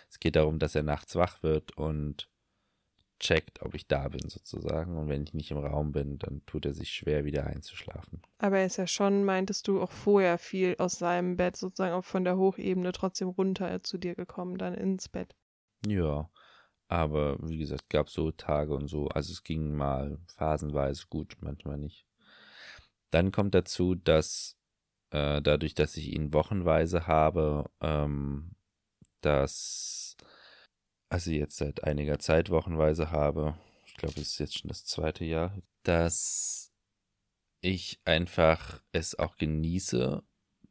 es 0.09 0.19
geht 0.19 0.35
darum, 0.35 0.59
dass 0.59 0.75
er 0.75 0.83
nachts 0.83 1.15
wach 1.15 1.43
wird 1.43 1.75
und 1.77 2.29
checkt, 3.19 3.61
ob 3.61 3.75
ich 3.75 3.87
da 3.87 4.09
bin 4.09 4.29
sozusagen. 4.29 4.97
Und 4.97 5.09
wenn 5.09 5.23
ich 5.23 5.33
nicht 5.33 5.51
im 5.51 5.57
Raum 5.57 5.91
bin, 5.91 6.17
dann 6.19 6.45
tut 6.45 6.65
er 6.65 6.73
sich 6.73 6.91
schwer, 6.91 7.25
wieder 7.25 7.45
einzuschlafen. 7.47 8.21
Aber 8.37 8.59
er 8.59 8.65
ist 8.65 8.77
ja 8.77 8.87
schon, 8.87 9.25
meintest 9.25 9.67
du, 9.67 9.81
auch 9.81 9.91
vorher 9.91 10.37
viel 10.37 10.75
aus 10.77 10.97
seinem 10.99 11.35
Bett, 11.35 11.57
sozusagen 11.57 11.93
auch 11.93 12.05
von 12.05 12.23
der 12.23 12.37
Hochebene 12.37 12.93
trotzdem 12.93 13.27
runter 13.27 13.83
zu 13.83 13.97
dir 13.97 14.15
gekommen, 14.15 14.57
dann 14.57 14.73
ins 14.73 15.09
Bett. 15.09 15.35
Ja, 15.87 16.29
aber 16.87 17.37
wie 17.41 17.57
gesagt, 17.57 17.89
gab 17.89 18.09
so 18.09 18.31
Tage 18.31 18.73
und 18.75 18.87
so. 18.87 19.07
Also 19.07 19.31
es 19.31 19.43
ging 19.43 19.75
mal 19.75 20.19
phasenweise 20.27 21.05
gut, 21.09 21.37
manchmal 21.41 21.77
nicht. 21.77 22.05
Dann 23.11 23.31
kommt 23.31 23.55
dazu, 23.55 23.95
dass 23.95 24.57
äh, 25.11 25.41
dadurch, 25.41 25.75
dass 25.75 25.97
ich 25.97 26.13
ihn 26.13 26.33
wochenweise 26.33 27.07
habe, 27.07 27.69
ähm, 27.81 28.55
dass, 29.21 30.17
also 31.09 31.31
jetzt 31.31 31.57
seit 31.57 31.83
einiger 31.83 32.19
Zeit 32.19 32.49
wochenweise 32.49 33.11
habe, 33.11 33.57
ich 33.85 33.95
glaube, 33.95 34.19
es 34.19 34.33
ist 34.33 34.39
jetzt 34.39 34.59
schon 34.59 34.69
das 34.69 34.85
zweite 34.85 35.25
Jahr, 35.25 35.57
dass 35.83 36.73
ich 37.61 37.99
einfach 38.05 38.81
es 38.91 39.17
auch 39.17 39.37
genieße, 39.37 40.23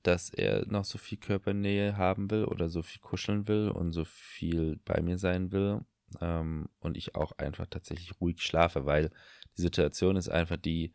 dass 0.02 0.30
er 0.30 0.66
noch 0.66 0.84
so 0.84 0.98
viel 0.98 1.18
Körpernähe 1.18 1.96
haben 1.96 2.30
will 2.30 2.44
oder 2.44 2.68
so 2.68 2.82
viel 2.82 3.00
kuscheln 3.00 3.48
will 3.48 3.70
und 3.70 3.92
so 3.92 4.04
viel 4.04 4.78
bei 4.84 5.00
mir 5.00 5.18
sein 5.18 5.50
will. 5.50 5.80
Ähm, 6.20 6.68
und 6.80 6.96
ich 6.96 7.14
auch 7.14 7.32
einfach 7.38 7.66
tatsächlich 7.66 8.20
ruhig 8.20 8.42
schlafe, 8.42 8.86
weil 8.86 9.10
die 9.56 9.62
Situation 9.62 10.16
ist 10.16 10.28
einfach 10.28 10.56
die, 10.56 10.94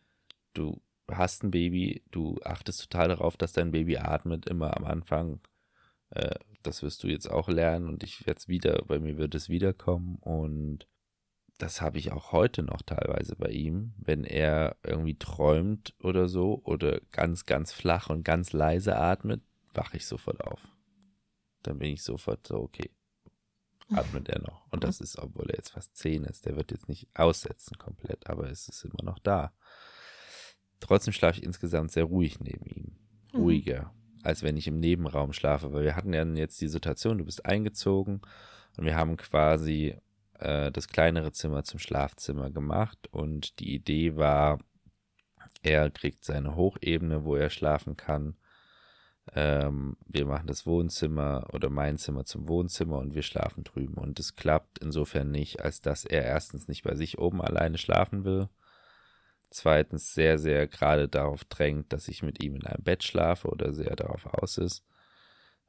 du 0.54 0.82
hast 1.10 1.44
ein 1.44 1.52
Baby, 1.52 2.04
du 2.12 2.40
achtest 2.44 2.82
total 2.82 3.10
darauf, 3.10 3.38
dass 3.38 3.54
dein 3.54 3.72
Baby 3.72 3.98
atmet, 3.98 4.48
immer 4.48 4.78
am 4.78 4.86
Anfang. 4.86 5.40
Äh, 6.12 6.36
das 6.64 6.84
wirst 6.84 7.04
du 7.04 7.08
jetzt 7.08 7.30
auch 7.30 7.48
lernen 7.48 7.88
und 7.88 8.04
ich 8.04 8.26
werde 8.26 8.40
es 8.40 8.48
wieder, 8.48 8.84
bei 8.86 9.00
mir 9.00 9.18
wird 9.18 9.36
es 9.36 9.50
wiederkommen 9.50 10.18
und 10.22 10.88
das 11.58 11.82
habe 11.82 11.98
ich 11.98 12.12
auch 12.14 12.32
heute 12.32 12.64
noch 12.64 12.82
teilweise 12.82 13.36
bei 13.36 13.50
ihm, 13.50 13.94
wenn 13.98 14.24
er 14.24 14.78
irgendwie 14.82 15.18
träumt 15.18 15.94
oder 16.00 16.30
so 16.30 16.62
oder 16.64 17.02
ganz, 17.12 17.46
ganz 17.46 17.74
flach 17.74 18.10
und 18.10 18.24
ganz 18.24 18.54
leise 18.54 18.96
atmet, 18.96 19.42
wache 19.74 19.98
ich 19.98 20.06
sofort 20.06 20.42
auf. 20.42 20.62
Dann 21.64 21.80
bin 21.80 21.92
ich 21.92 22.02
sofort 22.02 22.48
so, 22.48 22.60
okay, 22.60 22.92
atmet 23.94 24.30
er 24.30 24.42
noch. 24.42 24.66
Und 24.72 24.84
das 24.84 25.02
ist, 25.02 25.18
obwohl 25.18 25.50
er 25.50 25.58
jetzt 25.58 25.72
fast 25.72 25.96
zehn 25.96 26.24
ist, 26.24 26.46
der 26.46 26.56
wird 26.56 26.72
jetzt 26.72 26.90
nicht 26.90 27.08
aussetzen 27.14 27.78
komplett, 27.78 28.30
aber 28.30 28.50
es 28.50 28.68
ist 28.68 28.84
immer 28.86 29.04
noch 29.04 29.20
da. 29.20 29.54
Trotzdem 30.80 31.14
schlafe 31.14 31.40
ich 31.40 31.46
insgesamt 31.46 31.92
sehr 31.92 32.06
ruhig 32.06 32.40
neben 32.40 32.66
ihm. 32.66 32.96
Mhm. 33.34 33.40
Ruhiger, 33.40 33.94
als 34.24 34.44
wenn 34.44 34.58
ich 34.58 34.68
im 34.68 34.80
Nebenraum 34.80 35.34
schlafe, 35.34 35.74
weil 35.74 35.84
wir 35.84 35.96
hatten 35.96 36.14
ja 36.14 36.24
jetzt 36.24 36.60
die 36.62 36.68
Situation, 36.68 37.18
du 37.18 37.26
bist 37.26 37.46
eingezogen 37.46 38.22
und 38.78 38.86
wir 38.86 38.96
haben 38.96 39.18
quasi 39.18 39.96
äh, 40.40 40.72
das 40.72 40.88
kleinere 40.88 41.32
Zimmer 41.32 41.64
zum 41.64 41.80
Schlafzimmer 41.80 42.50
gemacht 42.50 43.08
und 43.12 43.60
die 43.60 43.74
Idee 43.74 44.16
war, 44.16 44.60
er 45.62 45.90
kriegt 45.90 46.24
seine 46.24 46.56
Hochebene, 46.56 47.26
wo 47.26 47.36
er 47.36 47.50
schlafen 47.50 47.98
kann. 47.98 48.36
Ähm, 49.36 49.96
wir 50.08 50.26
machen 50.26 50.48
das 50.48 50.66
Wohnzimmer 50.66 51.48
oder 51.54 51.70
mein 51.70 51.98
Zimmer 51.98 52.26
zum 52.26 52.48
Wohnzimmer 52.48 52.98
und 52.98 53.16
wir 53.16 53.22
schlafen 53.22 53.64
drüben. 53.64 53.96
Und 53.96 54.20
es 54.20 54.36
klappt 54.36 54.80
insofern 54.80 55.32
nicht, 55.32 55.62
als 55.62 55.82
dass 55.82 56.06
er 56.06 56.24
erstens 56.24 56.68
nicht 56.68 56.84
bei 56.84 56.96
sich 56.96 57.20
oben 57.20 57.42
alleine 57.42 57.78
schlafen 57.78 58.24
will. 58.24 58.50
Zweitens 59.52 60.14
sehr, 60.14 60.38
sehr 60.38 60.68
gerade 60.68 61.08
darauf 61.08 61.44
drängt, 61.44 61.92
dass 61.92 62.08
ich 62.08 62.24
mit 62.24 62.44
ihm 62.44 62.56
in 62.56 62.66
einem 62.66 62.84
Bett 62.84 63.04
schlafe 63.04 63.48
oder 63.50 63.74
sehr 63.74 63.96
darauf 63.96 64.26
aus 64.28 64.58
ist. 64.58 64.84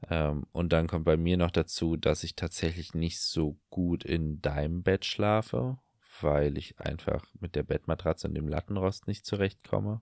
Ähm, 0.09 0.47
und 0.53 0.73
dann 0.73 0.87
kommt 0.87 1.05
bei 1.05 1.17
mir 1.17 1.37
noch 1.37 1.51
dazu, 1.51 1.97
dass 1.97 2.25
ich 2.25 2.37
tatsächlich 2.37 2.95
nicht 2.95 3.21
so 3.21 3.59
gut 3.69 4.05
in 4.05 4.41
deinem 4.41 4.83
Bett 4.83 5.05
schlafe, 5.05 5.79
weil 6.21 6.57
ich 6.57 6.79
einfach 6.81 7.27
mit 7.41 7.55
der 7.55 7.63
Bettmatratze 7.63 8.29
und 8.29 8.35
dem 8.35 8.49
Lattenrost 8.49 9.07
nicht 9.07 9.27
zurechtkomme. 9.27 10.01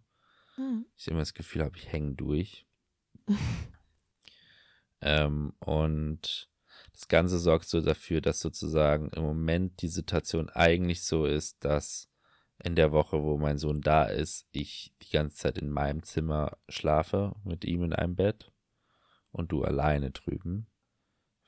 Mhm. 0.56 0.86
Ich 0.96 1.08
immer 1.08 1.20
das 1.20 1.34
Gefühl 1.34 1.64
habe, 1.64 1.76
ich 1.76 1.90
hänge 1.90 2.14
durch. 2.14 2.67
ähm, 5.00 5.52
und 5.60 6.48
das 6.92 7.08
Ganze 7.08 7.38
sorgt 7.38 7.68
so 7.68 7.80
dafür, 7.80 8.20
dass 8.20 8.40
sozusagen 8.40 9.10
im 9.10 9.22
Moment 9.22 9.82
die 9.82 9.88
Situation 9.88 10.48
eigentlich 10.50 11.04
so 11.04 11.26
ist, 11.26 11.64
dass 11.64 12.10
in 12.64 12.74
der 12.74 12.90
Woche, 12.90 13.22
wo 13.22 13.38
mein 13.38 13.58
Sohn 13.58 13.80
da 13.80 14.04
ist, 14.04 14.48
ich 14.50 14.92
die 15.02 15.10
ganze 15.10 15.36
Zeit 15.36 15.58
in 15.58 15.70
meinem 15.70 16.02
Zimmer 16.02 16.58
schlafe 16.68 17.36
mit 17.44 17.64
ihm 17.64 17.84
in 17.84 17.92
einem 17.92 18.16
Bett 18.16 18.50
und 19.30 19.52
du 19.52 19.62
alleine 19.62 20.10
drüben, 20.10 20.66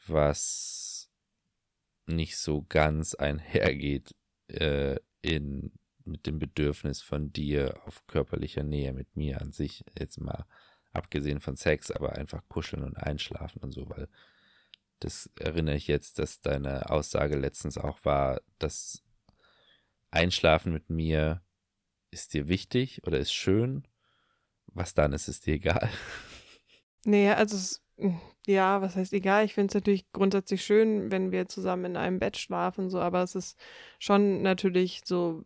was 0.06 1.10
nicht 2.06 2.38
so 2.38 2.64
ganz 2.68 3.14
einhergeht 3.14 4.14
äh, 4.48 4.96
in, 5.22 5.72
mit 6.04 6.26
dem 6.26 6.38
Bedürfnis 6.38 7.02
von 7.02 7.32
dir 7.32 7.80
auf 7.86 8.06
körperlicher 8.06 8.62
Nähe 8.62 8.92
mit 8.92 9.16
mir 9.16 9.40
an 9.40 9.52
sich, 9.52 9.84
jetzt 9.98 10.20
mal 10.20 10.46
abgesehen 10.92 11.40
von 11.40 11.56
Sex, 11.56 11.90
aber 11.90 12.12
einfach 12.12 12.42
kuscheln 12.48 12.82
und 12.84 12.96
einschlafen 12.96 13.62
und 13.62 13.72
so, 13.72 13.88
weil 13.88 14.08
das 15.00 15.30
erinnere 15.38 15.76
ich 15.76 15.86
jetzt, 15.86 16.18
dass 16.18 16.40
deine 16.40 16.90
Aussage 16.90 17.36
letztens 17.36 17.78
auch 17.78 18.04
war, 18.04 18.40
dass 18.58 19.02
Einschlafen 20.10 20.72
mit 20.72 20.90
mir 20.90 21.42
ist 22.10 22.34
dir 22.34 22.48
wichtig 22.48 23.06
oder 23.06 23.18
ist 23.18 23.32
schön. 23.32 23.86
Was 24.66 24.94
dann 24.94 25.12
ist, 25.12 25.28
ist 25.28 25.46
dir 25.46 25.54
egal. 25.54 25.90
Nee, 27.04 27.30
also 27.30 27.56
es, 27.56 27.82
ja, 28.46 28.82
was 28.82 28.94
heißt 28.96 29.12
egal? 29.12 29.44
Ich 29.44 29.54
finde 29.54 29.68
es 29.68 29.74
natürlich 29.74 30.10
grundsätzlich 30.12 30.64
schön, 30.64 31.10
wenn 31.10 31.32
wir 31.32 31.48
zusammen 31.48 31.86
in 31.86 31.96
einem 31.96 32.18
Bett 32.18 32.36
schlafen, 32.36 32.90
so, 32.90 33.00
aber 33.00 33.22
es 33.22 33.34
ist 33.34 33.58
schon 33.98 34.42
natürlich 34.42 35.02
so 35.04 35.44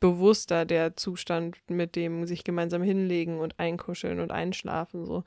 bewusster 0.00 0.64
der 0.64 0.96
Zustand 0.96 1.58
mit 1.68 1.94
dem 1.94 2.26
sich 2.26 2.42
gemeinsam 2.44 2.82
hinlegen 2.82 3.38
und 3.38 3.58
einkuscheln 3.58 4.20
und 4.20 4.32
einschlafen, 4.32 5.04
so. 5.04 5.24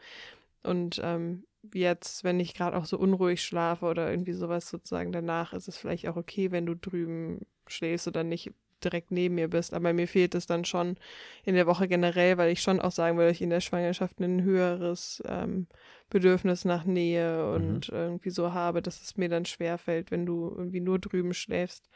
Und 0.63 0.99
ähm, 1.03 1.43
jetzt, 1.73 2.23
wenn 2.23 2.39
ich 2.39 2.53
gerade 2.53 2.77
auch 2.77 2.86
so 2.86 2.97
unruhig 2.97 3.43
schlafe 3.43 3.86
oder 3.86 4.09
irgendwie 4.09 4.33
sowas 4.33 4.69
sozusagen 4.69 5.12
danach, 5.12 5.53
ist 5.53 5.67
es 5.67 5.77
vielleicht 5.77 6.07
auch 6.07 6.15
okay, 6.15 6.51
wenn 6.51 6.65
du 6.65 6.75
drüben 6.75 7.45
schläfst 7.67 8.07
oder 8.07 8.24
nicht 8.24 8.51
direkt 8.84 9.11
neben 9.11 9.36
mir 9.36 9.49
bist. 9.49 9.74
Aber 9.74 9.93
mir 9.93 10.07
fehlt 10.07 10.36
es 10.36 10.45
dann 10.45 10.65
schon 10.65 10.97
in 11.45 11.55
der 11.55 11.67
Woche 11.67 11.88
generell, 11.88 12.38
weil 12.38 12.51
ich 12.51 12.61
schon 12.61 12.82
auch 12.82 12.91
sagen 12.91 13.17
würde, 13.17 13.32
ich 13.32 13.41
in 13.41 13.49
der 13.49 13.61
Schwangerschaft 13.61 14.19
ein 14.19 14.43
höheres 14.43 15.24
ähm, 15.26 15.67
Bedürfnis 16.09 16.65
nach 16.65 16.86
Nähe 16.86 17.53
und 17.53 17.89
irgendwie 17.89 18.30
so 18.30 18.53
habe, 18.53 18.82
dass 18.82 19.01
es 19.01 19.17
mir 19.17 19.30
dann 19.30 19.45
schwerfällt, 19.45 20.11
wenn 20.11 20.26
du 20.26 20.53
irgendwie 20.55 20.82
nur 20.82 20.99
drüben 20.99 21.34
schläfst. 21.34 21.89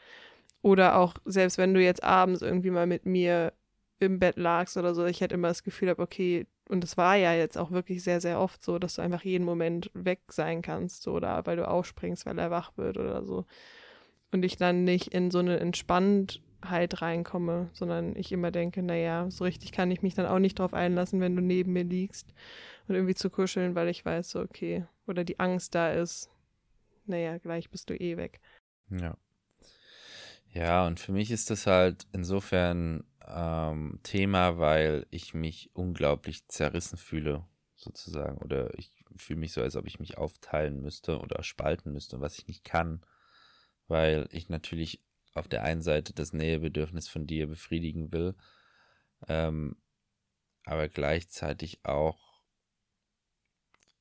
Oder 0.62 0.96
auch, 0.96 1.14
selbst 1.24 1.58
wenn 1.58 1.74
du 1.74 1.82
jetzt 1.82 2.02
abends 2.02 2.42
irgendwie 2.42 2.70
mal 2.70 2.86
mit 2.86 3.06
mir 3.06 3.52
im 4.00 4.18
Bett 4.18 4.36
lagst 4.36 4.76
oder 4.76 4.94
so, 4.94 5.04
ich 5.06 5.20
hätte 5.20 5.34
immer 5.34 5.48
das 5.48 5.62
Gefühl 5.62 5.88
habe, 5.88 6.02
okay, 6.02 6.46
und 6.68 6.84
es 6.84 6.96
war 6.96 7.16
ja 7.16 7.32
jetzt 7.32 7.56
auch 7.56 7.70
wirklich 7.70 8.02
sehr, 8.02 8.20
sehr 8.20 8.40
oft 8.40 8.62
so, 8.62 8.78
dass 8.78 8.94
du 8.94 9.02
einfach 9.02 9.22
jeden 9.22 9.44
Moment 9.44 9.90
weg 9.94 10.20
sein 10.30 10.62
kannst 10.62 11.08
oder 11.08 11.46
weil 11.46 11.56
du 11.56 11.66
aufspringst, 11.66 12.26
weil 12.26 12.38
er 12.38 12.50
wach 12.50 12.72
wird 12.76 12.98
oder 12.98 13.24
so. 13.24 13.46
Und 14.30 14.44
ich 14.44 14.56
dann 14.56 14.84
nicht 14.84 15.14
in 15.14 15.30
so 15.30 15.38
eine 15.38 15.58
entspannt 15.58 16.42
halt 16.62 17.00
reinkomme, 17.00 17.70
sondern 17.72 18.16
ich 18.16 18.32
immer 18.32 18.50
denke, 18.50 18.82
naja, 18.82 19.30
so 19.30 19.44
richtig 19.44 19.72
kann 19.72 19.90
ich 19.90 20.02
mich 20.02 20.14
dann 20.14 20.26
auch 20.26 20.40
nicht 20.40 20.58
drauf 20.58 20.74
einlassen, 20.74 21.20
wenn 21.20 21.36
du 21.36 21.42
neben 21.42 21.72
mir 21.72 21.84
liegst 21.84 22.34
und 22.88 22.94
irgendwie 22.94 23.14
zu 23.14 23.30
kuscheln, 23.30 23.74
weil 23.74 23.88
ich 23.88 24.04
weiß, 24.04 24.30
so, 24.30 24.40
okay, 24.40 24.84
oder 25.06 25.24
die 25.24 25.38
Angst 25.38 25.74
da 25.74 25.92
ist, 25.92 26.30
naja, 27.06 27.38
gleich 27.38 27.70
bist 27.70 27.88
du 27.90 27.94
eh 27.94 28.16
weg. 28.16 28.40
Ja. 28.90 29.16
Ja, 30.52 30.86
und 30.86 30.98
für 30.98 31.12
mich 31.12 31.30
ist 31.30 31.50
das 31.50 31.66
halt 31.66 32.06
insofern 32.12 33.04
ähm, 33.26 34.00
Thema, 34.02 34.58
weil 34.58 35.06
ich 35.10 35.34
mich 35.34 35.70
unglaublich 35.74 36.48
zerrissen 36.48 36.96
fühle, 36.96 37.44
sozusagen. 37.76 38.38
Oder 38.38 38.76
ich 38.78 38.92
fühle 39.16 39.40
mich 39.40 39.52
so, 39.52 39.62
als 39.62 39.76
ob 39.76 39.86
ich 39.86 40.00
mich 40.00 40.18
aufteilen 40.18 40.80
müsste 40.80 41.18
oder 41.20 41.42
spalten 41.42 41.92
müsste, 41.92 42.20
was 42.20 42.38
ich 42.38 42.46
nicht 42.46 42.64
kann, 42.64 43.02
weil 43.88 44.28
ich 44.32 44.48
natürlich 44.48 45.02
auf 45.34 45.48
der 45.48 45.62
einen 45.62 45.82
Seite 45.82 46.14
das 46.14 46.32
Nähebedürfnis 46.32 47.08
von 47.08 47.26
dir 47.26 47.46
befriedigen 47.46 48.12
will, 48.12 48.34
ähm, 49.28 49.76
aber 50.64 50.88
gleichzeitig 50.88 51.84
auch, 51.84 52.42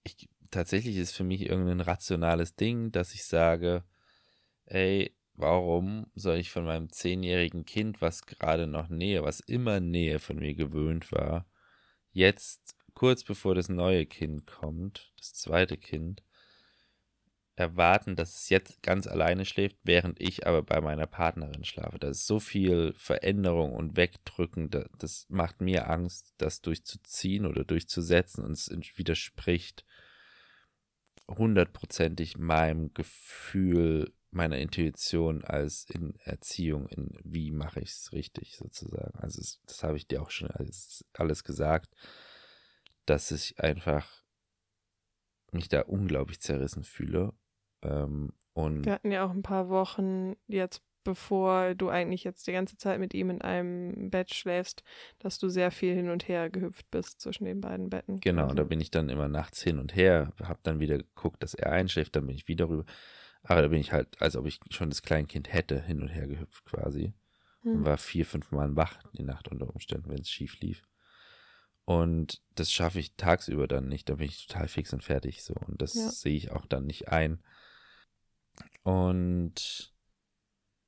ich, 0.04 0.30
tatsächlich 0.52 0.98
ist 0.98 1.16
für 1.16 1.24
mich 1.24 1.41
irgendein 1.41 1.82
rationales 1.82 2.56
Ding, 2.56 2.91
dass 2.91 3.14
ich 3.14 3.26
sage, 3.26 3.84
ey, 4.66 5.16
warum 5.38 6.07
soll 6.15 6.38
ich 6.38 6.51
von 6.51 6.65
meinem 6.65 6.91
zehnjährigen 6.91 7.65
Kind, 7.65 8.01
was 8.01 8.25
gerade 8.25 8.67
noch 8.67 8.89
Nähe, 8.89 9.23
was 9.23 9.39
immer 9.39 9.79
Nähe 9.79 10.19
von 10.19 10.38
mir 10.38 10.55
gewöhnt 10.55 11.11
war, 11.11 11.45
jetzt 12.11 12.75
kurz 12.93 13.23
bevor 13.23 13.55
das 13.55 13.69
neue 13.69 14.05
Kind 14.05 14.47
kommt, 14.47 15.13
das 15.17 15.33
zweite 15.33 15.77
Kind, 15.77 16.23
erwarten, 17.55 18.15
dass 18.15 18.35
es 18.35 18.49
jetzt 18.49 18.83
ganz 18.83 19.07
alleine 19.07 19.43
schläft, 19.43 19.77
während 19.83 20.21
ich 20.21 20.45
aber 20.45 20.61
bei 20.61 20.79
meiner 20.79 21.07
Partnerin 21.07 21.63
schlafe. 21.63 21.97
Da 21.97 22.09
ist 22.09 22.27
so 22.27 22.39
viel 22.39 22.93
Veränderung 22.97 23.73
und 23.73 23.97
Wegdrücken, 23.97 24.69
das 24.97 25.25
macht 25.29 25.59
mir 25.59 25.89
Angst, 25.89 26.33
das 26.38 26.61
durchzuziehen 26.61 27.45
oder 27.47 27.63
durchzusetzen 27.63 28.43
und 28.43 28.51
es 28.51 28.69
widerspricht 28.95 29.85
hundertprozentig 31.27 32.38
meinem 32.38 32.93
Gefühl, 32.93 34.13
meiner 34.32 34.57
Intuition 34.57 35.43
als 35.43 35.86
in 35.89 36.15
Erziehung, 36.19 36.88
in 36.88 37.17
wie 37.23 37.51
mache 37.51 37.80
ich 37.80 37.91
es 37.91 38.11
richtig 38.11 38.57
sozusagen. 38.57 39.17
Also 39.19 39.41
es, 39.41 39.61
das 39.65 39.84
habe 39.84 39.97
ich 39.97 40.07
dir 40.07 40.21
auch 40.21 40.30
schon 40.30 40.51
alles, 40.51 41.05
alles 41.13 41.43
gesagt, 41.43 41.95
dass 43.05 43.32
ich 43.32 43.59
einfach 43.59 44.23
mich 45.51 45.69
da 45.69 45.82
unglaublich 45.82 46.41
zerrissen 46.41 46.84
fühle 46.84 47.34
ähm, 47.82 48.34
und 48.53 48.86
Wir 48.86 48.93
hatten 48.93 49.11
ja 49.11 49.25
auch 49.25 49.32
ein 49.32 49.43
paar 49.43 49.69
Wochen 49.69 50.36
jetzt, 50.47 50.82
bevor 51.03 51.75
du 51.75 51.89
eigentlich 51.89 52.23
jetzt 52.23 52.47
die 52.47 52.51
ganze 52.51 52.75
Zeit 52.75 52.99
mit 52.99 53.13
ihm 53.13 53.30
in 53.30 53.41
einem 53.41 54.09
Bett 54.09 54.34
schläfst, 54.34 54.84
dass 55.19 55.38
du 55.38 55.47
sehr 55.47 55.71
viel 55.71 55.93
hin 55.93 56.09
und 56.09 56.28
her 56.28 56.49
gehüpft 56.49 56.89
bist 56.91 57.21
zwischen 57.21 57.45
den 57.45 57.61
beiden 57.61 57.89
Betten. 57.89 58.19
Genau, 58.19 58.43
also. 58.43 58.55
da 58.55 58.63
bin 58.63 58.82
ich 58.82 58.91
dann 58.91 59.09
immer 59.09 59.28
nachts 59.28 59.61
hin 59.61 59.80
und 59.80 59.95
her, 59.95 60.34
habe 60.43 60.59
dann 60.63 60.80
wieder 60.80 60.97
geguckt, 60.97 61.43
dass 61.43 61.53
er 61.53 61.71
einschläft, 61.71 62.15
dann 62.15 62.28
bin 62.28 62.36
ich 62.36 62.47
wieder 62.47 62.67
rüber. 62.67 62.86
Aber 63.48 63.62
da 63.62 63.70
bin 63.70 63.80
ich 63.80 63.93
halt, 63.93 64.22
als 64.22 64.36
ob 64.36 64.45
ich 64.45 64.60
schon 64.70 64.89
das 64.89 65.02
Kleinkind 65.02 65.52
hätte, 65.52 65.82
hin 65.82 66.02
und 66.02 66.10
her 66.10 66.28
gehüpft 66.28 66.66
quasi. 66.66 67.14
Hm. 67.62 67.78
Und 67.78 67.86
war 67.86 67.98
vier, 67.98 68.26
fünf 68.26 68.52
Mal 68.52 68.76
wach 68.76 69.02
die 69.14 69.24
Nacht 69.24 69.48
unter 69.48 69.74
Umständen, 69.74 70.10
wenn 70.10 70.20
es 70.20 70.30
schief 70.30 70.60
lief. 70.60 70.84
Und 71.86 72.41
das 72.56 72.74
schaffe 72.74 73.00
ich 73.00 73.16
tagsüber 73.16 73.70
dann 73.70 73.88
nicht. 73.88 74.10
Da 74.10 74.16
bin 74.16 74.28
ich 74.28 74.48
total 74.48 74.68
fix 74.68 74.91
und 74.91 75.02
fertig 75.02 75.43
so. 75.43 75.54
Und 75.66 75.82
das 75.82 75.93
ja. 75.93 76.10
sehe 76.10 76.36
ich 76.36 76.52
auch 76.52 76.66
dann 76.66 76.86
nicht 76.86 77.08
ein. 77.08 77.41
Und 78.84 79.93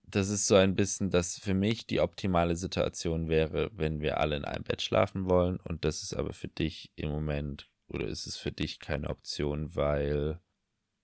das 0.04 0.28
ist 0.28 0.46
so 0.46 0.56
ein 0.56 0.76
bisschen, 0.76 1.12
dass 1.12 1.40
für 1.40 1.54
mich 1.54 1.88
die 1.88 2.02
optimale 2.02 2.58
Situation 2.58 3.30
wäre, 3.30 3.72
wenn 3.74 4.02
wir 4.02 4.20
alle 4.20 4.36
in 4.36 4.44
einem 4.44 4.66
Bett 4.66 4.82
schlafen 4.82 5.30
wollen. 5.30 5.62
Und 5.62 5.86
das 5.86 6.04
ist 6.04 6.14
aber 6.14 6.34
für 6.34 6.50
dich 6.50 6.92
im 6.98 7.10
Moment, 7.10 7.70
oder 7.88 8.06
ist 8.06 8.28
es 8.28 8.36
für 8.36 8.52
dich 8.52 8.80
keine 8.80 9.10
Option, 9.10 9.74
weil 9.76 10.42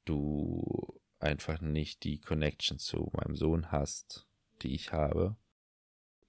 du 0.03 0.99
einfach 1.26 1.61
nicht 1.61 2.03
die 2.03 2.19
Connection 2.19 2.80
zu 2.80 3.11
meinem 3.13 3.36
Sohn 3.36 3.71
hast, 3.71 4.28
die 4.61 4.73
ich 4.73 4.93
habe. 4.93 5.36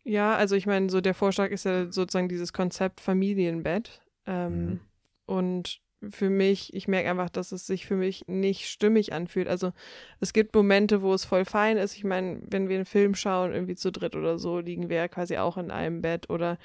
Ja, 0.04 0.36
also 0.36 0.54
ich 0.54 0.66
meine, 0.66 0.88
so 0.88 1.00
der 1.00 1.14
Vorschlag 1.14 1.50
ist 1.50 1.64
ja 1.64 1.90
sozusagen 1.90 2.28
dieses 2.28 2.52
Konzept 2.52 3.00
Familienbett. 3.00 4.02
Ähm, 4.26 4.66
mhm. 4.66 4.80
Und 5.26 5.80
für 6.10 6.30
mich, 6.30 6.74
ich 6.74 6.88
merke 6.88 7.10
einfach, 7.10 7.30
dass 7.30 7.52
es 7.52 7.66
sich 7.66 7.86
für 7.86 7.96
mich 7.96 8.24
nicht 8.28 8.68
stimmig 8.68 9.12
anfühlt. 9.12 9.48
Also 9.48 9.72
es 10.20 10.32
gibt 10.32 10.54
Momente, 10.54 11.02
wo 11.02 11.14
es 11.14 11.24
voll 11.24 11.44
fein 11.44 11.76
ist. 11.76 11.96
Ich 11.96 12.04
meine, 12.04 12.40
wenn 12.42 12.68
wir 12.68 12.76
einen 12.76 12.84
Film 12.84 13.14
schauen, 13.14 13.52
irgendwie 13.52 13.74
zu 13.74 13.90
dritt 13.90 14.14
oder 14.14 14.38
so, 14.38 14.60
liegen 14.60 14.88
wir 14.88 14.96
ja 14.96 15.08
quasi 15.08 15.38
auch 15.38 15.56
in 15.56 15.70
einem 15.70 16.02
Bett 16.02 16.30
oder 16.30 16.58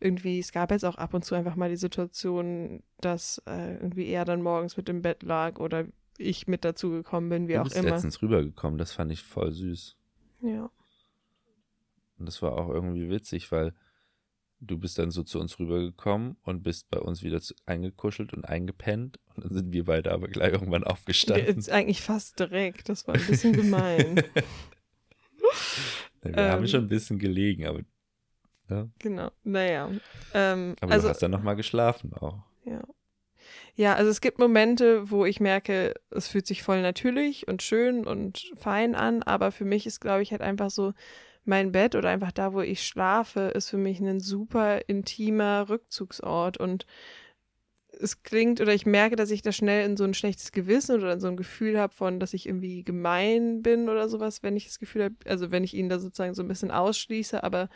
irgendwie, 0.00 0.38
es 0.38 0.52
gab 0.52 0.70
jetzt 0.70 0.84
auch 0.84 0.96
ab 0.96 1.14
und 1.14 1.24
zu 1.24 1.34
einfach 1.34 1.56
mal 1.56 1.68
die 1.68 1.76
Situation, 1.76 2.82
dass 3.00 3.42
äh, 3.46 3.74
irgendwie 3.74 4.06
er 4.08 4.24
dann 4.24 4.42
morgens 4.42 4.76
mit 4.76 4.88
im 4.88 5.02
Bett 5.02 5.22
lag 5.22 5.58
oder 5.58 5.86
ich 6.18 6.46
mit 6.46 6.64
dazu 6.64 6.90
gekommen 6.90 7.28
bin, 7.28 7.48
wie 7.48 7.54
du 7.54 7.60
auch 7.60 7.64
bist 7.64 7.76
immer. 7.76 7.90
letztens 7.90 8.22
rübergekommen, 8.22 8.78
das 8.78 8.92
fand 8.92 9.12
ich 9.12 9.22
voll 9.22 9.52
süß. 9.52 9.96
Ja. 10.42 10.70
Und 12.18 12.26
das 12.26 12.40
war 12.42 12.52
auch 12.52 12.68
irgendwie 12.68 13.08
witzig, 13.08 13.52
weil 13.52 13.74
Du 14.60 14.78
bist 14.78 14.98
dann 14.98 15.10
so 15.10 15.22
zu 15.22 15.38
uns 15.38 15.58
rübergekommen 15.58 16.36
und 16.42 16.62
bist 16.62 16.88
bei 16.88 16.98
uns 16.98 17.22
wieder 17.22 17.42
zu, 17.42 17.54
eingekuschelt 17.66 18.32
und 18.32 18.46
eingepennt. 18.46 19.18
Und 19.34 19.44
dann 19.44 19.52
sind 19.52 19.72
wir 19.72 19.84
beide 19.84 20.12
aber 20.12 20.28
gleich 20.28 20.52
irgendwann 20.52 20.82
aufgestanden. 20.82 21.46
Jetzt 21.46 21.70
eigentlich 21.70 22.00
fast 22.00 22.40
direkt. 22.40 22.88
Das 22.88 23.06
war 23.06 23.14
ein 23.14 23.26
bisschen 23.26 23.52
gemein. 23.52 24.16
wir 26.22 26.38
ähm, 26.38 26.52
haben 26.52 26.66
schon 26.66 26.84
ein 26.84 26.88
bisschen 26.88 27.18
gelegen, 27.18 27.66
aber. 27.66 27.80
Ja. 28.70 28.88
Genau, 28.98 29.30
naja. 29.44 29.90
Ähm, 30.32 30.74
aber 30.80 30.92
also, 30.92 31.06
du 31.06 31.10
hast 31.10 31.22
dann 31.22 31.32
nochmal 31.32 31.56
geschlafen 31.56 32.14
auch. 32.14 32.42
Ja. 32.64 32.82
Ja, 33.78 33.94
also 33.94 34.10
es 34.10 34.22
gibt 34.22 34.38
Momente, 34.38 35.10
wo 35.10 35.26
ich 35.26 35.38
merke, 35.38 35.94
es 36.10 36.28
fühlt 36.28 36.46
sich 36.46 36.62
voll 36.62 36.80
natürlich 36.80 37.46
und 37.46 37.62
schön 37.62 38.06
und 38.06 38.50
fein 38.56 38.94
an, 38.94 39.22
aber 39.22 39.52
für 39.52 39.66
mich 39.66 39.86
ist, 39.86 40.00
glaube 40.00 40.22
ich, 40.22 40.30
halt 40.32 40.40
einfach 40.40 40.70
so, 40.70 40.94
mein 41.44 41.70
Bett 41.72 41.94
oder 41.94 42.08
einfach 42.08 42.32
da, 42.32 42.52
wo 42.54 42.60
ich 42.60 42.84
schlafe, 42.84 43.52
ist 43.54 43.70
für 43.70 43.76
mich 43.78 44.00
ein 44.00 44.18
super 44.18 44.88
intimer 44.88 45.68
Rückzugsort 45.68 46.56
und 46.58 46.86
es 47.98 48.22
klingt 48.22 48.60
oder 48.60 48.74
ich 48.74 48.84
merke, 48.84 49.16
dass 49.16 49.30
ich 49.30 49.40
da 49.42 49.52
schnell 49.52 49.86
in 49.86 49.96
so 49.96 50.04
ein 50.04 50.12
schlechtes 50.14 50.52
Gewissen 50.52 50.96
oder 51.00 51.12
in 51.14 51.20
so 51.20 51.28
ein 51.28 51.36
Gefühl 51.36 51.78
habe 51.78 51.94
von, 51.94 52.20
dass 52.20 52.34
ich 52.34 52.46
irgendwie 52.46 52.84
gemein 52.84 53.62
bin 53.62 53.88
oder 53.88 54.08
sowas, 54.08 54.42
wenn 54.42 54.56
ich 54.56 54.66
das 54.66 54.78
Gefühl 54.78 55.04
habe, 55.04 55.14
also 55.26 55.50
wenn 55.50 55.64
ich 55.64 55.72
ihn 55.74 55.88
da 55.88 55.98
sozusagen 55.98 56.34
so 56.34 56.42
ein 56.42 56.48
bisschen 56.48 56.70
ausschließe, 56.70 57.42
aber 57.42 57.68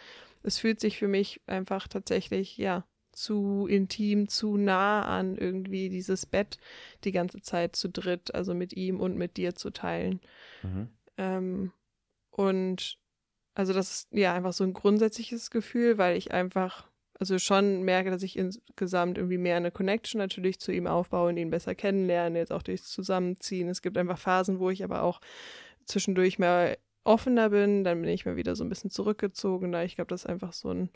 es 0.43 0.59
fühlt 0.59 0.81
sich 0.81 0.99
für 0.99 1.09
mich 1.09 1.41
einfach 1.47 1.89
tatsächlich, 1.89 2.59
ja, 2.59 2.85
zu 3.23 3.67
intim, 3.69 4.29
zu 4.29 4.57
nah 4.57 5.03
an, 5.03 5.37
irgendwie 5.37 5.89
dieses 5.89 6.27
Bett 6.27 6.59
die 7.05 7.13
ganze 7.13 7.41
Zeit 7.41 7.77
zu 7.77 7.89
dritt, 7.89 8.35
also 8.35 8.55
mit 8.55 8.73
ihm 8.73 9.01
und 9.01 9.17
mit 9.17 9.37
dir 9.37 9.55
zu 9.55 9.71
teilen. 9.71 10.21
Mhm. 10.63 10.89
Ähm, 11.17 11.73
und 12.31 12.99
also 13.55 13.73
das 13.73 13.91
ist 13.91 14.09
ja 14.13 14.35
einfach 14.35 14.53
so 14.53 14.65
ein 14.65 14.73
grundsätzliches 14.73 15.51
Gefühl, 15.51 15.99
weil 15.99 16.17
ich 16.17 16.33
einfach, 16.33 16.89
also 17.19 17.39
schon 17.39 17.83
merke, 17.83 18.11
dass 18.11 18.23
ich 18.23 18.39
insgesamt 18.39 19.19
irgendwie 19.19 19.39
mehr 19.39 19.57
eine 19.57 19.71
Connection 19.71 20.19
natürlich 20.19 20.59
zu 20.61 20.73
ihm 20.73 20.87
aufbaue 20.87 21.29
und 21.29 21.37
ihn 21.37 21.51
besser 21.51 21.75
kennenlerne, 21.75 22.39
jetzt 22.39 22.53
auch 22.53 22.63
durchs 22.63 22.91
Zusammenziehen. 22.91 23.69
Es 23.69 23.83
gibt 23.83 23.99
einfach 23.99 24.19
Phasen, 24.19 24.61
wo 24.61 24.71
ich 24.71 24.83
aber 24.83 25.03
auch 25.03 25.21
zwischendurch 25.85 26.39
mehr 26.39 26.79
offener 27.05 27.51
bin, 27.51 27.85
dann 27.85 28.01
bin 28.01 28.11
ich 28.11 28.27
mal 28.27 28.37
wieder 28.37 28.55
so 28.55 28.65
ein 28.65 28.69
bisschen 28.69 28.91
zurückgezogener. 28.91 29.85
Ich 29.85 29.97
glaube, 29.97 30.09
das 30.09 30.23
ist 30.23 30.31
einfach 30.31 30.53
so 30.53 30.71
ein 30.71 30.91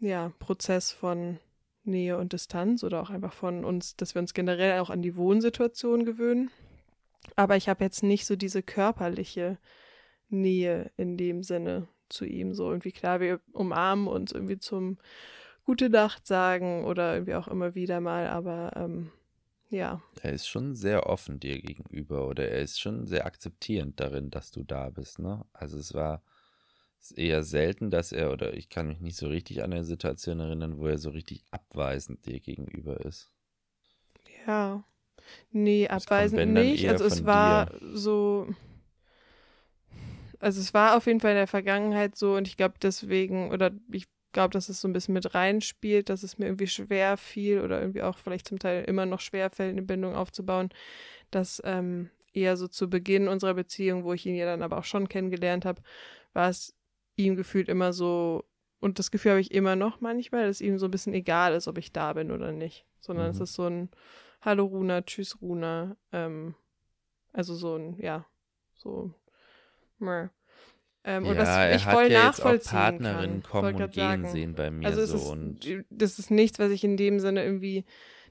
ja, 0.00 0.32
Prozess 0.38 0.92
von 0.92 1.38
Nähe 1.84 2.18
und 2.18 2.32
Distanz 2.32 2.84
oder 2.84 3.00
auch 3.00 3.10
einfach 3.10 3.32
von 3.32 3.64
uns, 3.64 3.96
dass 3.96 4.14
wir 4.14 4.20
uns 4.20 4.34
generell 4.34 4.80
auch 4.80 4.90
an 4.90 5.02
die 5.02 5.16
Wohnsituation 5.16 6.04
gewöhnen. 6.04 6.50
Aber 7.36 7.56
ich 7.56 7.68
habe 7.68 7.84
jetzt 7.84 8.02
nicht 8.02 8.26
so 8.26 8.36
diese 8.36 8.62
körperliche 8.62 9.58
Nähe 10.28 10.90
in 10.96 11.16
dem 11.16 11.42
Sinne 11.42 11.88
zu 12.08 12.24
ihm. 12.24 12.54
So 12.54 12.70
irgendwie 12.70 12.92
klar, 12.92 13.20
wir 13.20 13.40
umarmen 13.52 14.08
uns 14.08 14.32
irgendwie 14.32 14.58
zum 14.58 14.98
Gute 15.64 15.90
Nacht 15.90 16.26
sagen 16.26 16.84
oder 16.84 17.12
irgendwie 17.12 17.34
auch 17.34 17.46
immer 17.46 17.74
wieder 17.74 18.00
mal, 18.00 18.26
aber 18.28 18.72
ähm, 18.76 19.12
ja. 19.68 20.02
Er 20.20 20.32
ist 20.32 20.48
schon 20.48 20.74
sehr 20.74 21.06
offen 21.06 21.38
dir 21.38 21.60
gegenüber 21.60 22.26
oder 22.26 22.48
er 22.48 22.60
ist 22.60 22.80
schon 22.80 23.06
sehr 23.06 23.24
akzeptierend 23.24 24.00
darin, 24.00 24.30
dass 24.30 24.50
du 24.50 24.64
da 24.64 24.90
bist, 24.90 25.20
ne? 25.20 25.44
Also 25.52 25.78
es 25.78 25.94
war 25.94 26.22
eher 27.12 27.42
selten, 27.42 27.90
dass 27.90 28.12
er, 28.12 28.32
oder 28.32 28.54
ich 28.54 28.68
kann 28.68 28.86
mich 28.86 29.00
nicht 29.00 29.16
so 29.16 29.28
richtig 29.28 29.62
an 29.62 29.72
eine 29.72 29.84
Situation 29.84 30.40
erinnern, 30.40 30.78
wo 30.78 30.86
er 30.86 30.98
so 30.98 31.10
richtig 31.10 31.44
abweisend 31.50 32.26
dir 32.26 32.40
gegenüber 32.40 33.00
ist. 33.00 33.30
Ja. 34.46 34.84
Nee, 35.52 35.88
abweisend 35.88 36.52
nicht. 36.52 36.88
Also 36.88 37.04
es 37.04 37.24
war 37.24 37.66
dir. 37.66 37.80
so 37.94 38.48
also 40.40 40.60
es 40.60 40.72
war 40.72 40.96
auf 40.96 41.06
jeden 41.06 41.20
Fall 41.20 41.32
in 41.32 41.36
der 41.36 41.46
Vergangenheit 41.46 42.16
so 42.16 42.34
und 42.34 42.48
ich 42.48 42.56
glaube 42.56 42.74
deswegen, 42.82 43.52
oder 43.52 43.70
ich 43.92 44.06
glaube, 44.32 44.52
dass 44.52 44.68
es 44.68 44.80
so 44.80 44.88
ein 44.88 44.92
bisschen 44.92 45.14
mit 45.14 45.34
reinspielt, 45.34 46.08
dass 46.08 46.22
es 46.22 46.38
mir 46.38 46.46
irgendwie 46.46 46.66
schwer 46.66 47.16
fiel 47.16 47.60
oder 47.60 47.80
irgendwie 47.80 48.02
auch 48.02 48.18
vielleicht 48.18 48.48
zum 48.48 48.58
Teil 48.58 48.84
immer 48.84 49.06
noch 49.06 49.20
schwer 49.20 49.50
fällt, 49.50 49.72
eine 49.72 49.82
Bindung 49.82 50.14
aufzubauen, 50.14 50.70
dass 51.30 51.60
ähm, 51.64 52.10
eher 52.32 52.56
so 52.56 52.68
zu 52.68 52.88
Beginn 52.88 53.28
unserer 53.28 53.54
Beziehung, 53.54 54.04
wo 54.04 54.12
ich 54.12 54.24
ihn 54.24 54.34
ja 54.34 54.46
dann 54.46 54.62
aber 54.62 54.78
auch 54.78 54.84
schon 54.84 55.08
kennengelernt 55.08 55.64
habe, 55.64 55.82
war 56.32 56.48
es 56.48 56.74
ihm 57.16 57.36
gefühlt 57.36 57.68
immer 57.68 57.92
so, 57.92 58.44
und 58.80 58.98
das 58.98 59.10
Gefühl 59.10 59.32
habe 59.32 59.40
ich 59.40 59.52
immer 59.52 59.76
noch 59.76 60.00
manchmal, 60.00 60.46
dass 60.46 60.60
ihm 60.60 60.78
so 60.78 60.86
ein 60.86 60.90
bisschen 60.90 61.14
egal 61.14 61.54
ist, 61.54 61.68
ob 61.68 61.78
ich 61.78 61.92
da 61.92 62.12
bin 62.14 62.30
oder 62.30 62.52
nicht. 62.52 62.86
Sondern 63.00 63.26
mhm. 63.26 63.32
es 63.32 63.40
ist 63.40 63.54
so 63.54 63.66
ein 63.66 63.90
Hallo 64.40 64.64
Runa, 64.64 65.02
Tschüss 65.02 65.40
Runa. 65.42 65.96
Ähm, 66.12 66.54
also 67.32 67.54
so 67.54 67.76
ein, 67.76 67.98
ja, 67.98 68.26
so. 68.74 69.12
Meh. 69.98 70.28
Ähm, 71.02 71.24
ja, 71.24 71.30
und 71.30 71.38
was 71.38 71.76
ich 71.76 71.86
voll 71.86 72.10
ja 72.10 72.24
nachvollziehen 72.24 72.78
auch 72.78 72.82
Partnerinnen 72.82 73.42
kann. 73.42 73.50
kommen 73.50 73.82
und 73.82 73.92
gehen 73.92 74.22
sagen. 74.22 74.28
sehen 74.28 74.54
bei 74.54 74.70
mir 74.70 74.86
also 74.86 75.04
so. 75.06 75.16
Ist, 75.16 75.26
und 75.30 75.84
das 75.88 76.18
ist 76.18 76.30
nichts, 76.30 76.58
was 76.58 76.70
ich 76.70 76.84
in 76.84 76.96
dem 76.96 77.20
Sinne 77.20 77.42
irgendwie 77.44 77.84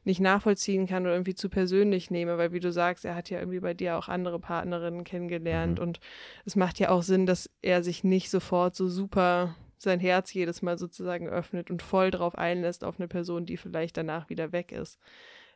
nicht 0.03 0.19
nachvollziehen 0.19 0.87
kann 0.87 1.03
oder 1.03 1.13
irgendwie 1.13 1.35
zu 1.35 1.49
persönlich 1.49 2.09
nehme, 2.11 2.37
weil 2.37 2.51
wie 2.51 2.59
du 2.59 2.71
sagst, 2.71 3.05
er 3.05 3.15
hat 3.15 3.29
ja 3.29 3.39
irgendwie 3.39 3.59
bei 3.59 3.73
dir 3.73 3.97
auch 3.97 4.07
andere 4.07 4.39
Partnerinnen 4.39 5.03
kennengelernt 5.03 5.79
mhm. 5.79 5.83
und 5.83 5.99
es 6.45 6.55
macht 6.55 6.79
ja 6.79 6.89
auch 6.89 7.03
Sinn, 7.03 7.25
dass 7.25 7.49
er 7.61 7.83
sich 7.83 8.03
nicht 8.03 8.29
sofort 8.29 8.75
so 8.75 8.87
super 8.87 9.55
sein 9.77 9.99
Herz 9.99 10.33
jedes 10.33 10.61
Mal 10.61 10.77
sozusagen 10.77 11.27
öffnet 11.29 11.69
und 11.71 11.81
voll 11.81 12.11
drauf 12.11 12.37
einlässt 12.37 12.83
auf 12.83 12.99
eine 12.99 13.07
Person, 13.07 13.45
die 13.45 13.57
vielleicht 13.57 13.97
danach 13.97 14.29
wieder 14.29 14.51
weg 14.51 14.71
ist. 14.71 14.99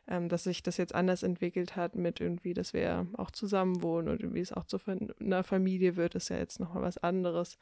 Ähm, 0.06 0.28
dass 0.28 0.44
sich 0.44 0.62
das 0.62 0.76
jetzt 0.76 0.94
anders 0.94 1.22
entwickelt 1.22 1.76
hat 1.76 1.94
mit 1.94 2.20
irgendwie, 2.20 2.52
dass 2.52 2.74
wir 2.74 3.06
auch 3.16 3.30
zusammen 3.30 3.82
wohnen 3.82 4.08
und 4.08 4.20
irgendwie 4.20 4.40
es 4.40 4.52
auch 4.52 4.64
zu 4.64 4.78
einer 5.18 5.44
Familie 5.44 5.96
wird, 5.96 6.14
ist 6.14 6.28
ja 6.28 6.36
jetzt 6.36 6.60
nochmal 6.60 6.82
was 6.82 6.98
anderes. 6.98 7.58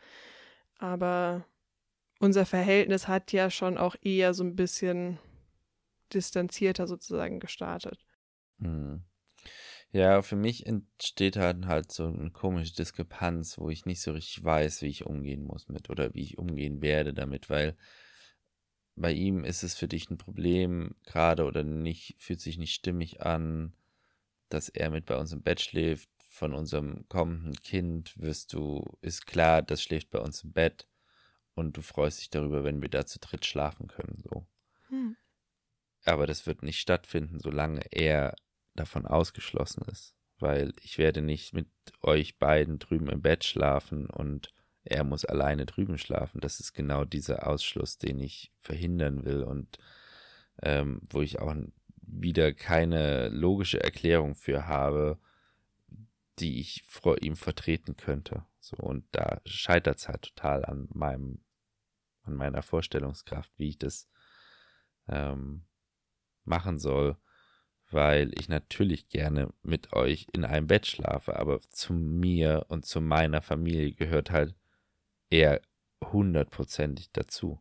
Aber 0.79 1.45
unser 2.19 2.45
Verhältnis 2.45 3.07
hat 3.07 3.31
ja 3.33 3.49
schon 3.49 3.79
auch 3.79 3.95
eher 4.03 4.35
so 4.35 4.43
ein 4.43 4.57
bisschen 4.57 5.19
distanzierter 6.15 6.87
sozusagen 6.87 7.41
gestartet. 7.41 8.05
Hm. 8.61 9.03
Ja, 9.93 10.23
für 10.23 10.37
mich 10.37 10.67
entsteht 10.67 11.37
halt, 11.37 11.67
halt 11.67 11.93
so 11.93 12.07
eine 12.07 12.31
komische 12.31 12.75
Diskrepanz, 12.75 13.59
wo 13.59 13.69
ich 13.69 13.85
nicht 13.85 14.01
so 14.01 14.13
richtig 14.13 14.43
weiß, 14.43 14.83
wie 14.83 14.87
ich 14.87 15.05
umgehen 15.05 15.45
muss 15.45 15.69
mit 15.69 15.91
oder 15.91 16.15
wie 16.15 16.23
ich 16.23 16.39
umgehen 16.39 16.81
werde 16.81 17.13
damit, 17.13 17.51
weil 17.51 17.77
bei 18.97 19.13
ihm 19.13 19.45
ist 19.45 19.63
es 19.63 19.75
für 19.75 19.89
dich 19.89 20.11
ein 20.11 20.19
Problem 20.19 20.95
gerade 21.05 21.45
oder 21.45 21.63
nicht, 21.63 22.17
fühlt 22.19 22.41
sich 22.41 22.59
nicht 22.59 22.75
stimmig 22.75 23.23
an, 23.23 23.75
dass 24.49 24.69
er 24.69 24.91
mit 24.91 25.07
bei 25.07 25.17
uns 25.17 25.33
im 25.33 25.43
Bett 25.43 25.61
schläft. 25.61 26.09
Von 26.29 26.55
unserem 26.55 27.07
kommenden 27.09 27.55
Kind 27.63 28.19
wirst 28.19 28.55
du, 28.55 28.85
ist 29.03 29.27
klar, 29.27 29.61
das 29.61 29.83
schläft 29.83 30.11
bei 30.11 30.19
uns 30.19 30.45
im 30.45 30.53
Bett 30.53 30.89
und 31.55 31.77
du 31.77 31.83
freust 31.83 32.21
dich 32.21 32.31
darüber, 32.31 32.65
wenn 32.65 32.81
wir 32.81 32.89
da 32.89 33.05
zu 33.05 33.19
dritt 33.19 33.45
schlafen 33.45 33.89
können, 33.89 34.23
so. 34.23 34.47
Hm. 34.89 35.17
Aber 36.05 36.27
das 36.27 36.47
wird 36.47 36.63
nicht 36.63 36.81
stattfinden, 36.81 37.39
solange 37.41 37.83
er 37.91 38.35
davon 38.75 39.07
ausgeschlossen 39.07 39.85
ist. 39.91 40.15
Weil 40.39 40.73
ich 40.83 40.99
werde 40.99 41.23
nicht 41.23 41.55
mit 41.55 41.69
euch 42.01 42.39
beiden 42.39 42.79
drüben 42.79 43.09
im 43.09 43.23
Bett 43.23 43.45
schlafen 43.45 44.07
und 44.07 44.53
er 44.85 45.05
muss 45.05 45.25
alleine 45.25 45.67
drüben 45.67 45.99
schlafen. 45.99 46.41
Das 46.41 46.59
ist 46.59 46.73
genau 46.73 47.05
dieser 47.05 47.47
Ausschluss, 47.47 47.99
den 47.99 48.19
ich 48.19 48.53
verhindern 48.61 49.25
will 49.25 49.45
und 49.45 49.79
ähm, 50.63 51.03
wo 51.09 51.23
ich 51.23 51.39
auch 51.39 51.55
wieder 52.01 52.53
keine 52.53 53.29
logische 53.29 53.83
Erklärung 53.83 54.35
für 54.35 54.67
habe, 54.67 55.19
die 56.39 56.61
ich 56.61 56.83
vor 56.87 57.23
ihm 57.23 57.37
vertreten 57.37 57.97
könnte. 57.97 58.45
So, 58.59 58.77
und 58.77 59.05
da 59.13 59.41
scheitert 59.45 59.99
es 59.99 60.09
halt 60.09 60.23
total 60.23 60.65
an 60.65 60.89
meinem, 60.93 61.45
an 62.23 62.35
meiner 62.35 62.63
Vorstellungskraft, 62.63 63.53
wie 63.57 63.69
ich 63.71 63.79
das 63.79 64.09
ähm, 65.09 65.65
machen 66.45 66.79
soll, 66.79 67.17
weil 67.91 68.33
ich 68.39 68.49
natürlich 68.49 69.09
gerne 69.09 69.53
mit 69.63 69.93
euch 69.93 70.27
in 70.33 70.45
einem 70.45 70.67
Bett 70.67 70.87
schlafe, 70.87 71.37
aber 71.37 71.61
zu 71.71 71.93
mir 71.93 72.67
und 72.69 72.87
zu 72.87 73.01
meiner 73.01 73.43
Familie 73.43 73.93
gehört 73.93 74.31
halt 74.31 74.55
er 75.31 75.61
hundertprozentig 76.03 77.11
dazu. 77.13 77.61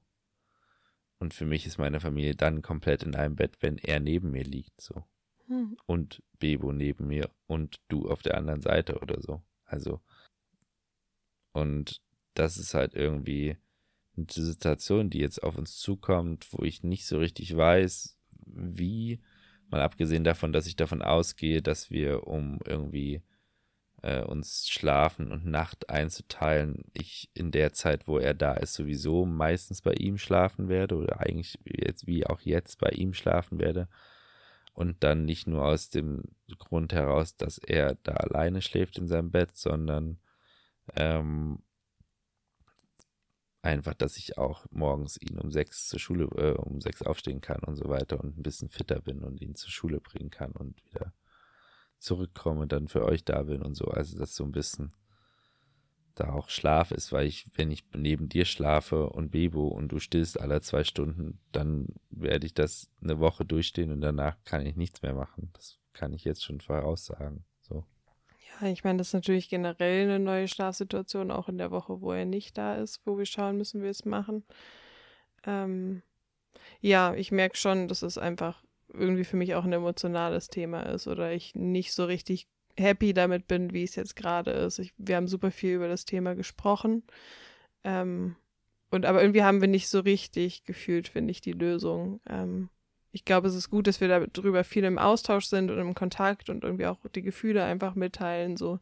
Und 1.19 1.33
für 1.33 1.45
mich 1.45 1.67
ist 1.67 1.77
meine 1.77 1.99
Familie 1.99 2.35
dann 2.35 2.61
komplett 2.61 3.03
in 3.03 3.15
einem 3.15 3.35
Bett, 3.35 3.57
wenn 3.61 3.77
er 3.77 3.99
neben 3.99 4.31
mir 4.31 4.43
liegt, 4.43 4.81
so. 4.81 5.03
Hm. 5.47 5.77
Und 5.85 6.23
Bebo 6.39 6.71
neben 6.71 7.07
mir 7.07 7.29
und 7.47 7.79
du 7.89 8.09
auf 8.09 8.23
der 8.23 8.37
anderen 8.37 8.61
Seite 8.61 8.99
oder 8.99 9.21
so. 9.21 9.43
Also, 9.65 10.01
und 11.51 12.01
das 12.33 12.57
ist 12.57 12.73
halt 12.73 12.95
irgendwie 12.95 13.57
eine 14.17 14.25
Situation, 14.29 15.09
die 15.09 15.19
jetzt 15.19 15.43
auf 15.43 15.57
uns 15.57 15.77
zukommt, 15.77 16.47
wo 16.51 16.63
ich 16.63 16.83
nicht 16.83 17.05
so 17.05 17.19
richtig 17.19 17.55
weiß, 17.55 18.17
wie, 18.45 19.21
mal 19.69 19.81
abgesehen 19.81 20.23
davon, 20.23 20.53
dass 20.53 20.67
ich 20.67 20.75
davon 20.75 21.01
ausgehe, 21.01 21.61
dass 21.61 21.91
wir 21.91 22.27
um 22.27 22.59
irgendwie 22.65 23.21
äh, 24.01 24.21
uns 24.21 24.67
Schlafen 24.69 25.31
und 25.31 25.45
Nacht 25.45 25.89
einzuteilen, 25.89 26.83
ich 26.93 27.29
in 27.33 27.51
der 27.51 27.73
Zeit, 27.73 28.07
wo 28.07 28.17
er 28.17 28.33
da 28.33 28.53
ist, 28.53 28.73
sowieso 28.73 29.25
meistens 29.25 29.81
bei 29.81 29.93
ihm 29.93 30.17
schlafen 30.17 30.69
werde 30.69 30.95
oder 30.95 31.21
eigentlich 31.21 31.59
jetzt 31.65 32.07
wie 32.07 32.25
auch 32.25 32.41
jetzt 32.41 32.79
bei 32.79 32.89
ihm 32.89 33.13
schlafen 33.13 33.59
werde. 33.59 33.87
Und 34.73 35.03
dann 35.03 35.25
nicht 35.25 35.47
nur 35.47 35.65
aus 35.65 35.89
dem 35.89 36.23
Grund 36.57 36.93
heraus, 36.93 37.35
dass 37.35 37.57
er 37.57 37.95
da 38.03 38.13
alleine 38.13 38.61
schläft 38.61 38.97
in 38.97 39.07
seinem 39.07 39.29
Bett, 39.29 39.55
sondern 39.55 40.19
ähm, 40.95 41.59
einfach, 43.61 43.93
dass 43.93 44.17
ich 44.17 44.37
auch 44.37 44.65
morgens 44.71 45.17
ihn 45.21 45.37
um 45.37 45.51
sechs 45.51 45.87
zur 45.87 45.99
Schule, 45.99 46.25
äh, 46.35 46.57
um 46.57 46.81
sechs 46.81 47.01
aufstehen 47.01 47.41
kann 47.41 47.61
und 47.63 47.75
so 47.75 47.89
weiter 47.89 48.19
und 48.19 48.37
ein 48.37 48.43
bisschen 48.43 48.69
fitter 48.69 49.01
bin 49.01 49.23
und 49.23 49.41
ihn 49.41 49.55
zur 49.55 49.69
Schule 49.69 49.99
bringen 49.99 50.31
kann 50.31 50.51
und 50.51 50.83
wieder 50.85 51.13
zurückkomme, 51.99 52.67
dann 52.67 52.87
für 52.87 53.05
euch 53.05 53.23
da 53.23 53.43
bin 53.43 53.61
und 53.61 53.75
so. 53.75 53.85
Also, 53.85 54.17
dass 54.17 54.35
so 54.35 54.43
ein 54.43 54.51
bisschen 54.51 54.93
da 56.15 56.33
auch 56.33 56.49
Schlaf 56.49 56.91
ist, 56.91 57.11
weil 57.11 57.27
ich, 57.27 57.45
wenn 57.53 57.71
ich 57.71 57.85
neben 57.93 58.27
dir 58.27 58.45
schlafe 58.45 59.09
und 59.09 59.31
Bebo 59.31 59.67
und 59.67 59.89
du 59.89 59.99
stillst 59.99 60.39
alle 60.39 60.61
zwei 60.61 60.83
Stunden, 60.83 61.39
dann 61.51 61.87
werde 62.09 62.45
ich 62.45 62.53
das 62.53 62.89
eine 63.01 63.19
Woche 63.19 63.45
durchstehen 63.45 63.91
und 63.91 64.01
danach 64.01 64.37
kann 64.43 64.65
ich 64.65 64.75
nichts 64.75 65.01
mehr 65.01 65.13
machen. 65.13 65.51
Das 65.53 65.79
kann 65.93 66.13
ich 66.13 66.23
jetzt 66.23 66.43
schon 66.43 66.59
voraussagen. 66.59 67.45
Ich 68.63 68.83
meine, 68.83 68.97
das 68.97 69.07
ist 69.07 69.13
natürlich 69.13 69.49
generell 69.49 70.03
eine 70.03 70.19
neue 70.19 70.47
Schlafsituation, 70.47 71.31
auch 71.31 71.49
in 71.49 71.57
der 71.57 71.71
Woche, 71.71 72.01
wo 72.01 72.11
er 72.11 72.25
nicht 72.25 72.57
da 72.57 72.75
ist, 72.75 73.01
wo 73.05 73.17
wir 73.17 73.25
schauen 73.25 73.57
müssen, 73.57 73.81
wie 73.81 73.85
wir 73.85 73.91
es 73.91 74.05
machen. 74.05 74.43
Ähm, 75.45 76.01
ja, 76.79 77.13
ich 77.13 77.31
merke 77.31 77.57
schon, 77.57 77.87
dass 77.87 78.01
es 78.01 78.17
einfach 78.17 78.63
irgendwie 78.93 79.23
für 79.23 79.37
mich 79.37 79.55
auch 79.55 79.63
ein 79.63 79.73
emotionales 79.73 80.47
Thema 80.47 80.83
ist 80.83 81.07
oder 81.07 81.31
ich 81.31 81.55
nicht 81.55 81.93
so 81.93 82.05
richtig 82.05 82.47
happy 82.77 83.13
damit 83.13 83.47
bin, 83.47 83.73
wie 83.73 83.83
es 83.83 83.95
jetzt 83.95 84.15
gerade 84.15 84.51
ist. 84.51 84.79
Ich, 84.79 84.93
wir 84.97 85.15
haben 85.15 85.27
super 85.27 85.51
viel 85.51 85.75
über 85.75 85.87
das 85.87 86.05
Thema 86.05 86.35
gesprochen. 86.35 87.03
Ähm, 87.83 88.35
und 88.89 89.05
aber 89.05 89.21
irgendwie 89.21 89.43
haben 89.43 89.61
wir 89.61 89.67
nicht 89.67 89.87
so 89.87 90.01
richtig 90.01 90.65
gefühlt, 90.65 91.07
finde 91.07 91.31
ich, 91.31 91.41
die 91.41 91.53
Lösung. 91.53 92.19
Ähm, 92.27 92.69
ich 93.11 93.25
glaube, 93.25 93.47
es 93.47 93.55
ist 93.55 93.69
gut, 93.69 93.87
dass 93.87 94.01
wir 94.01 94.27
darüber 94.27 94.63
viel 94.63 94.83
im 94.83 94.97
Austausch 94.97 95.45
sind 95.45 95.69
und 95.69 95.79
im 95.79 95.93
Kontakt 95.93 96.49
und 96.49 96.63
irgendwie 96.63 96.85
auch 96.85 96.97
die 97.13 97.21
Gefühle 97.21 97.63
einfach 97.63 97.95
mitteilen, 97.95 98.57
so. 98.57 98.79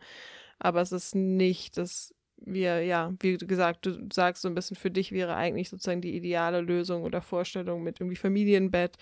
Aber 0.59 0.81
es 0.81 0.91
ist 0.91 1.15
nicht, 1.15 1.77
dass 1.77 2.13
wir, 2.37 2.83
ja, 2.83 3.13
wie 3.19 3.37
gesagt, 3.37 3.85
du 3.85 4.07
sagst 4.11 4.41
so 4.41 4.47
ein 4.47 4.55
bisschen, 4.55 4.77
für 4.77 4.91
dich 4.91 5.11
wäre 5.11 5.35
eigentlich 5.35 5.69
sozusagen 5.69 6.01
die 6.01 6.15
ideale 6.15 6.61
Lösung 6.61 7.03
oder 7.03 7.21
Vorstellung 7.21 7.83
mit 7.83 7.99
irgendwie 7.99 8.15
Familienbett. 8.15 8.97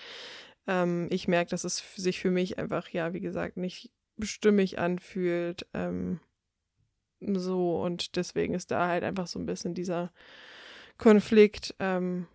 Ähm, 0.68 1.08
ich 1.12 1.28
merke, 1.28 1.52
dass 1.52 1.64
es 1.64 1.84
sich 1.96 2.20
für 2.20 2.32
mich 2.32 2.58
einfach, 2.58 2.90
ja, 2.90 3.14
wie 3.14 3.20
gesagt, 3.20 3.58
nicht 3.58 3.92
stimmig 4.22 4.80
anfühlt. 4.80 5.68
Ähm, 5.74 6.20
so, 7.20 7.82
und 7.82 8.16
deswegen 8.16 8.54
ist 8.54 8.72
da 8.72 8.88
halt 8.88 9.04
einfach 9.04 9.28
so 9.28 9.40
ein 9.40 9.46
bisschen 9.46 9.74
dieser 9.74 10.12
Konflikt. 10.98 11.76
Ähm, 11.80 12.28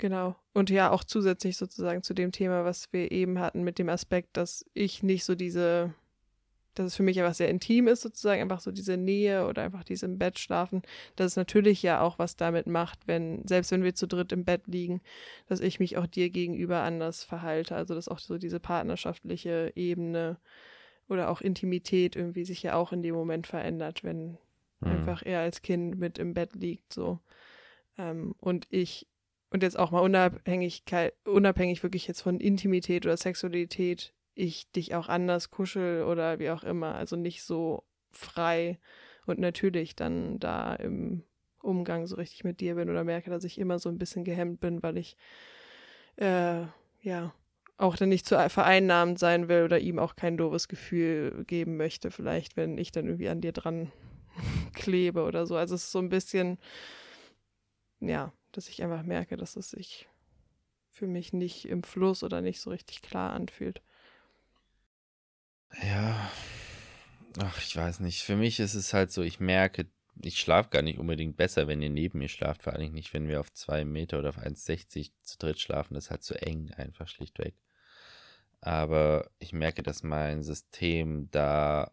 Genau. 0.00 0.34
Und 0.54 0.70
ja, 0.70 0.90
auch 0.90 1.04
zusätzlich 1.04 1.58
sozusagen 1.58 2.02
zu 2.02 2.14
dem 2.14 2.32
Thema, 2.32 2.64
was 2.64 2.90
wir 2.90 3.12
eben 3.12 3.38
hatten, 3.38 3.62
mit 3.62 3.78
dem 3.78 3.90
Aspekt, 3.90 4.34
dass 4.38 4.64
ich 4.72 5.02
nicht 5.02 5.24
so 5.24 5.34
diese, 5.34 5.92
dass 6.72 6.86
es 6.86 6.96
für 6.96 7.02
mich 7.02 7.20
einfach 7.20 7.34
sehr 7.34 7.50
intim 7.50 7.86
ist, 7.86 8.00
sozusagen, 8.00 8.40
einfach 8.40 8.60
so 8.60 8.72
diese 8.72 8.96
Nähe 8.96 9.46
oder 9.46 9.62
einfach 9.62 9.84
diese 9.84 10.06
im 10.06 10.16
Bett 10.16 10.38
schlafen, 10.38 10.80
dass 11.16 11.32
es 11.32 11.36
natürlich 11.36 11.82
ja 11.82 12.00
auch 12.00 12.18
was 12.18 12.36
damit 12.36 12.66
macht, 12.66 13.06
wenn, 13.08 13.46
selbst 13.46 13.72
wenn 13.72 13.82
wir 13.84 13.94
zu 13.94 14.08
dritt 14.08 14.32
im 14.32 14.46
Bett 14.46 14.62
liegen, 14.66 15.02
dass 15.48 15.60
ich 15.60 15.80
mich 15.80 15.98
auch 15.98 16.06
dir 16.06 16.30
gegenüber 16.30 16.80
anders 16.80 17.22
verhalte. 17.22 17.76
Also, 17.76 17.94
dass 17.94 18.08
auch 18.08 18.20
so 18.20 18.38
diese 18.38 18.58
partnerschaftliche 18.58 19.70
Ebene 19.76 20.38
oder 21.08 21.28
auch 21.28 21.42
Intimität 21.42 22.16
irgendwie 22.16 22.46
sich 22.46 22.62
ja 22.62 22.74
auch 22.74 22.92
in 22.94 23.02
dem 23.02 23.14
Moment 23.14 23.46
verändert, 23.46 24.02
wenn 24.02 24.38
mhm. 24.80 24.88
einfach 24.88 25.22
er 25.26 25.40
als 25.40 25.60
Kind 25.60 25.98
mit 25.98 26.18
im 26.18 26.32
Bett 26.32 26.54
liegt, 26.54 26.90
so. 26.90 27.18
Ähm, 27.98 28.34
und 28.38 28.66
ich 28.70 29.06
und 29.50 29.62
jetzt 29.62 29.78
auch 29.78 29.90
mal 29.90 30.00
Unabhängigkeit, 30.00 31.14
unabhängig 31.24 31.82
wirklich 31.82 32.06
jetzt 32.06 32.22
von 32.22 32.40
Intimität 32.40 33.04
oder 33.04 33.16
Sexualität, 33.16 34.14
ich 34.34 34.70
dich 34.72 34.94
auch 34.94 35.08
anders 35.08 35.50
kuschel 35.50 36.04
oder 36.04 36.38
wie 36.38 36.50
auch 36.50 36.62
immer, 36.62 36.94
also 36.94 37.16
nicht 37.16 37.42
so 37.42 37.84
frei 38.12 38.78
und 39.26 39.38
natürlich 39.38 39.96
dann 39.96 40.38
da 40.38 40.74
im 40.74 41.24
Umgang 41.62 42.06
so 42.06 42.16
richtig 42.16 42.44
mit 42.44 42.60
dir 42.60 42.76
bin 42.76 42.88
oder 42.88 43.04
merke, 43.04 43.30
dass 43.30 43.44
ich 43.44 43.58
immer 43.58 43.78
so 43.78 43.88
ein 43.88 43.98
bisschen 43.98 44.24
gehemmt 44.24 44.60
bin, 44.60 44.82
weil 44.82 44.96
ich 44.96 45.16
äh, 46.16 46.62
ja 47.02 47.34
auch 47.76 47.96
dann 47.96 48.08
nicht 48.08 48.26
zu 48.26 48.36
vereinnahmend 48.48 49.18
sein 49.18 49.48
will 49.48 49.64
oder 49.64 49.78
ihm 49.78 49.98
auch 49.98 50.14
kein 50.14 50.36
doofes 50.36 50.68
Gefühl 50.68 51.44
geben 51.46 51.76
möchte, 51.76 52.10
vielleicht, 52.10 52.56
wenn 52.56 52.78
ich 52.78 52.92
dann 52.92 53.06
irgendwie 53.06 53.28
an 53.28 53.40
dir 53.40 53.52
dran 53.52 53.90
klebe 54.74 55.24
oder 55.24 55.46
so. 55.46 55.56
Also 55.56 55.74
es 55.74 55.84
ist 55.84 55.92
so 55.92 55.98
ein 55.98 56.08
bisschen 56.08 56.58
ja, 58.00 58.32
dass 58.52 58.68
ich 58.68 58.82
einfach 58.82 59.02
merke, 59.02 59.36
dass 59.36 59.56
es 59.56 59.70
sich 59.70 60.08
für 60.90 61.06
mich 61.06 61.32
nicht 61.32 61.66
im 61.66 61.82
Fluss 61.82 62.22
oder 62.22 62.40
nicht 62.40 62.60
so 62.60 62.70
richtig 62.70 63.02
klar 63.02 63.32
anfühlt. 63.32 63.80
Ja, 65.82 66.30
ach, 67.38 67.58
ich 67.58 67.76
weiß 67.76 68.00
nicht. 68.00 68.22
Für 68.22 68.36
mich 68.36 68.60
ist 68.60 68.74
es 68.74 68.92
halt 68.92 69.12
so, 69.12 69.22
ich 69.22 69.40
merke, 69.40 69.86
ich 70.22 70.40
schlafe 70.40 70.70
gar 70.70 70.82
nicht 70.82 70.98
unbedingt 70.98 71.36
besser, 71.36 71.68
wenn 71.68 71.80
ihr 71.80 71.90
neben 71.90 72.18
mir 72.18 72.28
schlaft. 72.28 72.62
Vor 72.62 72.72
allem 72.72 72.92
nicht, 72.92 73.14
wenn 73.14 73.28
wir 73.28 73.40
auf 73.40 73.52
zwei 73.52 73.84
Meter 73.84 74.18
oder 74.18 74.30
auf 74.30 74.38
1,60 74.38 75.12
zu 75.22 75.38
dritt 75.38 75.60
schlafen. 75.60 75.94
Das 75.94 76.06
ist 76.06 76.10
halt 76.10 76.22
zu 76.22 76.34
eng, 76.42 76.72
einfach 76.72 77.08
schlichtweg. 77.08 77.54
Aber 78.60 79.30
ich 79.38 79.52
merke, 79.52 79.82
dass 79.82 80.02
mein 80.02 80.42
System 80.42 81.30
da 81.30 81.92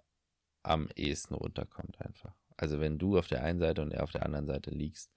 am 0.64 0.89
ehesten 0.95 1.36
runterkommt 1.36 2.01
einfach. 2.01 2.36
Also 2.58 2.80
wenn 2.80 2.97
du 2.97 3.18
auf 3.18 3.28
der 3.28 3.43
einen 3.43 3.60
Seite 3.60 3.82
und 3.82 3.91
er 3.91 4.03
auf 4.03 4.12
der 4.12 4.26
anderen 4.26 4.47
Seite 4.47 4.72
liegst 4.72 5.12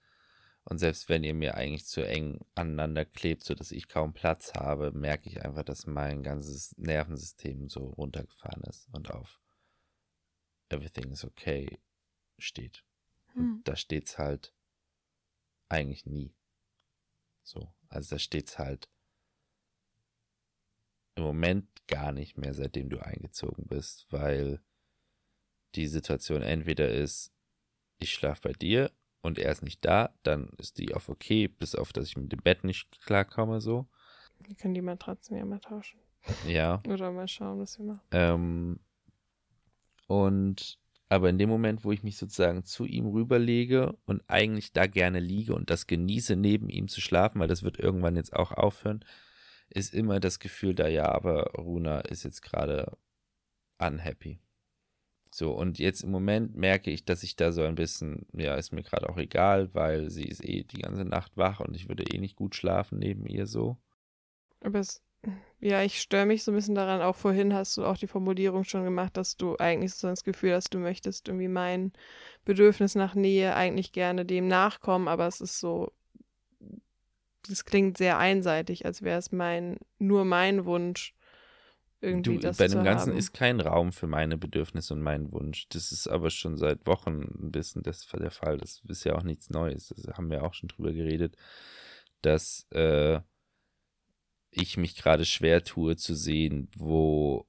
und 0.65 0.77
selbst 0.77 1.09
wenn 1.09 1.23
ihr 1.23 1.33
mir 1.33 1.55
eigentlich 1.55 1.85
zu 1.85 2.01
eng 2.01 2.39
aneinander 2.55 3.05
klebt, 3.05 3.43
sodass 3.43 3.71
ich 3.71 3.87
kaum 3.87 4.13
Platz 4.13 4.53
habe, 4.53 4.91
merke 4.91 5.27
ich 5.27 5.43
einfach, 5.43 5.63
dass 5.63 5.87
mein 5.87 6.23
ganzes 6.23 6.77
Nervensystem 6.77 7.67
so 7.67 7.87
runtergefahren 7.89 8.63
ist 8.63 8.87
und 8.91 9.09
auf 9.11 9.41
Everything 10.69 11.11
is 11.11 11.25
okay 11.25 11.81
steht. 12.37 12.85
Und 13.35 13.41
hm. 13.41 13.61
da 13.63 13.75
steht's 13.75 14.17
halt 14.17 14.53
eigentlich 15.67 16.05
nie. 16.05 16.33
So, 17.43 17.73
also 17.89 18.15
da 18.15 18.19
steht's 18.19 18.57
halt 18.59 18.89
im 21.15 21.23
Moment 21.23 21.67
gar 21.87 22.11
nicht 22.11 22.37
mehr, 22.37 22.53
seitdem 22.53 22.89
du 22.89 22.99
eingezogen 22.99 23.65
bist, 23.67 24.07
weil 24.11 24.63
die 25.75 25.87
Situation 25.87 26.41
entweder 26.41 26.89
ist, 26.89 27.33
ich 27.97 28.13
schlafe 28.13 28.41
bei 28.49 28.53
dir 28.53 28.91
und 29.21 29.39
er 29.39 29.51
ist 29.51 29.63
nicht 29.63 29.85
da, 29.85 30.13
dann 30.23 30.49
ist 30.57 30.77
die 30.77 30.93
auf 30.93 31.09
okay, 31.09 31.47
bis 31.47 31.75
auf, 31.75 31.93
dass 31.93 32.07
ich 32.07 32.17
mit 32.17 32.31
dem 32.31 32.41
Bett 32.41 32.63
nicht 32.63 33.01
klarkomme, 33.01 33.61
so. 33.61 33.87
Wir 34.39 34.55
können 34.55 34.73
die 34.73 34.81
Matratzen 34.81 35.37
ja 35.37 35.45
mal 35.45 35.59
tauschen. 35.59 35.99
Ja. 36.47 36.81
Oder 36.87 37.11
mal 37.11 37.27
schauen, 37.27 37.59
was 37.59 37.77
wir 37.77 37.85
machen. 37.85 38.01
Ähm, 38.11 38.79
und 40.07 40.79
aber 41.09 41.29
in 41.29 41.37
dem 41.37 41.49
Moment, 41.49 41.83
wo 41.83 41.91
ich 41.91 42.03
mich 42.03 42.15
sozusagen 42.15 42.63
zu 42.63 42.85
ihm 42.85 43.05
rüberlege 43.05 43.97
und 44.05 44.23
eigentlich 44.27 44.71
da 44.71 44.87
gerne 44.87 45.19
liege 45.19 45.53
und 45.53 45.69
das 45.69 45.85
genieße, 45.85 46.37
neben 46.37 46.69
ihm 46.69 46.87
zu 46.87 47.01
schlafen, 47.01 47.41
weil 47.41 47.49
das 47.49 47.63
wird 47.63 47.77
irgendwann 47.77 48.15
jetzt 48.15 48.33
auch 48.33 48.53
aufhören, 48.53 49.03
ist 49.69 49.93
immer 49.93 50.21
das 50.21 50.39
Gefühl 50.39 50.73
da, 50.73 50.87
ja, 50.87 51.11
aber 51.11 51.51
Runa 51.57 51.99
ist 51.99 52.23
jetzt 52.23 52.41
gerade 52.41 52.97
unhappy. 53.77 54.39
So, 55.33 55.53
und 55.53 55.79
jetzt 55.79 56.03
im 56.03 56.11
Moment 56.11 56.55
merke 56.55 56.91
ich, 56.91 57.05
dass 57.05 57.23
ich 57.23 57.37
da 57.37 57.53
so 57.53 57.63
ein 57.63 57.75
bisschen, 57.75 58.25
ja, 58.33 58.55
ist 58.55 58.73
mir 58.73 58.83
gerade 58.83 59.09
auch 59.09 59.17
egal, 59.17 59.73
weil 59.73 60.09
sie 60.09 60.25
ist 60.25 60.43
eh 60.43 60.63
die 60.63 60.79
ganze 60.79 61.05
Nacht 61.05 61.37
wach 61.37 61.61
und 61.61 61.73
ich 61.75 61.87
würde 61.87 62.03
eh 62.03 62.17
nicht 62.17 62.35
gut 62.35 62.53
schlafen 62.53 62.99
neben 62.99 63.25
ihr 63.25 63.47
so. 63.47 63.77
Aber 64.59 64.79
es, 64.79 65.01
ja, 65.61 65.83
ich 65.83 66.01
störe 66.01 66.25
mich 66.25 66.43
so 66.43 66.51
ein 66.51 66.55
bisschen 66.55 66.75
daran. 66.75 67.01
Auch 67.01 67.15
vorhin 67.15 67.53
hast 67.53 67.77
du 67.77 67.85
auch 67.85 67.97
die 67.97 68.07
Formulierung 68.07 68.65
schon 68.65 68.83
gemacht, 68.83 69.15
dass 69.15 69.37
du 69.37 69.55
eigentlich 69.57 69.93
so 69.93 70.09
das 70.09 70.25
Gefühl 70.25 70.53
hast, 70.53 70.73
du 70.73 70.79
möchtest 70.79 71.29
irgendwie 71.29 71.47
mein 71.47 71.93
Bedürfnis 72.43 72.95
nach 72.95 73.15
Nähe 73.15 73.55
eigentlich 73.55 73.93
gerne 73.93 74.25
dem 74.25 74.49
nachkommen, 74.49 75.07
aber 75.07 75.27
es 75.27 75.39
ist 75.39 75.61
so, 75.61 75.93
das 77.47 77.63
klingt 77.63 77.97
sehr 77.97 78.17
einseitig, 78.17 78.85
als 78.85 79.01
wäre 79.01 79.19
es 79.19 79.31
mein, 79.31 79.77
nur 79.97 80.25
mein 80.25 80.65
Wunsch, 80.65 81.13
irgendwie 82.01 82.35
du, 82.35 82.41
das 82.41 82.57
Bei 82.57 82.67
dem 82.67 82.83
Ganzen 82.83 83.11
haben. 83.11 83.17
ist 83.17 83.33
kein 83.33 83.59
Raum 83.59 83.91
für 83.91 84.07
meine 84.07 84.37
Bedürfnisse 84.37 84.93
und 84.93 85.01
meinen 85.01 85.31
Wunsch. 85.31 85.67
Das 85.69 85.91
ist 85.91 86.07
aber 86.07 86.29
schon 86.29 86.57
seit 86.57 86.85
Wochen 86.87 87.21
ein 87.21 87.51
bisschen 87.51 87.83
das, 87.83 88.07
der 88.07 88.31
Fall. 88.31 88.57
Das 88.57 88.81
ist 88.87 89.03
ja 89.03 89.15
auch 89.15 89.23
nichts 89.23 89.49
Neues. 89.49 89.93
Das 89.95 90.17
haben 90.17 90.29
wir 90.29 90.43
auch 90.43 90.53
schon 90.53 90.69
drüber 90.69 90.91
geredet, 90.93 91.37
dass 92.21 92.67
äh, 92.71 93.21
ich 94.49 94.77
mich 94.77 94.95
gerade 94.95 95.25
schwer 95.25 95.63
tue 95.63 95.95
zu 95.95 96.15
sehen, 96.15 96.69
wo 96.75 97.47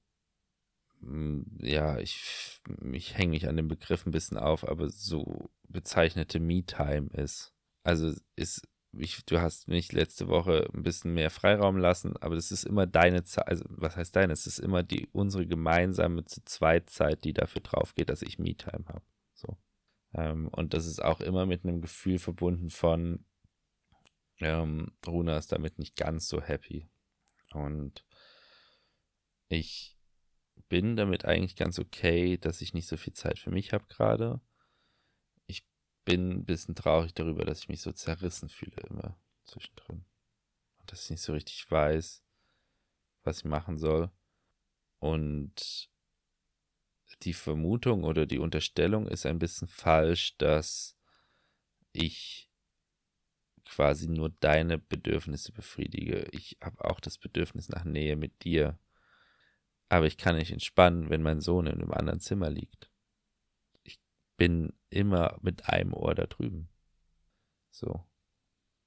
hm, 1.01 1.47
ja, 1.61 1.99
ich, 1.99 2.61
ich 2.93 3.17
hänge 3.17 3.31
mich 3.31 3.49
an 3.49 3.57
dem 3.57 3.69
Begriff 3.69 4.07
ein 4.07 4.13
bisschen 4.13 4.39
auf, 4.39 4.69
aber 4.69 4.89
so 4.89 5.51
bezeichnete 5.69 6.39
Me-Time 6.39 7.09
ist. 7.15 7.53
Also 7.83 8.15
ist 8.37 8.69
ich, 8.93 9.25
du 9.25 9.41
hast 9.41 9.69
mich 9.69 9.93
letzte 9.93 10.29
Woche 10.29 10.69
ein 10.75 10.83
bisschen 10.83 11.15
mehr 11.15 11.31
Freiraum 11.31 11.79
lassen, 11.79 12.17
aber 12.19 12.35
das 12.35 12.53
ist 12.53 12.65
immer 12.65 12.87
deine 12.87 13.25
Zeit, 13.25 13.49
also 13.49 13.65
was 13.69 13.97
heißt 13.97 14.15
deine? 14.15 14.33
Es 14.33 14.47
ist 14.47 14.59
immer 14.59 14.83
die 14.83 15.09
unsere 15.13 15.47
gemeinsame 15.47 16.25
zu 16.25 16.45
zweit 16.45 16.91
Zeit, 16.91 17.25
die 17.25 17.33
dafür 17.33 17.63
drauf 17.63 17.95
geht, 17.95 18.11
dass 18.11 18.23
ich 18.23 18.39
Me-Time 18.39 18.85
habe. 18.89 19.03
So. 19.35 19.57
Ähm, 20.15 20.49
und 20.49 20.75
das 20.75 20.87
ist 20.87 21.03
auch 21.03 21.21
immer 21.21 21.47
mit 21.47 21.65
einem 21.65 21.81
Gefühl 21.81 22.19
verbunden 22.19 22.71
von 22.71 23.25
ähm, 24.41 24.93
Runa 25.07 25.39
ist 25.39 25.53
damit 25.53 25.79
nicht 25.79 25.97
ganz 25.97 26.29
so 26.29 26.43
happy. 26.43 26.89
Und 27.53 28.05
ich 29.49 29.97
bin 30.69 30.97
damit 30.97 31.25
eigentlich 31.25 31.57
ganz 31.57 31.79
okay, 31.79 32.37
dass 32.39 32.61
ich 32.61 32.75
nicht 32.75 32.89
so 32.89 32.97
viel 32.97 33.13
Zeit 33.13 33.39
für 33.39 33.51
mich 33.51 33.73
habe 33.73 33.87
gerade 33.89 34.41
bin 36.05 36.31
ein 36.31 36.45
bisschen 36.45 36.75
traurig 36.75 37.15
darüber, 37.15 37.45
dass 37.45 37.61
ich 37.61 37.69
mich 37.69 37.81
so 37.81 37.93
zerrissen 37.93 38.49
fühle 38.49 38.77
immer 38.89 39.17
zwischendrin. 39.45 40.05
Und 40.79 40.93
dass 40.93 41.05
ich 41.05 41.11
nicht 41.11 41.23
so 41.23 41.33
richtig 41.33 41.71
weiß, 41.71 42.23
was 43.23 43.39
ich 43.39 43.45
machen 43.45 43.79
soll. 43.79 44.11
Und 44.99 45.91
die 47.23 47.35
Vermutung 47.35 48.05
oder 48.05 48.27
die 48.27 48.39
Unterstellung 48.39 49.07
ist 49.07 49.27
ein 49.27 49.39
bisschen 49.39 49.69
falsch, 49.69 50.37
dass 50.39 50.97
ich 51.93 52.49
quasi 53.65 54.09
nur 54.09 54.31
deine 54.31 54.79
Bedürfnisse 54.79 55.53
befriedige. 55.53 56.27
Ich 56.33 56.59
habe 56.63 56.85
auch 56.85 57.01
das 57.01 57.19
Bedürfnis 57.19 57.69
nach 57.69 57.85
Nähe 57.85 58.17
mit 58.17 58.45
dir. 58.45 58.79
Aber 59.89 60.07
ich 60.07 60.17
kann 60.17 60.37
nicht 60.37 60.51
entspannen, 60.51 61.11
wenn 61.11 61.23
mein 61.23 61.41
Sohn 61.41 61.67
in 61.67 61.75
einem 61.75 61.93
anderen 61.93 62.21
Zimmer 62.21 62.51
liegt 62.51 62.92
bin 64.37 64.73
immer 64.91 65.39
mit 65.43 65.69
einem 65.69 65.93
Ohr 65.95 66.15
da 66.15 66.27
drüben. 66.27 66.69
So. 67.71 68.05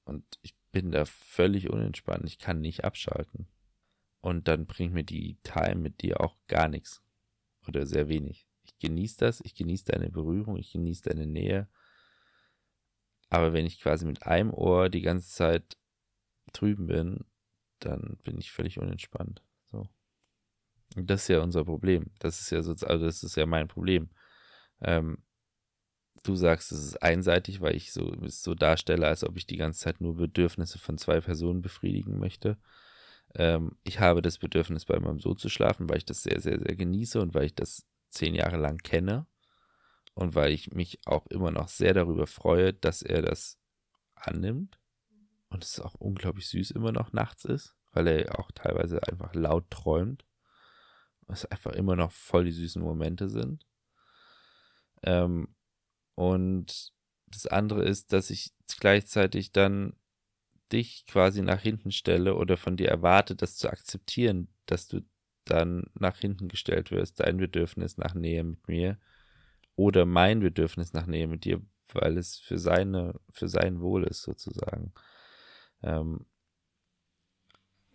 Und 0.04 0.24
ich 0.42 0.56
bin 0.72 0.92
da 0.92 1.06
völlig 1.06 1.70
unentspannt. 1.70 2.26
Ich 2.26 2.38
kann 2.38 2.62
nicht 2.62 2.84
abschalten. 2.84 3.48
Und 4.22 4.48
dann 4.48 4.66
bringt 4.66 4.94
mir 4.94 5.04
die 5.04 5.38
Time 5.44 5.76
mit 5.76 6.02
dir 6.02 6.22
auch 6.22 6.38
gar 6.48 6.68
nichts. 6.68 7.04
Oder 7.68 7.86
sehr 7.86 8.08
wenig. 8.10 8.48
Ich 8.64 8.78
genieße 8.80 9.18
das, 9.18 9.42
ich 9.42 9.56
genieße 9.56 9.86
deine 9.86 10.10
Berührung, 10.10 10.58
ich 10.58 10.72
genieße 10.72 11.04
deine 11.04 11.28
Nähe. 11.28 11.68
Aber 13.30 13.54
wenn 13.54 13.66
ich 13.66 13.80
quasi 13.80 14.06
mit 14.06 14.24
einem 14.24 14.52
Ohr 14.54 14.90
die 14.90 15.02
ganze 15.02 15.30
Zeit 15.30 15.78
drüben 16.54 16.88
bin, 16.88 17.26
dann 17.80 18.18
bin 18.24 18.38
ich 18.38 18.52
völlig 18.52 18.80
unentspannt. 18.80 19.44
So. 19.66 19.88
Und 20.96 21.10
das 21.10 21.24
ist 21.24 21.28
ja 21.30 21.42
unser 21.42 21.66
Problem. 21.66 22.12
Das 22.20 22.40
ist 22.40 22.50
ja 22.52 22.62
so, 22.62 22.72
also 22.72 23.06
das 23.06 23.24
ist 23.24 23.36
ja 23.36 23.46
mein 23.46 23.68
Problem. 23.68 24.10
Ähm, 24.82 25.24
du 26.28 26.36
sagst, 26.36 26.72
es 26.72 26.84
ist 26.84 27.04
einseitig, 27.04 27.62
weil 27.62 27.76
ich 27.76 27.92
so, 27.92 28.14
es 28.24 28.44
so 28.44 28.56
darstelle, 28.56 29.08
als 29.08 29.24
ob 29.24 29.38
ich 29.38 29.48
die 29.48 29.58
ganze 29.58 29.80
Zeit 29.82 30.02
nur 30.02 30.16
Bedürfnisse 30.16 30.80
von 30.80 30.98
zwei 30.98 31.22
Personen 31.22 31.62
befriedigen 31.62 32.20
möchte. 32.20 32.58
Ähm, 33.36 33.78
ich 33.84 34.00
habe 34.00 34.22
das 34.22 34.38
Bedürfnis, 34.38 34.86
bei 34.86 35.00
meinem 35.00 35.20
Sohn 35.20 35.38
zu 35.38 35.50
schlafen, 35.50 35.90
weil 35.90 35.98
ich 35.98 36.06
das 36.06 36.24
sehr, 36.24 36.40
sehr, 36.40 36.60
sehr 36.60 36.76
genieße 36.76 37.22
und 37.22 37.34
weil 37.34 37.46
ich 37.46 37.56
das 37.56 37.86
zehn 38.10 38.36
Jahre 38.36 38.58
lang 38.58 38.78
kenne 38.78 39.28
und 40.14 40.36
weil 40.36 40.52
ich 40.52 40.72
mich 40.72 41.00
auch 41.06 41.28
immer 41.28 41.52
noch 41.52 41.68
sehr 41.68 41.94
darüber 41.94 42.28
freue, 42.28 42.74
dass 42.74 43.02
er 43.02 43.22
das 43.22 43.60
annimmt 44.16 44.80
und 45.50 45.64
es 45.64 45.80
auch 45.80 45.96
unglaublich 45.96 46.48
süß 46.48 46.72
immer 46.72 46.92
noch 46.92 47.14
nachts 47.14 47.46
ist, 47.46 47.76
weil 47.92 48.08
er 48.08 48.40
auch 48.40 48.52
teilweise 48.52 49.02
einfach 49.08 49.34
laut 49.34 49.70
träumt. 49.70 50.26
Was 51.28 51.46
einfach 51.46 51.72
immer 51.72 51.96
noch 51.96 52.12
voll 52.12 52.46
die 52.46 52.52
süßen 52.52 52.82
Momente 52.82 53.30
sind. 53.30 53.66
Ähm, 55.02 55.56
und 56.16 56.94
das 57.28 57.48
andere 57.48 57.84
ist, 57.84 58.14
dass 58.14 58.30
ich 58.30 58.54
gleichzeitig 58.80 59.52
dann 59.52 59.94
dich 60.72 61.06
quasi 61.06 61.42
nach 61.42 61.62
hinten 61.62 61.92
stelle 61.92 62.36
oder 62.36 62.58
von 62.58 62.78
dir 62.78 62.90
erwarte, 62.90 63.36
das 63.36 63.56
zu 63.58 63.70
akzeptieren, 63.70 64.48
dass 64.66 64.88
du 64.88 65.02
dann 65.46 65.84
nach 65.94 66.18
hinten 66.18 66.48
gestellt 66.48 66.92
wirst, 66.92 67.20
dein 67.20 67.38
Bedürfnis 67.38 67.98
nach 67.98 68.16
Nähe 68.16 68.44
mit 68.44 68.68
mir 68.68 68.98
oder 69.76 70.06
mein 70.06 70.40
Bedürfnis 70.40 70.94
nach 70.94 71.06
Nähe 71.06 71.28
mit 71.28 71.46
dir, 71.46 71.62
weil 71.94 72.18
es 72.18 72.38
für 72.38 72.58
seine, 72.58 73.20
für 73.30 73.48
sein 73.48 73.80
Wohl 73.80 74.06
ist 74.06 74.24
sozusagen. 74.24 74.94
Ähm, 75.84 76.26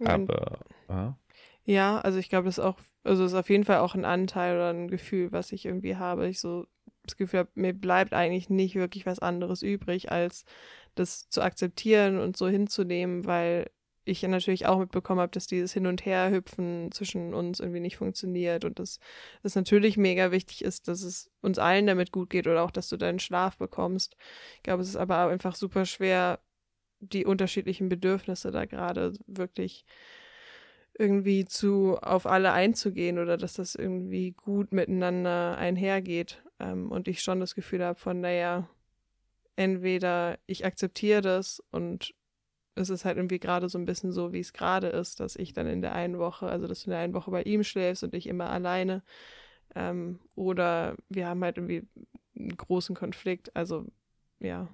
aber 0.04 0.60
ja. 0.88 1.18
ja, 1.64 2.00
also 2.00 2.18
ich 2.18 2.28
glaube, 2.28 2.46
das 2.46 2.58
ist 2.58 2.64
auch, 2.64 2.78
also 3.02 3.24
ist 3.24 3.34
auf 3.34 3.50
jeden 3.50 3.64
Fall 3.64 3.78
auch 3.78 3.94
ein 3.94 4.04
Anteil 4.04 4.56
oder 4.56 4.70
ein 4.70 4.88
Gefühl, 4.88 5.32
was 5.32 5.52
ich 5.52 5.66
irgendwie 5.66 5.96
habe. 5.96 6.28
Ich 6.28 6.40
so 6.40 6.66
das 7.04 7.16
Gefühl 7.16 7.40
habe, 7.40 7.50
mir 7.54 7.72
bleibt 7.72 8.12
eigentlich 8.12 8.50
nicht 8.50 8.74
wirklich 8.74 9.06
was 9.06 9.18
anderes 9.18 9.62
übrig, 9.62 10.10
als 10.12 10.44
das 10.94 11.28
zu 11.28 11.42
akzeptieren 11.42 12.18
und 12.18 12.36
so 12.36 12.48
hinzunehmen, 12.48 13.24
weil 13.26 13.70
ich 14.04 14.22
natürlich 14.22 14.66
auch 14.66 14.78
mitbekommen 14.78 15.20
habe, 15.20 15.30
dass 15.32 15.46
dieses 15.46 15.72
Hin- 15.72 15.86
und 15.86 16.04
Herhüpfen 16.04 16.90
zwischen 16.92 17.34
uns 17.34 17.60
irgendwie 17.60 17.80
nicht 17.80 17.96
funktioniert 17.96 18.64
und 18.64 18.78
dass 18.78 18.98
es 19.42 19.54
natürlich 19.54 19.96
mega 19.96 20.32
wichtig 20.32 20.64
ist, 20.64 20.88
dass 20.88 21.02
es 21.02 21.30
uns 21.42 21.58
allen 21.58 21.86
damit 21.86 22.10
gut 22.12 22.30
geht 22.30 22.46
oder 22.46 22.62
auch, 22.62 22.70
dass 22.70 22.88
du 22.88 22.96
deinen 22.96 23.18
Schlaf 23.18 23.56
bekommst. 23.58 24.16
Ich 24.56 24.62
glaube, 24.62 24.82
es 24.82 24.88
ist 24.88 24.96
aber 24.96 25.28
einfach 25.28 25.54
super 25.54 25.84
schwer, 25.86 26.40
die 27.00 27.24
unterschiedlichen 27.24 27.88
Bedürfnisse 27.88 28.50
da 28.50 28.64
gerade 28.66 29.12
wirklich 29.26 29.84
irgendwie 31.00 31.46
zu 31.46 31.96
auf 32.02 32.26
alle 32.26 32.52
einzugehen 32.52 33.18
oder 33.18 33.38
dass 33.38 33.54
das 33.54 33.74
irgendwie 33.74 34.32
gut 34.32 34.72
miteinander 34.72 35.56
einhergeht. 35.56 36.42
Ähm, 36.58 36.92
und 36.92 37.08
ich 37.08 37.22
schon 37.22 37.40
das 37.40 37.54
Gefühl 37.54 37.82
habe 37.82 37.98
von, 37.98 38.20
naja, 38.20 38.68
entweder 39.56 40.38
ich 40.46 40.66
akzeptiere 40.66 41.22
das 41.22 41.62
und 41.70 42.14
es 42.74 42.90
ist 42.90 43.06
halt 43.06 43.16
irgendwie 43.16 43.40
gerade 43.40 43.70
so 43.70 43.78
ein 43.78 43.86
bisschen 43.86 44.12
so, 44.12 44.34
wie 44.34 44.40
es 44.40 44.52
gerade 44.52 44.88
ist, 44.88 45.20
dass 45.20 45.36
ich 45.36 45.54
dann 45.54 45.66
in 45.66 45.80
der 45.80 45.94
einen 45.94 46.18
Woche, 46.18 46.46
also 46.46 46.66
dass 46.66 46.80
du 46.80 46.86
in 46.86 46.90
der 46.90 47.00
einen 47.00 47.14
Woche 47.14 47.30
bei 47.30 47.42
ihm 47.44 47.64
schläfst 47.64 48.04
und 48.04 48.14
ich 48.14 48.26
immer 48.26 48.50
alleine. 48.50 49.02
Ähm, 49.74 50.20
oder 50.34 50.96
wir 51.08 51.26
haben 51.28 51.42
halt 51.42 51.56
irgendwie 51.56 51.88
einen 52.36 52.56
großen 52.56 52.94
Konflikt. 52.94 53.56
Also, 53.56 53.86
ja. 54.38 54.68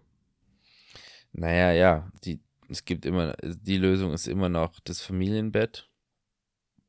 Naja, 1.32 1.70
ja, 1.70 2.10
die, 2.24 2.40
es 2.68 2.84
gibt 2.84 3.06
immer, 3.06 3.34
die 3.42 3.78
Lösung 3.78 4.12
ist 4.12 4.26
immer 4.26 4.48
noch 4.48 4.80
das 4.80 5.00
Familienbett 5.00 5.88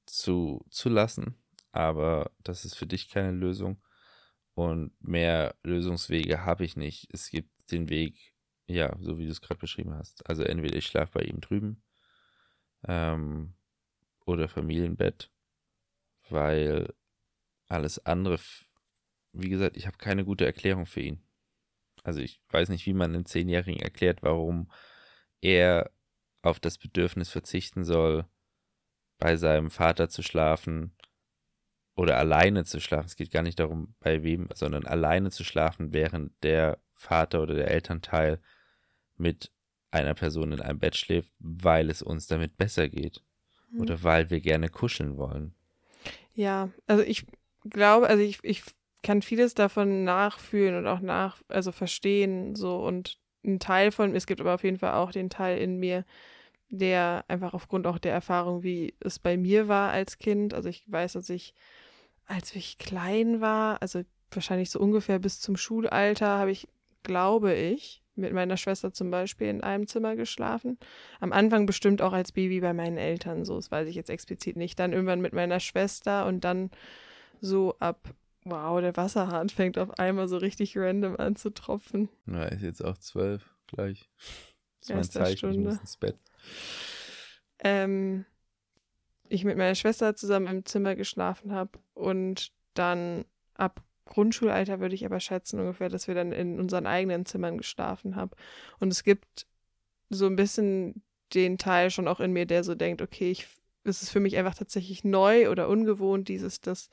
zu, 0.07 0.65
zu 0.69 0.89
lassen, 0.89 1.35
aber 1.71 2.31
das 2.39 2.65
ist 2.65 2.75
für 2.75 2.87
dich 2.87 3.09
keine 3.09 3.31
Lösung. 3.31 3.81
Und 4.55 4.91
mehr 4.99 5.55
Lösungswege 5.63 6.43
habe 6.43 6.65
ich 6.65 6.75
nicht. 6.75 7.07
Es 7.13 7.29
gibt 7.29 7.71
den 7.71 7.89
Weg, 7.89 8.33
ja, 8.65 8.97
so 8.99 9.19
wie 9.19 9.25
du 9.25 9.31
es 9.31 9.41
gerade 9.41 9.59
beschrieben 9.59 9.93
hast. 9.93 10.27
Also 10.27 10.43
entweder 10.43 10.75
ich 10.75 10.87
schlafe 10.87 11.19
bei 11.19 11.25
ihm 11.25 11.41
drüben 11.41 11.83
ähm, 12.87 13.53
oder 14.25 14.49
Familienbett, 14.49 15.31
weil 16.29 16.91
alles 17.67 18.03
andere, 18.05 18.39
wie 19.33 19.49
gesagt, 19.49 19.77
ich 19.77 19.85
habe 19.85 19.97
keine 19.97 20.25
gute 20.25 20.45
Erklärung 20.45 20.87
für 20.87 21.01
ihn. 21.01 21.23
Also 22.03 22.21
ich 22.21 22.41
weiß 22.49 22.69
nicht, 22.69 22.85
wie 22.85 22.93
man 22.93 23.13
einem 23.13 23.25
Zehnjährigen 23.25 23.81
erklärt, 23.81 24.23
warum 24.23 24.71
er 25.41 25.91
auf 26.41 26.59
das 26.59 26.77
Bedürfnis 26.77 27.29
verzichten 27.29 27.83
soll, 27.83 28.25
bei 29.17 29.35
seinem 29.37 29.69
Vater 29.71 30.09
zu 30.09 30.21
schlafen 30.21 30.91
oder 31.95 32.17
alleine 32.17 32.63
zu 32.63 32.79
schlafen. 32.79 33.07
Es 33.07 33.15
geht 33.15 33.31
gar 33.31 33.41
nicht 33.43 33.59
darum, 33.59 33.95
bei 33.99 34.23
wem, 34.23 34.47
sondern 34.53 34.85
alleine 34.85 35.31
zu 35.31 35.43
schlafen, 35.43 35.93
während 35.93 36.31
der 36.43 36.77
Vater 36.93 37.41
oder 37.41 37.55
der 37.55 37.71
Elternteil 37.71 38.39
mit 39.17 39.51
einer 39.91 40.13
Person 40.13 40.51
in 40.51 40.61
einem 40.61 40.79
Bett 40.79 40.95
schläft, 40.95 41.31
weil 41.39 41.89
es 41.89 42.01
uns 42.01 42.27
damit 42.27 42.57
besser 42.57 42.87
geht. 42.87 43.23
Mhm. 43.71 43.81
Oder 43.81 44.03
weil 44.03 44.29
wir 44.29 44.41
gerne 44.41 44.69
kuscheln 44.69 45.17
wollen. 45.17 45.53
Ja, 46.35 46.69
also 46.85 47.03
ich 47.03 47.25
glaube, 47.67 48.07
also 48.07 48.21
ich, 48.21 48.39
ich 48.43 48.63
kann 49.01 49.21
vieles 49.21 49.53
davon 49.53 50.03
nachfühlen 50.03 50.75
und 50.75 50.87
auch 50.87 50.99
nach, 50.99 51.41
also 51.47 51.71
verstehen, 51.71 52.55
so 52.55 52.77
und 52.77 53.17
ein 53.43 53.59
Teil 53.59 53.91
von, 53.91 54.15
es 54.15 54.27
gibt 54.27 54.41
aber 54.41 54.53
auf 54.53 54.63
jeden 54.63 54.79
Fall 54.79 54.93
auch 54.93 55.11
den 55.11 55.29
Teil 55.29 55.57
in 55.59 55.77
mir, 55.77 56.05
der 56.69 57.25
einfach 57.27 57.53
aufgrund 57.53 57.87
auch 57.87 57.97
der 57.97 58.13
Erfahrung, 58.13 58.63
wie 58.63 58.93
es 58.99 59.19
bei 59.19 59.37
mir 59.37 59.67
war 59.67 59.91
als 59.91 60.17
Kind, 60.17 60.53
also 60.53 60.69
ich 60.69 60.83
weiß, 60.91 61.13
dass 61.13 61.29
ich, 61.29 61.53
als 62.25 62.55
ich 62.55 62.77
klein 62.77 63.41
war, 63.41 63.81
also 63.81 64.01
wahrscheinlich 64.31 64.69
so 64.69 64.79
ungefähr 64.79 65.19
bis 65.19 65.39
zum 65.39 65.55
Schulalter, 65.55 66.27
habe 66.27 66.51
ich, 66.51 66.67
glaube 67.03 67.53
ich, 67.53 68.03
mit 68.15 68.33
meiner 68.33 68.57
Schwester 68.57 68.91
zum 68.91 69.11
Beispiel 69.11 69.47
in 69.47 69.61
einem 69.61 69.87
Zimmer 69.87 70.15
geschlafen. 70.15 70.77
Am 71.19 71.31
Anfang 71.31 71.65
bestimmt 71.65 72.01
auch 72.01 72.13
als 72.13 72.31
Baby 72.31 72.59
bei 72.59 72.73
meinen 72.73 72.97
Eltern, 72.97 73.45
so, 73.45 73.55
das 73.55 73.71
weiß 73.71 73.87
ich 73.87 73.95
jetzt 73.95 74.09
explizit 74.09 74.57
nicht. 74.57 74.79
Dann 74.79 74.91
irgendwann 74.91 75.21
mit 75.21 75.33
meiner 75.33 75.59
Schwester 75.59 76.25
und 76.25 76.43
dann 76.43 76.71
so 77.39 77.75
ab, 77.79 78.09
wow, 78.43 78.81
der 78.81 78.95
Wasserhahn 78.97 79.49
fängt 79.49 79.77
auf 79.77 79.99
einmal 79.99 80.27
so 80.27 80.37
richtig 80.37 80.77
random 80.77 81.15
an 81.17 81.35
zu 81.35 81.53
tropfen. 81.53 82.09
Na, 82.25 82.45
ist 82.45 82.63
jetzt 82.63 82.83
auch 82.83 82.97
zwölf 82.97 83.55
gleich. 83.67 84.09
Das 84.79 84.89
ist 84.89 84.95
mein 84.95 85.03
Zeichen, 85.03 85.37
Stunde. 85.37 85.59
ich 85.59 85.65
muss 85.65 85.79
ins 85.79 85.97
Bett. 85.97 86.17
Ähm, 87.59 88.25
ich 89.29 89.43
mit 89.43 89.57
meiner 89.57 89.75
Schwester 89.75 90.15
zusammen 90.15 90.47
im 90.47 90.65
Zimmer 90.65 90.95
geschlafen 90.95 91.51
habe 91.51 91.79
und 91.93 92.51
dann 92.73 93.25
ab 93.55 93.83
Grundschulalter 94.05 94.79
würde 94.79 94.95
ich 94.95 95.05
aber 95.05 95.19
schätzen 95.19 95.59
ungefähr, 95.59 95.89
dass 95.89 96.07
wir 96.07 96.15
dann 96.15 96.31
in 96.31 96.59
unseren 96.59 96.87
eigenen 96.87 97.25
Zimmern 97.25 97.57
geschlafen 97.57 98.15
haben. 98.15 98.31
Und 98.79 98.91
es 98.91 99.03
gibt 99.03 99.47
so 100.09 100.25
ein 100.25 100.35
bisschen 100.35 101.03
den 101.33 101.57
Teil 101.57 101.91
schon 101.91 102.07
auch 102.07 102.19
in 102.19 102.31
mir, 102.31 102.45
der 102.45 102.63
so 102.63 102.73
denkt, 102.73 103.01
okay, 103.01 103.29
ich, 103.31 103.47
es 103.83 104.01
ist 104.01 104.09
für 104.09 104.19
mich 104.19 104.37
einfach 104.37 104.55
tatsächlich 104.55 105.03
neu 105.03 105.49
oder 105.49 105.67
ungewohnt, 105.67 106.29
dieses, 106.29 106.61
dass 106.61 106.89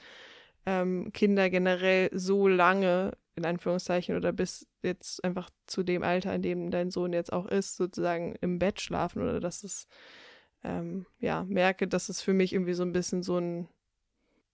ähm, 0.66 1.12
Kinder 1.12 1.50
generell 1.50 2.10
so 2.12 2.48
lange, 2.48 3.12
in 3.36 3.44
Anführungszeichen, 3.44 4.16
oder 4.16 4.32
bis 4.32 4.66
jetzt 4.82 5.24
einfach 5.24 5.50
zu 5.66 5.82
dem 5.82 6.02
Alter, 6.02 6.34
in 6.34 6.42
dem 6.42 6.70
dein 6.70 6.90
Sohn 6.90 7.12
jetzt 7.12 7.32
auch 7.32 7.46
ist, 7.46 7.76
sozusagen 7.76 8.36
im 8.40 8.58
Bett 8.58 8.80
schlafen 8.80 9.22
oder 9.22 9.40
dass 9.40 9.64
es, 9.64 9.88
ähm, 10.62 11.06
ja, 11.18 11.44
merke, 11.44 11.88
dass 11.88 12.08
es 12.08 12.20
für 12.20 12.32
mich 12.32 12.52
irgendwie 12.52 12.74
so 12.74 12.82
ein 12.84 12.92
bisschen 12.92 13.22
so 13.22 13.38
ein 13.38 13.68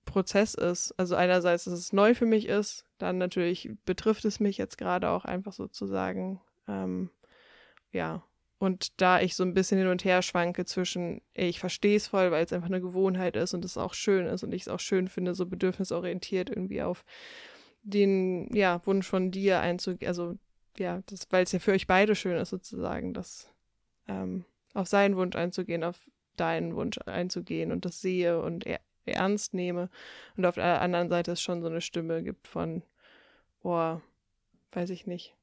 Prozess 0.04 0.54
ist. 0.54 0.92
Also 0.98 1.14
einerseits, 1.14 1.64
dass 1.64 1.74
es 1.74 1.92
neu 1.92 2.14
für 2.14 2.26
mich 2.26 2.46
ist, 2.48 2.86
dann 2.98 3.18
natürlich 3.18 3.70
betrifft 3.84 4.24
es 4.24 4.40
mich 4.40 4.58
jetzt 4.58 4.78
gerade 4.78 5.10
auch 5.10 5.24
einfach 5.24 5.52
sozusagen, 5.52 6.40
ähm, 6.66 7.10
ja, 7.92 8.22
und 8.58 9.00
da 9.00 9.20
ich 9.22 9.36
so 9.36 9.42
ein 9.42 9.54
bisschen 9.54 9.78
hin 9.78 9.86
und 9.86 10.04
her 10.04 10.20
schwanke 10.20 10.66
zwischen, 10.66 11.22
ich 11.32 11.58
verstehe 11.58 11.96
es 11.96 12.08
voll, 12.08 12.30
weil 12.30 12.44
es 12.44 12.52
einfach 12.52 12.68
eine 12.68 12.82
Gewohnheit 12.82 13.34
ist 13.34 13.54
und 13.54 13.64
es 13.64 13.78
auch 13.78 13.94
schön 13.94 14.26
ist 14.26 14.42
und 14.42 14.52
ich 14.52 14.62
es 14.62 14.68
auch 14.68 14.80
schön 14.80 15.08
finde, 15.08 15.34
so 15.34 15.46
bedürfnisorientiert 15.46 16.50
irgendwie 16.50 16.82
auf 16.82 17.06
den, 17.82 18.54
ja, 18.54 18.80
Wunsch 18.86 19.06
von 19.06 19.30
dir 19.30 19.60
einzugehen, 19.60 20.08
also 20.08 20.36
ja, 20.78 21.02
weil 21.30 21.44
es 21.44 21.52
ja 21.52 21.58
für 21.58 21.72
euch 21.72 21.86
beide 21.86 22.14
schön 22.14 22.36
ist, 22.36 22.50
sozusagen, 22.50 23.14
das 23.14 23.52
ähm, 24.08 24.44
auf 24.74 24.88
seinen 24.88 25.16
Wunsch 25.16 25.36
einzugehen, 25.36 25.84
auf 25.84 25.98
deinen 26.36 26.74
Wunsch 26.74 26.98
einzugehen 27.06 27.72
und 27.72 27.84
das 27.84 28.00
sehe 28.00 28.40
und 28.40 28.66
er, 28.66 28.80
ernst 29.04 29.54
nehme. 29.54 29.90
Und 30.36 30.46
auf 30.46 30.54
der 30.54 30.80
anderen 30.80 31.08
Seite 31.08 31.32
es 31.32 31.42
schon 31.42 31.62
so 31.62 31.68
eine 31.68 31.80
Stimme 31.80 32.22
gibt 32.22 32.46
von, 32.46 32.82
boah, 33.62 34.00
weiß 34.72 34.90
ich 34.90 35.06
nicht, 35.06 35.34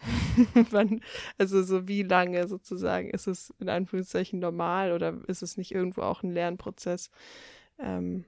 Wann, 0.70 1.02
also 1.38 1.62
so 1.62 1.86
wie 1.86 2.02
lange 2.02 2.48
sozusagen 2.48 3.10
ist 3.10 3.26
es 3.26 3.52
in 3.58 3.68
Anführungszeichen 3.68 4.38
normal 4.38 4.92
oder 4.92 5.18
ist 5.26 5.42
es 5.42 5.56
nicht 5.56 5.72
irgendwo 5.72 6.02
auch 6.02 6.22
ein 6.22 6.32
Lernprozess? 6.32 7.10
Ähm, 7.78 8.24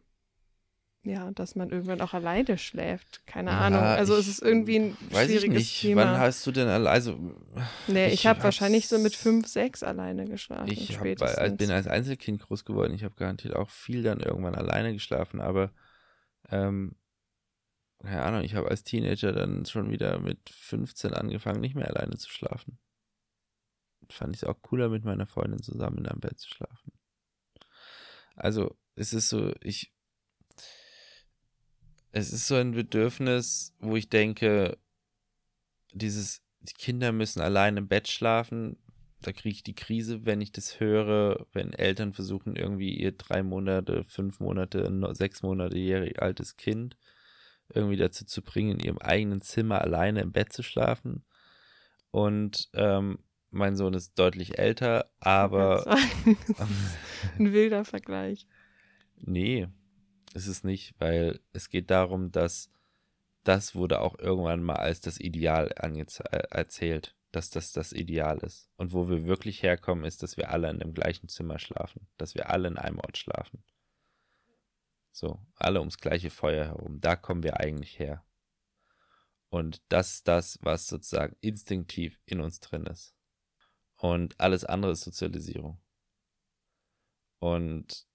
ja, 1.05 1.31
dass 1.33 1.57
man 1.57 1.71
irgendwann 1.71 2.01
auch 2.01 2.15
alleine 2.15 2.59
schläft. 2.59 3.27
Keine 3.27 3.51
ja, 3.51 3.59
Ahnung. 3.59 3.81
Also 3.81 4.15
es 4.15 4.29
ist 4.29 4.41
irgendwie 4.41 4.79
ein 4.79 4.97
weiß 5.11 5.27
schwieriges 5.27 5.43
ich 5.45 5.51
nicht. 5.51 5.81
Thema. 5.81 6.05
Wann 6.05 6.21
hast 6.21 6.47
du 6.47 6.53
denn 6.53 6.69
alleine? 6.69 6.91
Also, 6.91 7.19
nee, 7.89 8.07
ich, 8.07 8.15
ich 8.15 8.27
habe 8.27 8.43
wahrscheinlich 8.45 8.89
so 8.89 8.99
mit 8.99 9.17
fünf, 9.17 9.49
sechs 9.49 9.83
alleine 9.83 10.27
geschlafen. 10.27 10.71
Ich 10.71 10.99
hab, 10.99 11.57
bin 11.59 11.71
als 11.71 11.89
Einzelkind 11.89 12.41
groß 12.41 12.65
geworden. 12.65 12.95
Ich 12.95 13.03
habe 13.03 13.15
garantiert 13.17 13.57
auch 13.57 13.71
viel 13.71 14.03
dann 14.03 14.21
irgendwann 14.21 14.55
alleine 14.55 14.93
geschlafen, 14.93 15.41
aber 15.41 15.73
ähm, 16.51 16.95
keine 18.03 18.23
Ahnung, 18.23 18.43
ich 18.43 18.55
habe 18.55 18.69
als 18.69 18.85
Teenager 18.85 19.33
dann 19.33 19.65
schon 19.65 19.91
wieder 19.91 20.19
mit 20.19 20.51
15 20.51 21.15
angefangen, 21.15 21.61
nicht 21.61 21.75
mehr 21.75 21.89
alleine 21.89 22.17
zu 22.17 22.31
schlafen. 22.31 22.79
Fand 24.09 24.35
ich 24.35 24.43
es 24.43 24.49
auch 24.49 24.61
cooler, 24.63 24.89
mit 24.89 25.05
meiner 25.05 25.27
Freundin 25.27 25.63
zusammen 25.63 25.99
in 25.99 26.07
einem 26.07 26.21
Bett 26.21 26.39
zu 26.39 26.49
schlafen. 26.49 26.93
Also, 28.35 28.77
es 28.95 29.13
ist 29.13 29.29
so, 29.29 29.53
ich. 29.61 29.93
Es 32.13 32.31
ist 32.33 32.47
so 32.47 32.57
ein 32.57 32.73
Bedürfnis, 32.73 33.75
wo 33.81 33.97
ich 33.97 34.11
denke, 34.11 34.79
dieses, 35.93 36.43
die 36.61 36.75
Kinder 36.75 37.11
müssen 37.11 37.41
alleine 37.41 37.81
im 37.81 37.89
Bett 37.89 38.07
schlafen. 38.09 38.77
Da 39.23 39.33
kriege 39.33 39.55
ich 39.55 39.63
die 39.63 39.75
Krise, 39.75 40.27
wenn 40.27 40.43
ich 40.43 40.53
das 40.53 40.79
höre, 40.79 41.47
wenn 41.53 41.73
Eltern 41.73 42.13
versuchen, 42.13 42.55
irgendwie 42.55 42.95
ihr 42.95 43.13
drei 43.13 43.43
Monate, 43.43 44.05
fünf 44.05 44.41
Monate, 44.41 44.93
sechs 45.15 45.43
Monate 45.43 46.13
altes 46.19 46.57
Kind 46.57 46.99
irgendwie 47.75 47.97
dazu 47.97 48.27
zu 48.27 48.43
bringen, 48.43 48.79
in 48.79 48.81
ihrem 48.81 48.99
eigenen 48.99 49.41
Zimmer 49.41 49.81
alleine 49.81 50.21
im 50.21 50.33
Bett 50.33 50.53
zu 50.53 50.63
schlafen. 50.63 51.25
Und 52.11 52.69
ähm, 52.75 53.21
mein 53.51 53.77
Sohn 53.77 53.95
ist 53.95 54.19
deutlich 54.19 54.59
älter, 54.59 55.11
aber. 55.19 55.87
Ein 57.39 57.53
wilder 57.53 57.87
Vergleich. 57.87 58.47
Nee, 59.17 59.69
ist 60.35 60.47
es 60.47 60.65
nicht, 60.65 60.95
weil 60.99 61.41
es 61.53 61.69
geht 61.69 61.91
darum, 61.91 62.33
dass 62.33 62.71
das 63.45 63.75
wurde 63.75 64.01
auch 64.01 64.19
irgendwann 64.19 64.63
mal 64.63 64.77
als 64.77 65.01
das 65.01 65.19
Ideal 65.19 65.69
erzählt, 65.69 67.17
dass 67.33 67.51
das 67.51 67.73
das 67.73 67.93
Ideal 67.93 68.39
ist. 68.39 68.71
Und 68.77 68.93
wo 68.93 69.09
wir 69.09 69.27
wirklich 69.27 69.63
herkommen, 69.63 70.05
ist, 70.05 70.23
dass 70.23 70.37
wir 70.37 70.51
alle 70.51 70.71
in 70.71 70.79
dem 70.79 70.95
gleichen 70.95 71.29
Zimmer 71.29 71.59
schlafen, 71.59 72.07
dass 72.19 72.35
wir 72.35 72.51
alle 72.51 72.69
in 72.69 72.79
einem 72.79 72.99
Ort 72.99 73.19
schlafen. 73.19 73.65
So, 75.11 75.41
alle 75.57 75.81
ums 75.81 75.99
gleiche 75.99 76.31
Feuer 76.31 76.67
herum. 76.67 77.01
Da 77.01 77.17
kommen 77.17 77.43
wir 77.43 77.61
eigentlich 77.61 77.99
her. 77.99 78.25
Und 79.51 79.83
das 79.89 80.15
ist 80.15 80.29
das, 80.29 80.59
was 80.63 80.87
sozusagen 80.87 81.37
instinktiv 81.41 82.19
in 82.25 82.41
uns 82.41 82.61
drin 82.61 82.87
ist. 82.87 83.15
Und 83.97 84.41
alles 84.41 84.65
andere 84.65 84.93
ist 84.93 85.03
Sozialisierung. 85.03 85.79
Und 87.39 88.07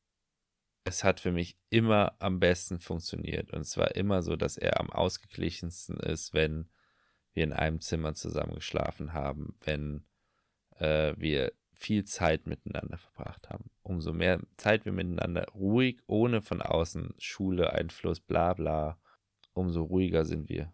es 0.87 1.03
hat 1.03 1.19
für 1.19 1.31
mich 1.31 1.57
immer 1.69 2.15
am 2.19 2.39
besten 2.39 2.79
funktioniert. 2.79 3.51
Und 3.51 3.61
es 3.61 3.77
war 3.77 3.95
immer 3.95 4.21
so, 4.21 4.35
dass 4.35 4.57
er 4.57 4.79
am 4.79 4.89
ausgeglichensten 4.89 5.97
ist, 5.97 6.33
wenn 6.33 6.69
wir 7.33 7.43
in 7.43 7.53
einem 7.53 7.81
Zimmer 7.81 8.15
zusammen 8.15 8.55
geschlafen 8.55 9.13
haben, 9.13 9.57
wenn 9.61 10.05
äh, 10.79 11.13
wir 11.17 11.51
viel 11.73 12.05
Zeit 12.05 12.47
miteinander 12.47 12.97
verbracht 12.97 13.49
haben. 13.49 13.69
Umso 13.83 14.13
mehr 14.13 14.41
Zeit 14.55 14.85
wir 14.85 14.91
miteinander 14.91 15.45
ruhig, 15.53 15.99
ohne 16.07 16.41
von 16.41 16.61
außen 16.61 17.13
Schule, 17.19 17.73
Einfluss, 17.73 18.19
bla 18.19 18.53
bla, 18.53 18.99
umso 19.53 19.83
ruhiger 19.83 20.25
sind 20.25 20.49
wir. 20.49 20.73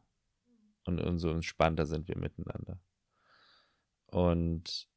Und 0.86 1.00
umso 1.00 1.32
entspannter 1.32 1.86
sind 1.86 2.08
wir 2.08 2.18
miteinander. 2.18 2.80
Und 4.06 4.88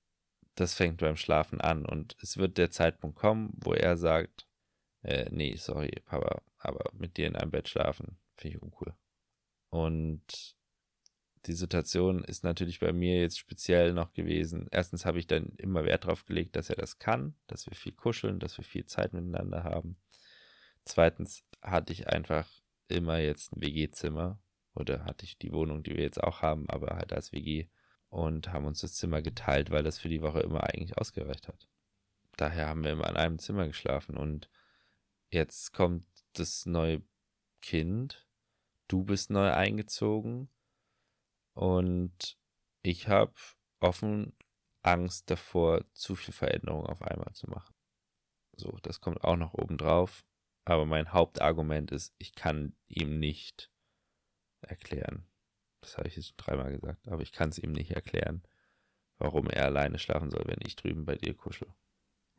das 0.57 0.75
fängt 0.75 0.99
beim 0.99 1.17
Schlafen 1.17 1.61
an. 1.61 1.87
Und 1.87 2.17
es 2.21 2.37
wird 2.37 2.59
der 2.59 2.71
Zeitpunkt 2.71 3.17
kommen, 3.17 3.53
wo 3.57 3.73
er 3.73 3.97
sagt, 3.97 4.47
äh, 5.07 5.29
nee, 5.31 5.55
sorry, 5.57 5.91
Papa, 6.05 6.43
aber 6.59 6.91
mit 6.93 7.17
dir 7.17 7.29
in 7.29 7.37
einem 7.37 7.53
Bett 7.53 7.69
schlafen, 7.69 8.19
finde 8.37 8.57
ich 8.57 8.63
uncool. 8.63 8.93
Und 9.71 10.57
die 11.47 11.53
Situation 11.53 12.25
ist 12.25 12.43
natürlich 12.43 12.81
bei 12.81 12.93
mir 12.93 13.21
jetzt 13.21 13.39
speziell 13.39 13.93
noch 13.93 14.13
gewesen. 14.15 14.67
Erstens 14.73 15.07
habe 15.07 15.21
ich 15.21 15.29
dann 15.29 15.51
immer 15.59 15.85
Wert 15.85 16.05
darauf 16.05 16.25
gelegt, 16.25 16.57
dass 16.57 16.71
er 16.71 16.77
das 16.77 16.99
kann, 16.99 17.37
dass 17.47 17.67
wir 17.67 17.77
viel 17.77 17.93
kuscheln, 17.93 18.41
dass 18.41 18.59
wir 18.59 18.65
viel 18.65 18.85
Zeit 18.85 19.13
miteinander 19.13 19.63
haben. 19.63 19.97
Zweitens 20.85 21.45
hatte 21.63 21.93
ich 21.93 22.09
einfach 22.09 22.49
immer 22.89 23.19
jetzt 23.19 23.53
ein 23.53 23.61
WG-Zimmer 23.61 24.41
oder 24.75 25.05
hatte 25.05 25.25
ich 25.25 25.39
die 25.39 25.53
Wohnung, 25.53 25.85
die 25.85 25.95
wir 25.95 26.03
jetzt 26.03 26.23
auch 26.23 26.43
haben, 26.43 26.69
aber 26.69 26.97
halt 26.97 27.13
als 27.13 27.31
WG 27.33 27.69
und 28.09 28.53
haben 28.53 28.67
uns 28.67 28.81
das 28.81 28.95
Zimmer 28.95 29.23
geteilt, 29.23 29.71
weil 29.71 29.85
das 29.85 29.99
für 29.99 30.09
die 30.09 30.23
Woche 30.23 30.41
immer 30.41 30.65
eigentlich 30.65 30.99
ausgereicht 30.99 31.47
hat. 31.47 31.69
Daher 32.37 32.67
haben 32.67 32.83
wir 32.83 32.91
immer 32.91 33.07
an 33.07 33.17
einem 33.17 33.39
Zimmer 33.39 33.69
geschlafen 33.69 34.17
und 34.17 34.49
jetzt 35.31 35.73
kommt 35.73 36.07
das 36.35 36.67
neue 36.67 37.03
Kind, 37.61 38.27
du 38.89 39.05
bist 39.05 39.31
neu 39.31 39.51
eingezogen 39.51 40.49
und 41.55 42.39
ich 42.83 43.09
habe 43.09 43.35
offen 43.81 44.37
Angst 44.83 45.31
davor, 45.31 45.85
zu 45.95 46.15
viel 46.15 46.33
Veränderung 46.33 46.87
auf 46.87 47.03
einmal 47.03 47.33
zu 47.33 47.51
machen. 47.51 47.75
So, 48.57 48.79
das 48.83 49.01
kommt 49.01 49.25
auch 49.25 49.37
noch 49.37 49.55
oben 49.55 49.77
drauf. 49.77 50.25
Aber 50.65 50.85
mein 50.85 51.13
Hauptargument 51.13 51.93
ist, 51.93 52.15
ich 52.19 52.35
kann 52.35 52.75
ihm 52.89 53.19
nicht 53.19 53.71
erklären. 54.63 55.27
Das 55.81 55.97
habe 55.97 56.09
ich 56.09 56.17
jetzt 56.17 56.35
dreimal 56.37 56.73
gesagt, 56.73 57.07
aber 57.09 57.23
ich 57.23 57.33
kann 57.33 57.51
es 57.51 57.59
ihm 57.59 57.73
nicht 57.73 57.93
erklären, 57.93 58.43
warum 59.19 59.49
er 59.49 59.67
alleine 59.67 59.99
schlafen 59.99 60.31
soll, 60.31 60.45
wenn 60.47 60.67
ich 60.67 60.75
drüben 60.75 61.05
bei 61.05 61.15
dir 61.15 61.35
kuschel. 61.35 61.73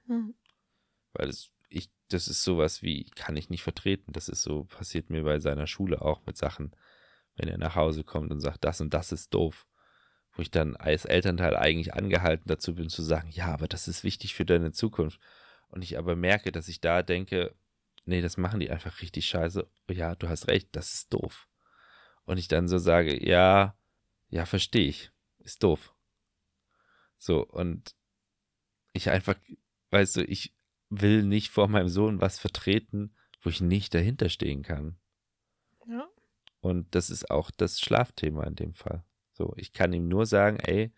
Hm. 0.07 0.35
Weil 1.13 1.29
es, 1.29 1.51
ich, 1.69 1.89
das 2.09 2.27
ist 2.27 2.43
sowas 2.43 2.81
wie, 2.81 3.05
kann 3.15 3.35
ich 3.35 3.49
nicht 3.49 3.63
vertreten. 3.63 4.13
Das 4.13 4.29
ist 4.29 4.41
so, 4.41 4.65
passiert 4.65 5.09
mir 5.09 5.23
bei 5.23 5.39
seiner 5.39 5.67
Schule 5.67 6.01
auch 6.01 6.25
mit 6.25 6.37
Sachen, 6.37 6.71
wenn 7.35 7.49
er 7.49 7.57
nach 7.57 7.75
Hause 7.75 8.03
kommt 8.03 8.31
und 8.31 8.39
sagt, 8.39 8.63
das 8.63 8.81
und 8.81 8.93
das 8.93 9.11
ist 9.11 9.33
doof. 9.33 9.67
Wo 10.33 10.41
ich 10.41 10.51
dann 10.51 10.75
als 10.75 11.05
Elternteil 11.05 11.55
eigentlich 11.55 11.93
angehalten 11.93 12.47
dazu 12.47 12.75
bin 12.75 12.89
zu 12.89 13.01
sagen, 13.01 13.29
ja, 13.31 13.47
aber 13.47 13.67
das 13.67 13.87
ist 13.87 14.03
wichtig 14.03 14.35
für 14.35 14.45
deine 14.45 14.71
Zukunft. 14.71 15.19
Und 15.69 15.83
ich 15.83 15.97
aber 15.97 16.15
merke, 16.15 16.51
dass 16.51 16.67
ich 16.67 16.79
da 16.79 17.03
denke, 17.03 17.55
nee, 18.05 18.21
das 18.21 18.37
machen 18.37 18.59
die 18.59 18.69
einfach 18.69 19.01
richtig 19.01 19.27
scheiße. 19.27 19.67
Ja, 19.89 20.15
du 20.15 20.29
hast 20.29 20.47
recht, 20.47 20.69
das 20.71 20.93
ist 20.93 21.13
doof. 21.13 21.47
Und 22.25 22.37
ich 22.37 22.47
dann 22.47 22.67
so 22.67 22.77
sage, 22.77 23.25
ja, 23.25 23.77
ja, 24.29 24.45
verstehe 24.45 24.87
ich. 24.87 25.11
Ist 25.39 25.63
doof. 25.63 25.93
So, 27.17 27.45
und 27.45 27.95
ich 28.93 29.09
einfach, 29.09 29.35
weißt 29.91 30.17
du, 30.17 30.23
ich 30.23 30.53
will 30.89 31.23
nicht 31.23 31.51
vor 31.51 31.67
meinem 31.67 31.89
Sohn 31.89 32.21
was 32.21 32.39
vertreten, 32.39 33.13
wo 33.41 33.49
ich 33.49 33.61
nicht 33.61 33.93
dahinter 33.93 34.29
stehen 34.29 34.63
kann. 34.63 34.97
Ja. 35.87 36.07
Und 36.61 36.93
das 36.95 37.09
ist 37.09 37.29
auch 37.29 37.51
das 37.51 37.79
Schlafthema 37.79 38.43
in 38.43 38.55
dem 38.55 38.73
Fall. 38.73 39.03
So, 39.33 39.53
ich 39.57 39.73
kann 39.73 39.93
ihm 39.93 40.07
nur 40.07 40.25
sagen, 40.25 40.57
ey, 40.59 40.91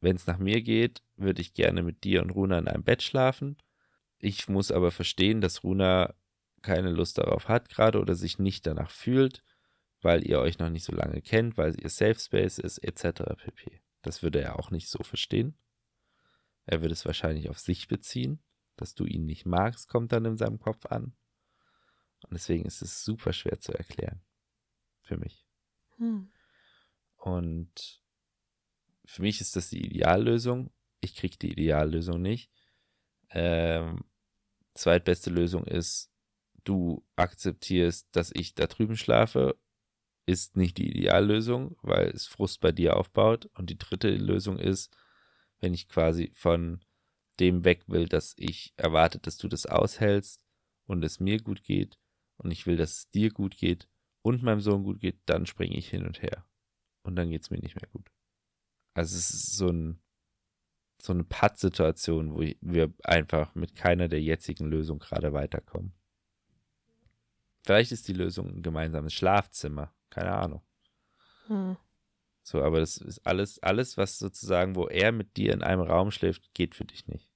wenn 0.00 0.16
es 0.16 0.26
nach 0.26 0.38
mir 0.38 0.62
geht, 0.62 1.02
würde 1.16 1.40
ich 1.40 1.54
gerne 1.54 1.82
mit 1.82 2.04
dir 2.04 2.22
und 2.22 2.30
Runa 2.30 2.58
in 2.58 2.68
einem 2.68 2.84
Bett 2.84 3.02
schlafen. 3.02 3.56
Ich 4.18 4.48
muss 4.48 4.70
aber 4.70 4.90
verstehen, 4.90 5.40
dass 5.40 5.64
Runa 5.64 6.14
keine 6.62 6.90
Lust 6.90 7.18
darauf 7.18 7.48
hat 7.48 7.68
gerade 7.68 8.00
oder 8.00 8.14
sich 8.14 8.38
nicht 8.38 8.66
danach 8.66 8.90
fühlt, 8.90 9.42
weil 10.00 10.26
ihr 10.26 10.40
euch 10.40 10.58
noch 10.58 10.70
nicht 10.70 10.84
so 10.84 10.92
lange 10.92 11.20
kennt, 11.20 11.56
weil 11.56 11.78
ihr 11.80 11.88
Safe 11.88 12.18
Space 12.18 12.58
ist, 12.58 12.78
etc. 12.78 13.22
pp. 13.36 13.80
Das 14.02 14.22
würde 14.22 14.40
er 14.40 14.58
auch 14.58 14.70
nicht 14.70 14.88
so 14.88 15.02
verstehen. 15.02 15.56
Er 16.66 16.80
würde 16.80 16.92
es 16.92 17.04
wahrscheinlich 17.04 17.48
auf 17.48 17.58
sich 17.58 17.88
beziehen. 17.88 18.40
Dass 18.82 18.96
du 18.96 19.04
ihn 19.04 19.26
nicht 19.26 19.46
magst, 19.46 19.88
kommt 19.88 20.10
dann 20.10 20.24
in 20.24 20.36
seinem 20.36 20.58
Kopf 20.58 20.86
an. 20.86 21.14
Und 22.24 22.32
deswegen 22.32 22.64
ist 22.64 22.82
es 22.82 23.04
super 23.04 23.32
schwer 23.32 23.60
zu 23.60 23.72
erklären 23.72 24.20
für 25.02 25.16
mich. 25.16 25.46
Hm. 25.98 26.32
Und 27.14 28.02
für 29.04 29.22
mich 29.22 29.40
ist 29.40 29.54
das 29.54 29.70
die 29.70 29.86
Ideallösung. 29.86 30.72
Ich 31.00 31.14
kriege 31.14 31.36
die 31.36 31.52
Ideallösung 31.52 32.20
nicht. 32.20 32.50
Ähm, 33.30 34.02
zweitbeste 34.74 35.30
Lösung 35.30 35.64
ist, 35.64 36.10
du 36.64 37.06
akzeptierst, 37.14 38.08
dass 38.10 38.32
ich 38.34 38.56
da 38.56 38.66
drüben 38.66 38.96
schlafe, 38.96 39.56
ist 40.26 40.56
nicht 40.56 40.76
die 40.76 40.88
Ideallösung, 40.88 41.76
weil 41.82 42.08
es 42.08 42.26
Frust 42.26 42.60
bei 42.60 42.72
dir 42.72 42.96
aufbaut. 42.96 43.48
Und 43.54 43.70
die 43.70 43.78
dritte 43.78 44.10
Lösung 44.10 44.58
ist, 44.58 44.92
wenn 45.60 45.72
ich 45.72 45.86
quasi 45.86 46.32
von 46.34 46.84
dem 47.40 47.64
weg 47.64 47.84
will, 47.86 48.06
dass 48.06 48.34
ich 48.36 48.72
erwarte, 48.76 49.18
dass 49.18 49.38
du 49.38 49.48
das 49.48 49.66
aushältst 49.66 50.44
und 50.86 51.04
es 51.04 51.20
mir 51.20 51.38
gut 51.38 51.62
geht 51.62 51.98
und 52.36 52.50
ich 52.50 52.66
will, 52.66 52.76
dass 52.76 52.90
es 52.90 53.10
dir 53.10 53.30
gut 53.30 53.56
geht, 53.56 53.88
und 54.22 54.42
meinem 54.42 54.60
Sohn 54.60 54.84
gut 54.84 55.00
geht, 55.00 55.20
dann 55.26 55.46
springe 55.46 55.76
ich 55.76 55.88
hin 55.88 56.06
und 56.06 56.22
her. 56.22 56.46
Und 57.02 57.16
dann 57.16 57.30
geht 57.30 57.42
es 57.42 57.50
mir 57.50 57.58
nicht 57.58 57.74
mehr 57.74 57.88
gut. 57.90 58.10
Also 58.94 59.16
es 59.16 59.30
ist 59.30 59.56
so, 59.56 59.68
ein, 59.68 60.00
so 61.00 61.12
eine 61.12 61.24
Pattsituation, 61.24 62.34
wo 62.34 62.40
wir 62.60 62.94
einfach 63.02 63.54
mit 63.54 63.74
keiner 63.74 64.08
der 64.08 64.22
jetzigen 64.22 64.66
Lösungen 64.66 65.00
gerade 65.00 65.32
weiterkommen. 65.32 65.92
Vielleicht 67.64 67.92
ist 67.92 68.08
die 68.08 68.12
Lösung 68.12 68.48
ein 68.48 68.62
gemeinsames 68.62 69.12
Schlafzimmer. 69.12 69.92
Keine 70.10 70.32
Ahnung. 70.32 70.62
Hm. 71.46 71.76
So, 72.42 72.62
aber 72.62 72.80
das 72.80 72.96
ist 72.96 73.26
alles, 73.26 73.62
alles, 73.62 73.96
was 73.96 74.18
sozusagen, 74.18 74.74
wo 74.74 74.86
er 74.88 75.12
mit 75.12 75.36
dir 75.36 75.52
in 75.52 75.62
einem 75.62 75.82
Raum 75.82 76.10
schläft, 76.10 76.54
geht 76.54 76.74
für 76.74 76.84
dich 76.84 77.06
nicht. 77.06 77.28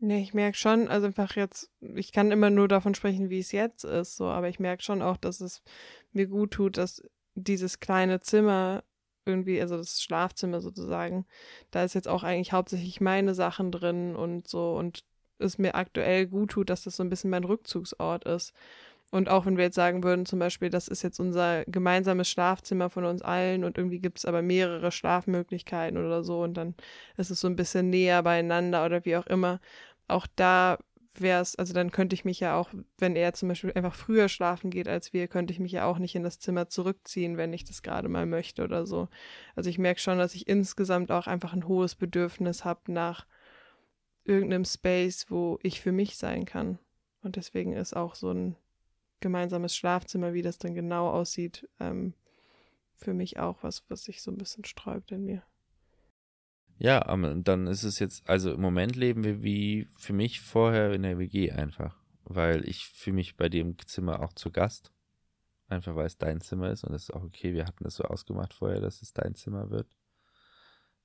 Nee, 0.00 0.22
ich 0.22 0.32
merke 0.32 0.56
schon, 0.56 0.86
also 0.86 1.08
einfach 1.08 1.34
jetzt, 1.34 1.72
ich 1.80 2.12
kann 2.12 2.30
immer 2.30 2.50
nur 2.50 2.68
davon 2.68 2.94
sprechen, 2.94 3.30
wie 3.30 3.40
es 3.40 3.50
jetzt 3.50 3.82
ist, 3.82 4.16
so, 4.16 4.26
aber 4.26 4.48
ich 4.48 4.60
merke 4.60 4.82
schon 4.82 5.02
auch, 5.02 5.16
dass 5.16 5.40
es 5.40 5.60
mir 6.12 6.28
gut 6.28 6.52
tut, 6.52 6.76
dass 6.76 7.02
dieses 7.34 7.80
kleine 7.80 8.20
Zimmer 8.20 8.84
irgendwie, 9.26 9.60
also 9.60 9.76
das 9.76 10.00
Schlafzimmer 10.00 10.60
sozusagen, 10.60 11.26
da 11.72 11.82
ist 11.82 11.94
jetzt 11.94 12.06
auch 12.06 12.22
eigentlich 12.22 12.52
hauptsächlich 12.52 13.00
meine 13.00 13.34
Sachen 13.34 13.72
drin 13.72 14.14
und 14.14 14.46
so 14.46 14.76
und 14.76 15.04
es 15.38 15.58
mir 15.58 15.74
aktuell 15.74 16.26
gut 16.26 16.52
tut, 16.52 16.70
dass 16.70 16.84
das 16.84 16.96
so 16.96 17.02
ein 17.02 17.10
bisschen 17.10 17.30
mein 17.30 17.44
Rückzugsort 17.44 18.24
ist. 18.24 18.52
Und 19.10 19.30
auch 19.30 19.46
wenn 19.46 19.56
wir 19.56 19.64
jetzt 19.64 19.74
sagen 19.74 20.04
würden, 20.04 20.26
zum 20.26 20.38
Beispiel, 20.38 20.68
das 20.68 20.86
ist 20.86 21.02
jetzt 21.02 21.18
unser 21.18 21.64
gemeinsames 21.64 22.28
Schlafzimmer 22.28 22.90
von 22.90 23.04
uns 23.06 23.22
allen 23.22 23.64
und 23.64 23.78
irgendwie 23.78 24.00
gibt 24.00 24.18
es 24.18 24.26
aber 24.26 24.42
mehrere 24.42 24.92
Schlafmöglichkeiten 24.92 25.96
oder 25.96 26.22
so 26.22 26.42
und 26.42 26.54
dann 26.54 26.74
ist 27.16 27.30
es 27.30 27.40
so 27.40 27.48
ein 27.48 27.56
bisschen 27.56 27.88
näher 27.88 28.22
beieinander 28.22 28.84
oder 28.84 29.04
wie 29.06 29.16
auch 29.16 29.26
immer. 29.26 29.60
Auch 30.08 30.26
da 30.36 30.78
wäre 31.20 31.40
es, 31.40 31.56
also 31.56 31.72
dann 31.72 31.90
könnte 31.90 32.14
ich 32.14 32.26
mich 32.26 32.40
ja 32.40 32.56
auch, 32.56 32.70
wenn 32.98 33.16
er 33.16 33.32
zum 33.32 33.48
Beispiel 33.48 33.72
einfach 33.74 33.94
früher 33.94 34.28
schlafen 34.28 34.70
geht 34.70 34.88
als 34.88 35.12
wir, 35.14 35.26
könnte 35.26 35.52
ich 35.52 35.58
mich 35.58 35.72
ja 35.72 35.86
auch 35.86 35.98
nicht 35.98 36.14
in 36.14 36.22
das 36.22 36.38
Zimmer 36.38 36.68
zurückziehen, 36.68 37.38
wenn 37.38 37.52
ich 37.52 37.64
das 37.64 37.82
gerade 37.82 38.08
mal 38.08 38.26
möchte 38.26 38.62
oder 38.62 38.86
so. 38.86 39.08
Also 39.56 39.70
ich 39.70 39.78
merke 39.78 40.00
schon, 40.00 40.18
dass 40.18 40.34
ich 40.34 40.48
insgesamt 40.48 41.10
auch 41.10 41.26
einfach 41.26 41.54
ein 41.54 41.66
hohes 41.66 41.94
Bedürfnis 41.94 42.64
habe 42.64 42.92
nach 42.92 43.26
irgendeinem 44.24 44.66
Space, 44.66 45.26
wo 45.30 45.58
ich 45.62 45.80
für 45.80 45.92
mich 45.92 46.16
sein 46.18 46.44
kann. 46.44 46.78
Und 47.22 47.36
deswegen 47.36 47.72
ist 47.72 47.96
auch 47.96 48.14
so 48.14 48.30
ein 48.30 48.56
gemeinsames 49.20 49.76
Schlafzimmer, 49.76 50.32
wie 50.32 50.42
das 50.42 50.58
dann 50.58 50.74
genau 50.74 51.10
aussieht, 51.10 51.68
ähm, 51.80 52.14
für 52.94 53.14
mich 53.14 53.38
auch 53.38 53.62
was, 53.62 53.84
was 53.88 54.04
sich 54.04 54.22
so 54.22 54.30
ein 54.30 54.38
bisschen 54.38 54.64
sträubt 54.64 55.12
in 55.12 55.24
mir. 55.24 55.42
Ja, 56.78 57.00
dann 57.16 57.66
ist 57.66 57.82
es 57.82 57.98
jetzt, 57.98 58.28
also 58.28 58.52
im 58.52 58.60
Moment 58.60 58.94
leben 58.94 59.24
wir 59.24 59.42
wie 59.42 59.88
für 59.96 60.12
mich 60.12 60.40
vorher 60.40 60.92
in 60.92 61.02
der 61.02 61.18
WG 61.18 61.50
einfach, 61.50 61.96
weil 62.22 62.68
ich 62.68 62.86
fühle 62.86 63.16
mich 63.16 63.36
bei 63.36 63.48
dem 63.48 63.76
Zimmer 63.86 64.22
auch 64.22 64.32
zu 64.32 64.52
Gast. 64.52 64.92
Einfach 65.68 65.96
weil 65.96 66.06
es 66.06 66.16
dein 66.16 66.40
Zimmer 66.40 66.70
ist 66.70 66.84
und 66.84 66.92
das 66.92 67.04
ist 67.04 67.10
auch 67.10 67.22
okay. 67.22 67.52
Wir 67.52 67.66
hatten 67.66 67.84
das 67.84 67.96
so 67.96 68.04
ausgemacht 68.04 68.54
vorher, 68.54 68.80
dass 68.80 69.02
es 69.02 69.12
dein 69.12 69.34
Zimmer 69.34 69.70
wird. 69.70 69.88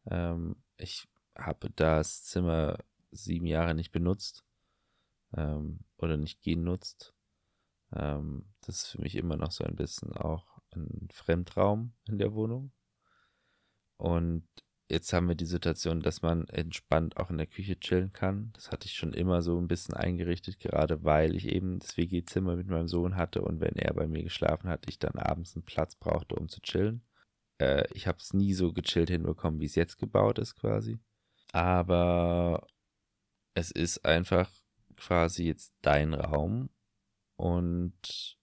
Ähm, 0.05 0.55
ich 0.77 1.07
habe 1.35 1.69
das 1.75 2.23
Zimmer 2.23 2.77
sieben 3.11 3.45
Jahre 3.45 3.75
nicht 3.75 3.91
benutzt 3.91 4.45
ähm, 5.35 5.79
oder 5.97 6.17
nicht 6.17 6.41
genutzt. 6.41 7.12
Ähm, 7.95 8.45
das 8.61 8.83
ist 8.83 8.87
für 8.87 9.01
mich 9.01 9.15
immer 9.15 9.37
noch 9.37 9.51
so 9.51 9.63
ein 9.63 9.75
bisschen 9.75 10.13
auch 10.13 10.45
ein 10.75 11.07
Fremdraum 11.11 11.93
in 12.07 12.17
der 12.17 12.33
Wohnung. 12.33 12.71
Und 13.97 14.47
jetzt 14.89 15.13
haben 15.13 15.27
wir 15.27 15.35
die 15.35 15.45
Situation, 15.45 16.01
dass 16.01 16.21
man 16.21 16.47
entspannt 16.47 17.17
auch 17.17 17.29
in 17.29 17.37
der 17.37 17.47
Küche 17.47 17.79
chillen 17.79 18.11
kann. 18.13 18.51
Das 18.53 18.71
hatte 18.71 18.87
ich 18.87 18.93
schon 18.93 19.13
immer 19.13 19.41
so 19.41 19.57
ein 19.59 19.67
bisschen 19.67 19.95
eingerichtet, 19.95 20.59
gerade 20.59 21.03
weil 21.03 21.35
ich 21.35 21.47
eben 21.47 21.79
das 21.79 21.97
WG-Zimmer 21.97 22.55
mit 22.55 22.67
meinem 22.67 22.87
Sohn 22.87 23.15
hatte 23.15 23.41
und 23.41 23.59
wenn 23.61 23.75
er 23.75 23.93
bei 23.93 24.07
mir 24.07 24.23
geschlafen 24.23 24.69
hat, 24.69 24.87
ich 24.87 24.99
dann 24.99 25.15
abends 25.15 25.55
einen 25.55 25.65
Platz 25.65 25.95
brauchte, 25.95 26.35
um 26.35 26.49
zu 26.49 26.61
chillen. 26.61 27.03
Äh, 27.59 27.85
ich 27.93 28.07
habe 28.07 28.17
es 28.19 28.33
nie 28.33 28.53
so 28.53 28.73
gechillt 28.73 29.09
hinbekommen, 29.09 29.59
wie 29.59 29.65
es 29.65 29.75
jetzt 29.75 29.97
gebaut 29.97 30.39
ist 30.39 30.55
quasi. 30.55 30.99
Aber 31.51 32.67
es 33.55 33.71
ist 33.71 34.05
einfach 34.05 34.49
quasi 34.97 35.45
jetzt 35.45 35.73
dein 35.81 36.13
Raum 36.13 36.69
und 37.35 38.37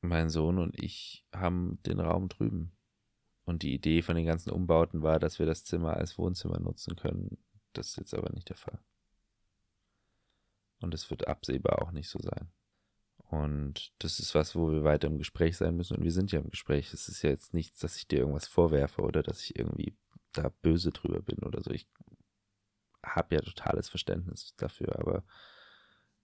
mein 0.00 0.30
Sohn 0.30 0.58
und 0.58 0.82
ich 0.82 1.26
haben 1.32 1.78
den 1.84 2.00
Raum 2.00 2.28
drüben. 2.28 2.72
Und 3.44 3.62
die 3.62 3.74
Idee 3.74 4.02
von 4.02 4.16
den 4.16 4.26
ganzen 4.26 4.50
Umbauten 4.50 5.02
war, 5.02 5.18
dass 5.18 5.38
wir 5.38 5.46
das 5.46 5.64
Zimmer 5.64 5.94
als 5.96 6.18
Wohnzimmer 6.18 6.60
nutzen 6.60 6.96
können. 6.96 7.38
Das 7.72 7.88
ist 7.88 7.96
jetzt 7.96 8.14
aber 8.14 8.32
nicht 8.32 8.48
der 8.48 8.56
Fall. 8.56 8.78
Und 10.80 10.94
es 10.94 11.10
wird 11.10 11.26
absehbar 11.26 11.82
auch 11.82 11.90
nicht 11.90 12.08
so 12.08 12.18
sein. 12.20 12.50
Und 13.30 13.92
das 13.98 14.18
ist 14.18 14.34
was, 14.34 14.56
wo 14.56 14.72
wir 14.72 14.82
weiter 14.82 15.08
im 15.08 15.18
Gespräch 15.18 15.56
sein 15.56 15.76
müssen. 15.76 15.96
Und 15.96 16.04
wir 16.04 16.12
sind 16.12 16.32
ja 16.32 16.40
im 16.40 16.50
Gespräch. 16.50 16.92
Es 16.92 17.08
ist 17.08 17.22
ja 17.22 17.30
jetzt 17.30 17.54
nichts, 17.54 17.78
dass 17.80 17.96
ich 17.96 18.08
dir 18.08 18.20
irgendwas 18.20 18.48
vorwerfe 18.48 19.02
oder 19.02 19.22
dass 19.22 19.42
ich 19.42 19.56
irgendwie 19.56 19.96
da 20.32 20.48
böse 20.62 20.90
drüber 20.90 21.20
bin 21.20 21.38
oder 21.40 21.62
so. 21.62 21.70
Ich 21.70 21.86
habe 23.04 23.34
ja 23.34 23.40
totales 23.40 23.88
Verständnis 23.88 24.54
dafür, 24.56 24.98
aber 24.98 25.24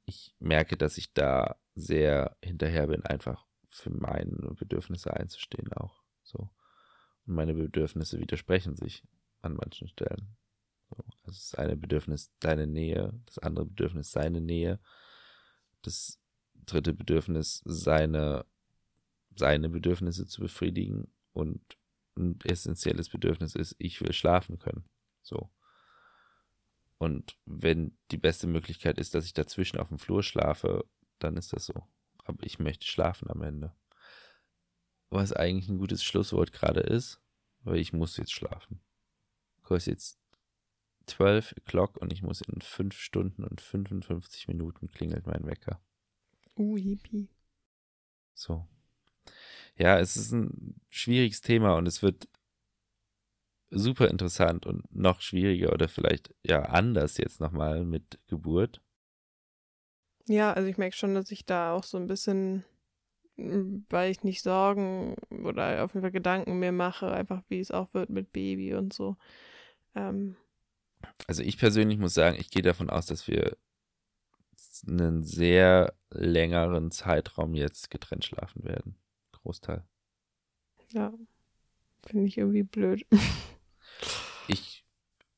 ich 0.07 0.35
merke, 0.39 0.77
dass 0.77 0.99
ich 0.99 1.13
da 1.13 1.57
sehr 1.75 2.37
hinterher 2.43 2.87
bin, 2.87 3.05
einfach 3.05 3.45
für 3.69 3.91
meine 3.91 4.55
Bedürfnisse 4.55 5.13
einzustehen 5.13 5.73
auch. 5.75 6.03
So. 6.23 6.49
Und 7.27 7.35
meine 7.35 7.55
Bedürfnisse 7.55 8.19
widersprechen 8.19 8.77
sich 8.77 9.03
an 9.43 9.55
manchen 9.55 9.89
Stellen. 9.89 10.37
So. 10.89 10.97
Also 10.97 11.23
das 11.27 11.55
eine 11.57 11.77
Bedürfnis 11.77 12.33
deine 12.39 12.67
Nähe, 12.67 13.13
das 13.27 13.39
andere 13.39 13.67
Bedürfnis 13.67 14.13
seine 14.13 14.41
Nähe, 14.41 14.79
das 15.83 16.19
dritte 16.55 16.95
Bedürfnis 16.95 17.63
seine, 17.65 18.47
seine 19.35 19.69
Bedürfnisse 19.69 20.27
zu 20.27 20.41
befriedigen 20.41 21.13
und 21.33 21.61
ein 22.17 22.39
essentielles 22.45 23.11
Bedürfnis 23.11 23.55
ist, 23.55 23.75
ich 23.79 24.01
will 24.01 24.13
schlafen 24.13 24.59
können. 24.59 24.85
So. 25.23 25.51
Und 26.99 27.37
wenn 27.45 27.97
die 28.11 28.17
beste 28.17 28.47
Möglichkeit 28.47 28.99
ist, 28.99 29.15
dass 29.15 29.27
ich 29.27 29.35
dazwischen 29.35 29.79
auf 29.79 29.89
dem 29.89 29.99
Flur 29.99 30.23
schlafe, 30.23 30.85
dann 31.19 31.37
ist 31.37 31.53
das 31.53 31.67
so. 31.67 31.87
Aber 32.25 32.45
ich 32.45 32.59
möchte 32.59 32.87
schlafen 32.87 33.31
am 33.31 33.43
Ende. 33.43 33.75
Was 35.11 35.33
eigentlich 35.33 35.69
ein 35.69 35.79
gutes 35.79 36.03
Schlusswort 36.03 36.53
gerade 36.53 36.81
ist, 36.81 37.21
weil 37.61 37.79
ich 37.79 37.93
muss 37.93 38.17
jetzt 38.17 38.33
schlafen. 38.33 38.81
Kurs 39.63 39.87
jetzt 39.87 40.19
12 41.07 41.55
O'clock 41.61 41.99
und 41.99 42.13
ich 42.13 42.23
muss 42.23 42.41
in 42.41 42.61
5 42.61 42.97
Stunden 42.99 43.45
und 43.45 43.61
55 43.61 44.49
Minuten 44.49 44.89
klingelt 44.89 45.27
mein 45.27 45.47
Wecker. 45.47 45.81
Uh, 46.57 46.77
hippie. 46.77 47.29
So. 48.35 48.67
Ja, 49.77 49.99
es 49.99 50.17
ist 50.17 50.33
ein 50.33 50.81
schwieriges 50.89 51.43
Thema 51.43 51.75
und 51.77 51.87
es 51.87 52.03
wird 52.03 52.29
super 53.71 54.09
interessant 54.09 54.67
und 54.67 54.85
noch 54.95 55.21
schwieriger 55.21 55.73
oder 55.73 55.89
vielleicht 55.89 56.35
ja 56.45 56.63
anders 56.63 57.17
jetzt 57.19 57.41
nochmal 57.41 57.85
mit 57.85 58.19
Geburt. 58.29 58.81
Ja, 60.29 60.53
also 60.53 60.69
ich 60.69 60.79
merke 60.79 60.97
schon, 60.97 61.15
dass 61.15 61.31
ich 61.31 61.47
da 61.47 61.73
auch 61.73 61.85
so 61.85 61.99
ein 61.99 62.07
bisschen, 62.07 62.65
weil 63.37 64.11
ich 64.11 64.25
nicht 64.25 64.43
Sorgen 64.43 65.15
oder 65.31 65.85
auf 65.85 65.95
jeden 65.95 66.03
Fall 66.03 66.13
Gedanken 66.13 66.59
mir 66.59 66.73
mache, 66.73 67.13
einfach 67.13 67.43
wie 67.49 67.61
es 67.61 67.71
auch 67.71 67.93
wird 67.95 68.11
mit 68.11 68.33
Baby 68.33 68.75
und 68.75 68.93
so. 68.93 69.17
Ähm. 69.95 70.37
Also 71.27 71.43
ich 71.43 71.59
persönlich 71.59 71.99
muss 71.99 72.15
sagen, 72.15 72.37
ich 72.39 72.51
gehe 72.51 72.63
davon 72.63 72.91
aus, 72.91 73.07
dass 73.07 73.29
wir 73.29 73.57
einen 74.87 75.23
sehr 75.23 75.95
längeren 76.11 76.91
Zeitraum 76.91 77.55
jetzt 77.55 77.91
getrennt 77.91 78.25
schlafen 78.25 78.65
werden. 78.65 78.97
Großteil. 79.33 79.85
Ja, 80.93 81.13
finde 82.05 82.27
ich 82.27 82.39
irgendwie 82.39 82.63
blöd. 82.63 83.07
ich 84.49 84.85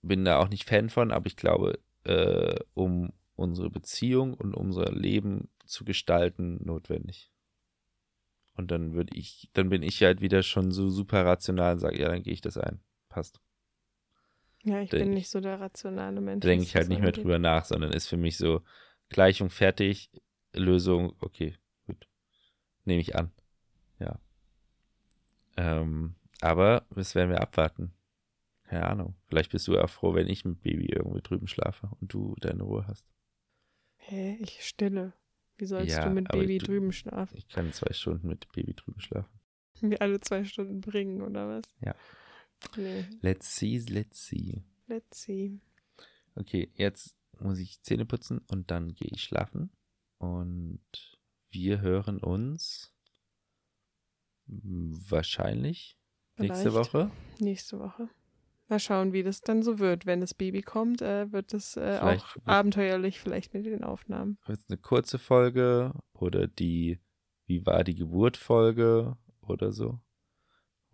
bin 0.02 0.24
da 0.24 0.38
auch 0.38 0.48
nicht 0.48 0.64
Fan 0.64 0.90
von, 0.90 1.10
aber 1.12 1.26
ich 1.26 1.36
glaube, 1.36 1.78
äh, 2.04 2.56
um 2.74 3.12
unsere 3.36 3.70
Beziehung 3.70 4.34
und 4.34 4.54
unser 4.54 4.92
Leben 4.92 5.48
zu 5.64 5.84
gestalten, 5.84 6.64
notwendig. 6.64 7.30
Und 8.54 8.72
dann 8.72 8.94
würde 8.94 9.16
ich, 9.16 9.50
dann 9.52 9.68
bin 9.68 9.82
ich 9.82 10.02
halt 10.02 10.20
wieder 10.20 10.42
schon 10.42 10.72
so 10.72 10.88
super 10.88 11.24
rational 11.24 11.74
und 11.74 11.78
sage, 11.78 12.00
ja, 12.00 12.08
dann 12.08 12.22
gehe 12.22 12.32
ich 12.32 12.40
das 12.40 12.58
ein. 12.58 12.80
Passt. 13.08 13.40
Ja, 14.64 14.80
ich 14.80 14.90
denk, 14.90 15.04
bin 15.04 15.14
nicht 15.14 15.30
so 15.30 15.40
der 15.40 15.60
rationale 15.60 16.20
Mensch. 16.20 16.42
Denke 16.42 16.64
ich 16.64 16.74
halt 16.74 16.88
nicht 16.88 17.00
mehr 17.00 17.12
drüber 17.12 17.38
nach, 17.38 17.64
sondern 17.64 17.92
ist 17.92 18.08
für 18.08 18.16
mich 18.16 18.36
so 18.36 18.62
Gleichung 19.08 19.50
fertig, 19.50 20.10
Lösung, 20.52 21.14
okay, 21.20 21.54
gut. 21.86 22.08
Nehme 22.84 23.00
ich 23.00 23.14
an. 23.14 23.30
Ja. 24.00 24.18
Ähm, 25.56 26.16
aber 26.40 26.86
das 26.90 27.14
werden 27.14 27.30
wir 27.30 27.40
abwarten. 27.40 27.92
Keine 28.68 28.86
Ahnung. 28.86 29.14
Vielleicht 29.28 29.50
bist 29.50 29.66
du 29.66 29.78
auch 29.78 29.88
froh, 29.88 30.14
wenn 30.14 30.28
ich 30.28 30.44
mit 30.44 30.62
Baby 30.62 30.86
irgendwie 30.86 31.22
drüben 31.22 31.48
schlafe 31.48 31.90
und 32.00 32.12
du 32.12 32.34
deine 32.40 32.62
Ruhe 32.62 32.86
hast. 32.86 33.06
Hä, 33.96 34.36
ich 34.40 34.62
stille. 34.62 35.14
Wie 35.56 35.66
sollst 35.66 35.96
ja, 35.96 36.06
du 36.06 36.14
mit 36.14 36.28
Baby 36.28 36.58
du, 36.58 36.66
drüben 36.66 36.92
schlafen? 36.92 37.36
Ich 37.36 37.48
kann 37.48 37.72
zwei 37.72 37.92
Stunden 37.92 38.28
mit 38.28 38.50
Baby 38.52 38.74
drüben 38.74 39.00
schlafen. 39.00 39.40
Mir 39.80 40.00
alle 40.02 40.20
zwei 40.20 40.44
Stunden 40.44 40.80
bringen, 40.82 41.22
oder 41.22 41.48
was? 41.48 41.64
Ja. 41.80 41.94
Nee. 42.76 43.06
Let's 43.22 43.56
see, 43.56 43.78
let's 43.88 44.26
see. 44.26 44.62
Let's 44.86 45.22
see. 45.22 45.58
Okay, 46.34 46.70
jetzt 46.74 47.16
muss 47.40 47.58
ich 47.58 47.82
Zähne 47.82 48.04
putzen 48.04 48.38
und 48.48 48.70
dann 48.70 48.94
gehe 48.94 49.08
ich 49.10 49.22
schlafen. 49.22 49.70
Und 50.18 50.80
wir 51.50 51.80
hören 51.80 52.18
uns 52.18 52.94
wahrscheinlich 54.46 55.96
Vielleicht. 56.34 56.52
nächste 56.52 56.74
Woche. 56.74 57.10
Nächste 57.38 57.78
Woche. 57.78 58.08
Mal 58.68 58.78
schauen, 58.78 59.14
wie 59.14 59.22
das 59.22 59.40
dann 59.40 59.62
so 59.62 59.78
wird. 59.78 60.04
Wenn 60.04 60.20
das 60.20 60.34
Baby 60.34 60.60
kommt, 60.60 61.00
äh, 61.00 61.32
wird 61.32 61.54
es 61.54 61.76
äh, 61.76 61.98
auch 62.02 62.36
abenteuerlich 62.44 63.18
vielleicht 63.18 63.54
mit 63.54 63.64
den 63.64 63.82
Aufnahmen. 63.82 64.38
Wird 64.46 64.60
eine 64.68 64.76
kurze 64.76 65.18
Folge 65.18 65.94
oder 66.12 66.46
die 66.46 67.00
Wie 67.46 67.64
war 67.64 67.82
die 67.82 67.94
Geburt 67.94 68.36
Folge 68.36 69.16
oder 69.40 69.72
so? 69.72 70.00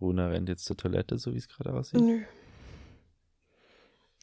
Runa 0.00 0.28
rennt 0.28 0.48
jetzt 0.48 0.66
zur 0.66 0.76
Toilette, 0.76 1.18
so 1.18 1.32
wie 1.32 1.38
es 1.38 1.48
gerade 1.48 1.72
aussieht. 1.72 2.00
Nö. 2.00 2.22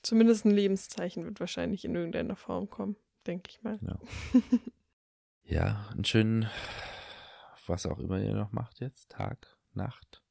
Zumindest 0.01 0.45
ein 0.45 0.51
Lebenszeichen 0.51 1.25
wird 1.25 1.39
wahrscheinlich 1.39 1.85
in 1.85 1.95
irgendeiner 1.95 2.35
Form 2.35 2.69
kommen, 2.69 2.95
denke 3.27 3.49
ich 3.51 3.61
mal. 3.61 3.77
Genau. 3.77 3.99
ja, 5.43 5.87
einen 5.91 6.05
schönen, 6.05 6.49
was 7.67 7.85
auch 7.85 7.99
immer 7.99 8.19
ihr 8.19 8.33
noch 8.33 8.51
macht 8.51 8.79
jetzt, 8.79 9.11
Tag, 9.11 9.57
Nacht, 9.73 10.23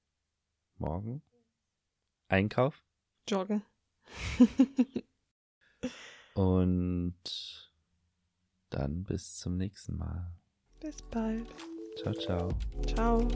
Morgen, 0.77 1.23
Einkauf. 2.29 2.83
Joggen. 3.31 3.63
Und 6.35 7.15
dann 8.71 9.05
bis 9.05 9.37
zum 9.37 9.57
nächsten 9.57 9.97
Mal. 9.97 10.33
Bis 10.81 10.97
bald. 11.11 11.47
Ciao, 11.97 12.15
ciao. 12.15 12.49
Ciao. 12.87 13.29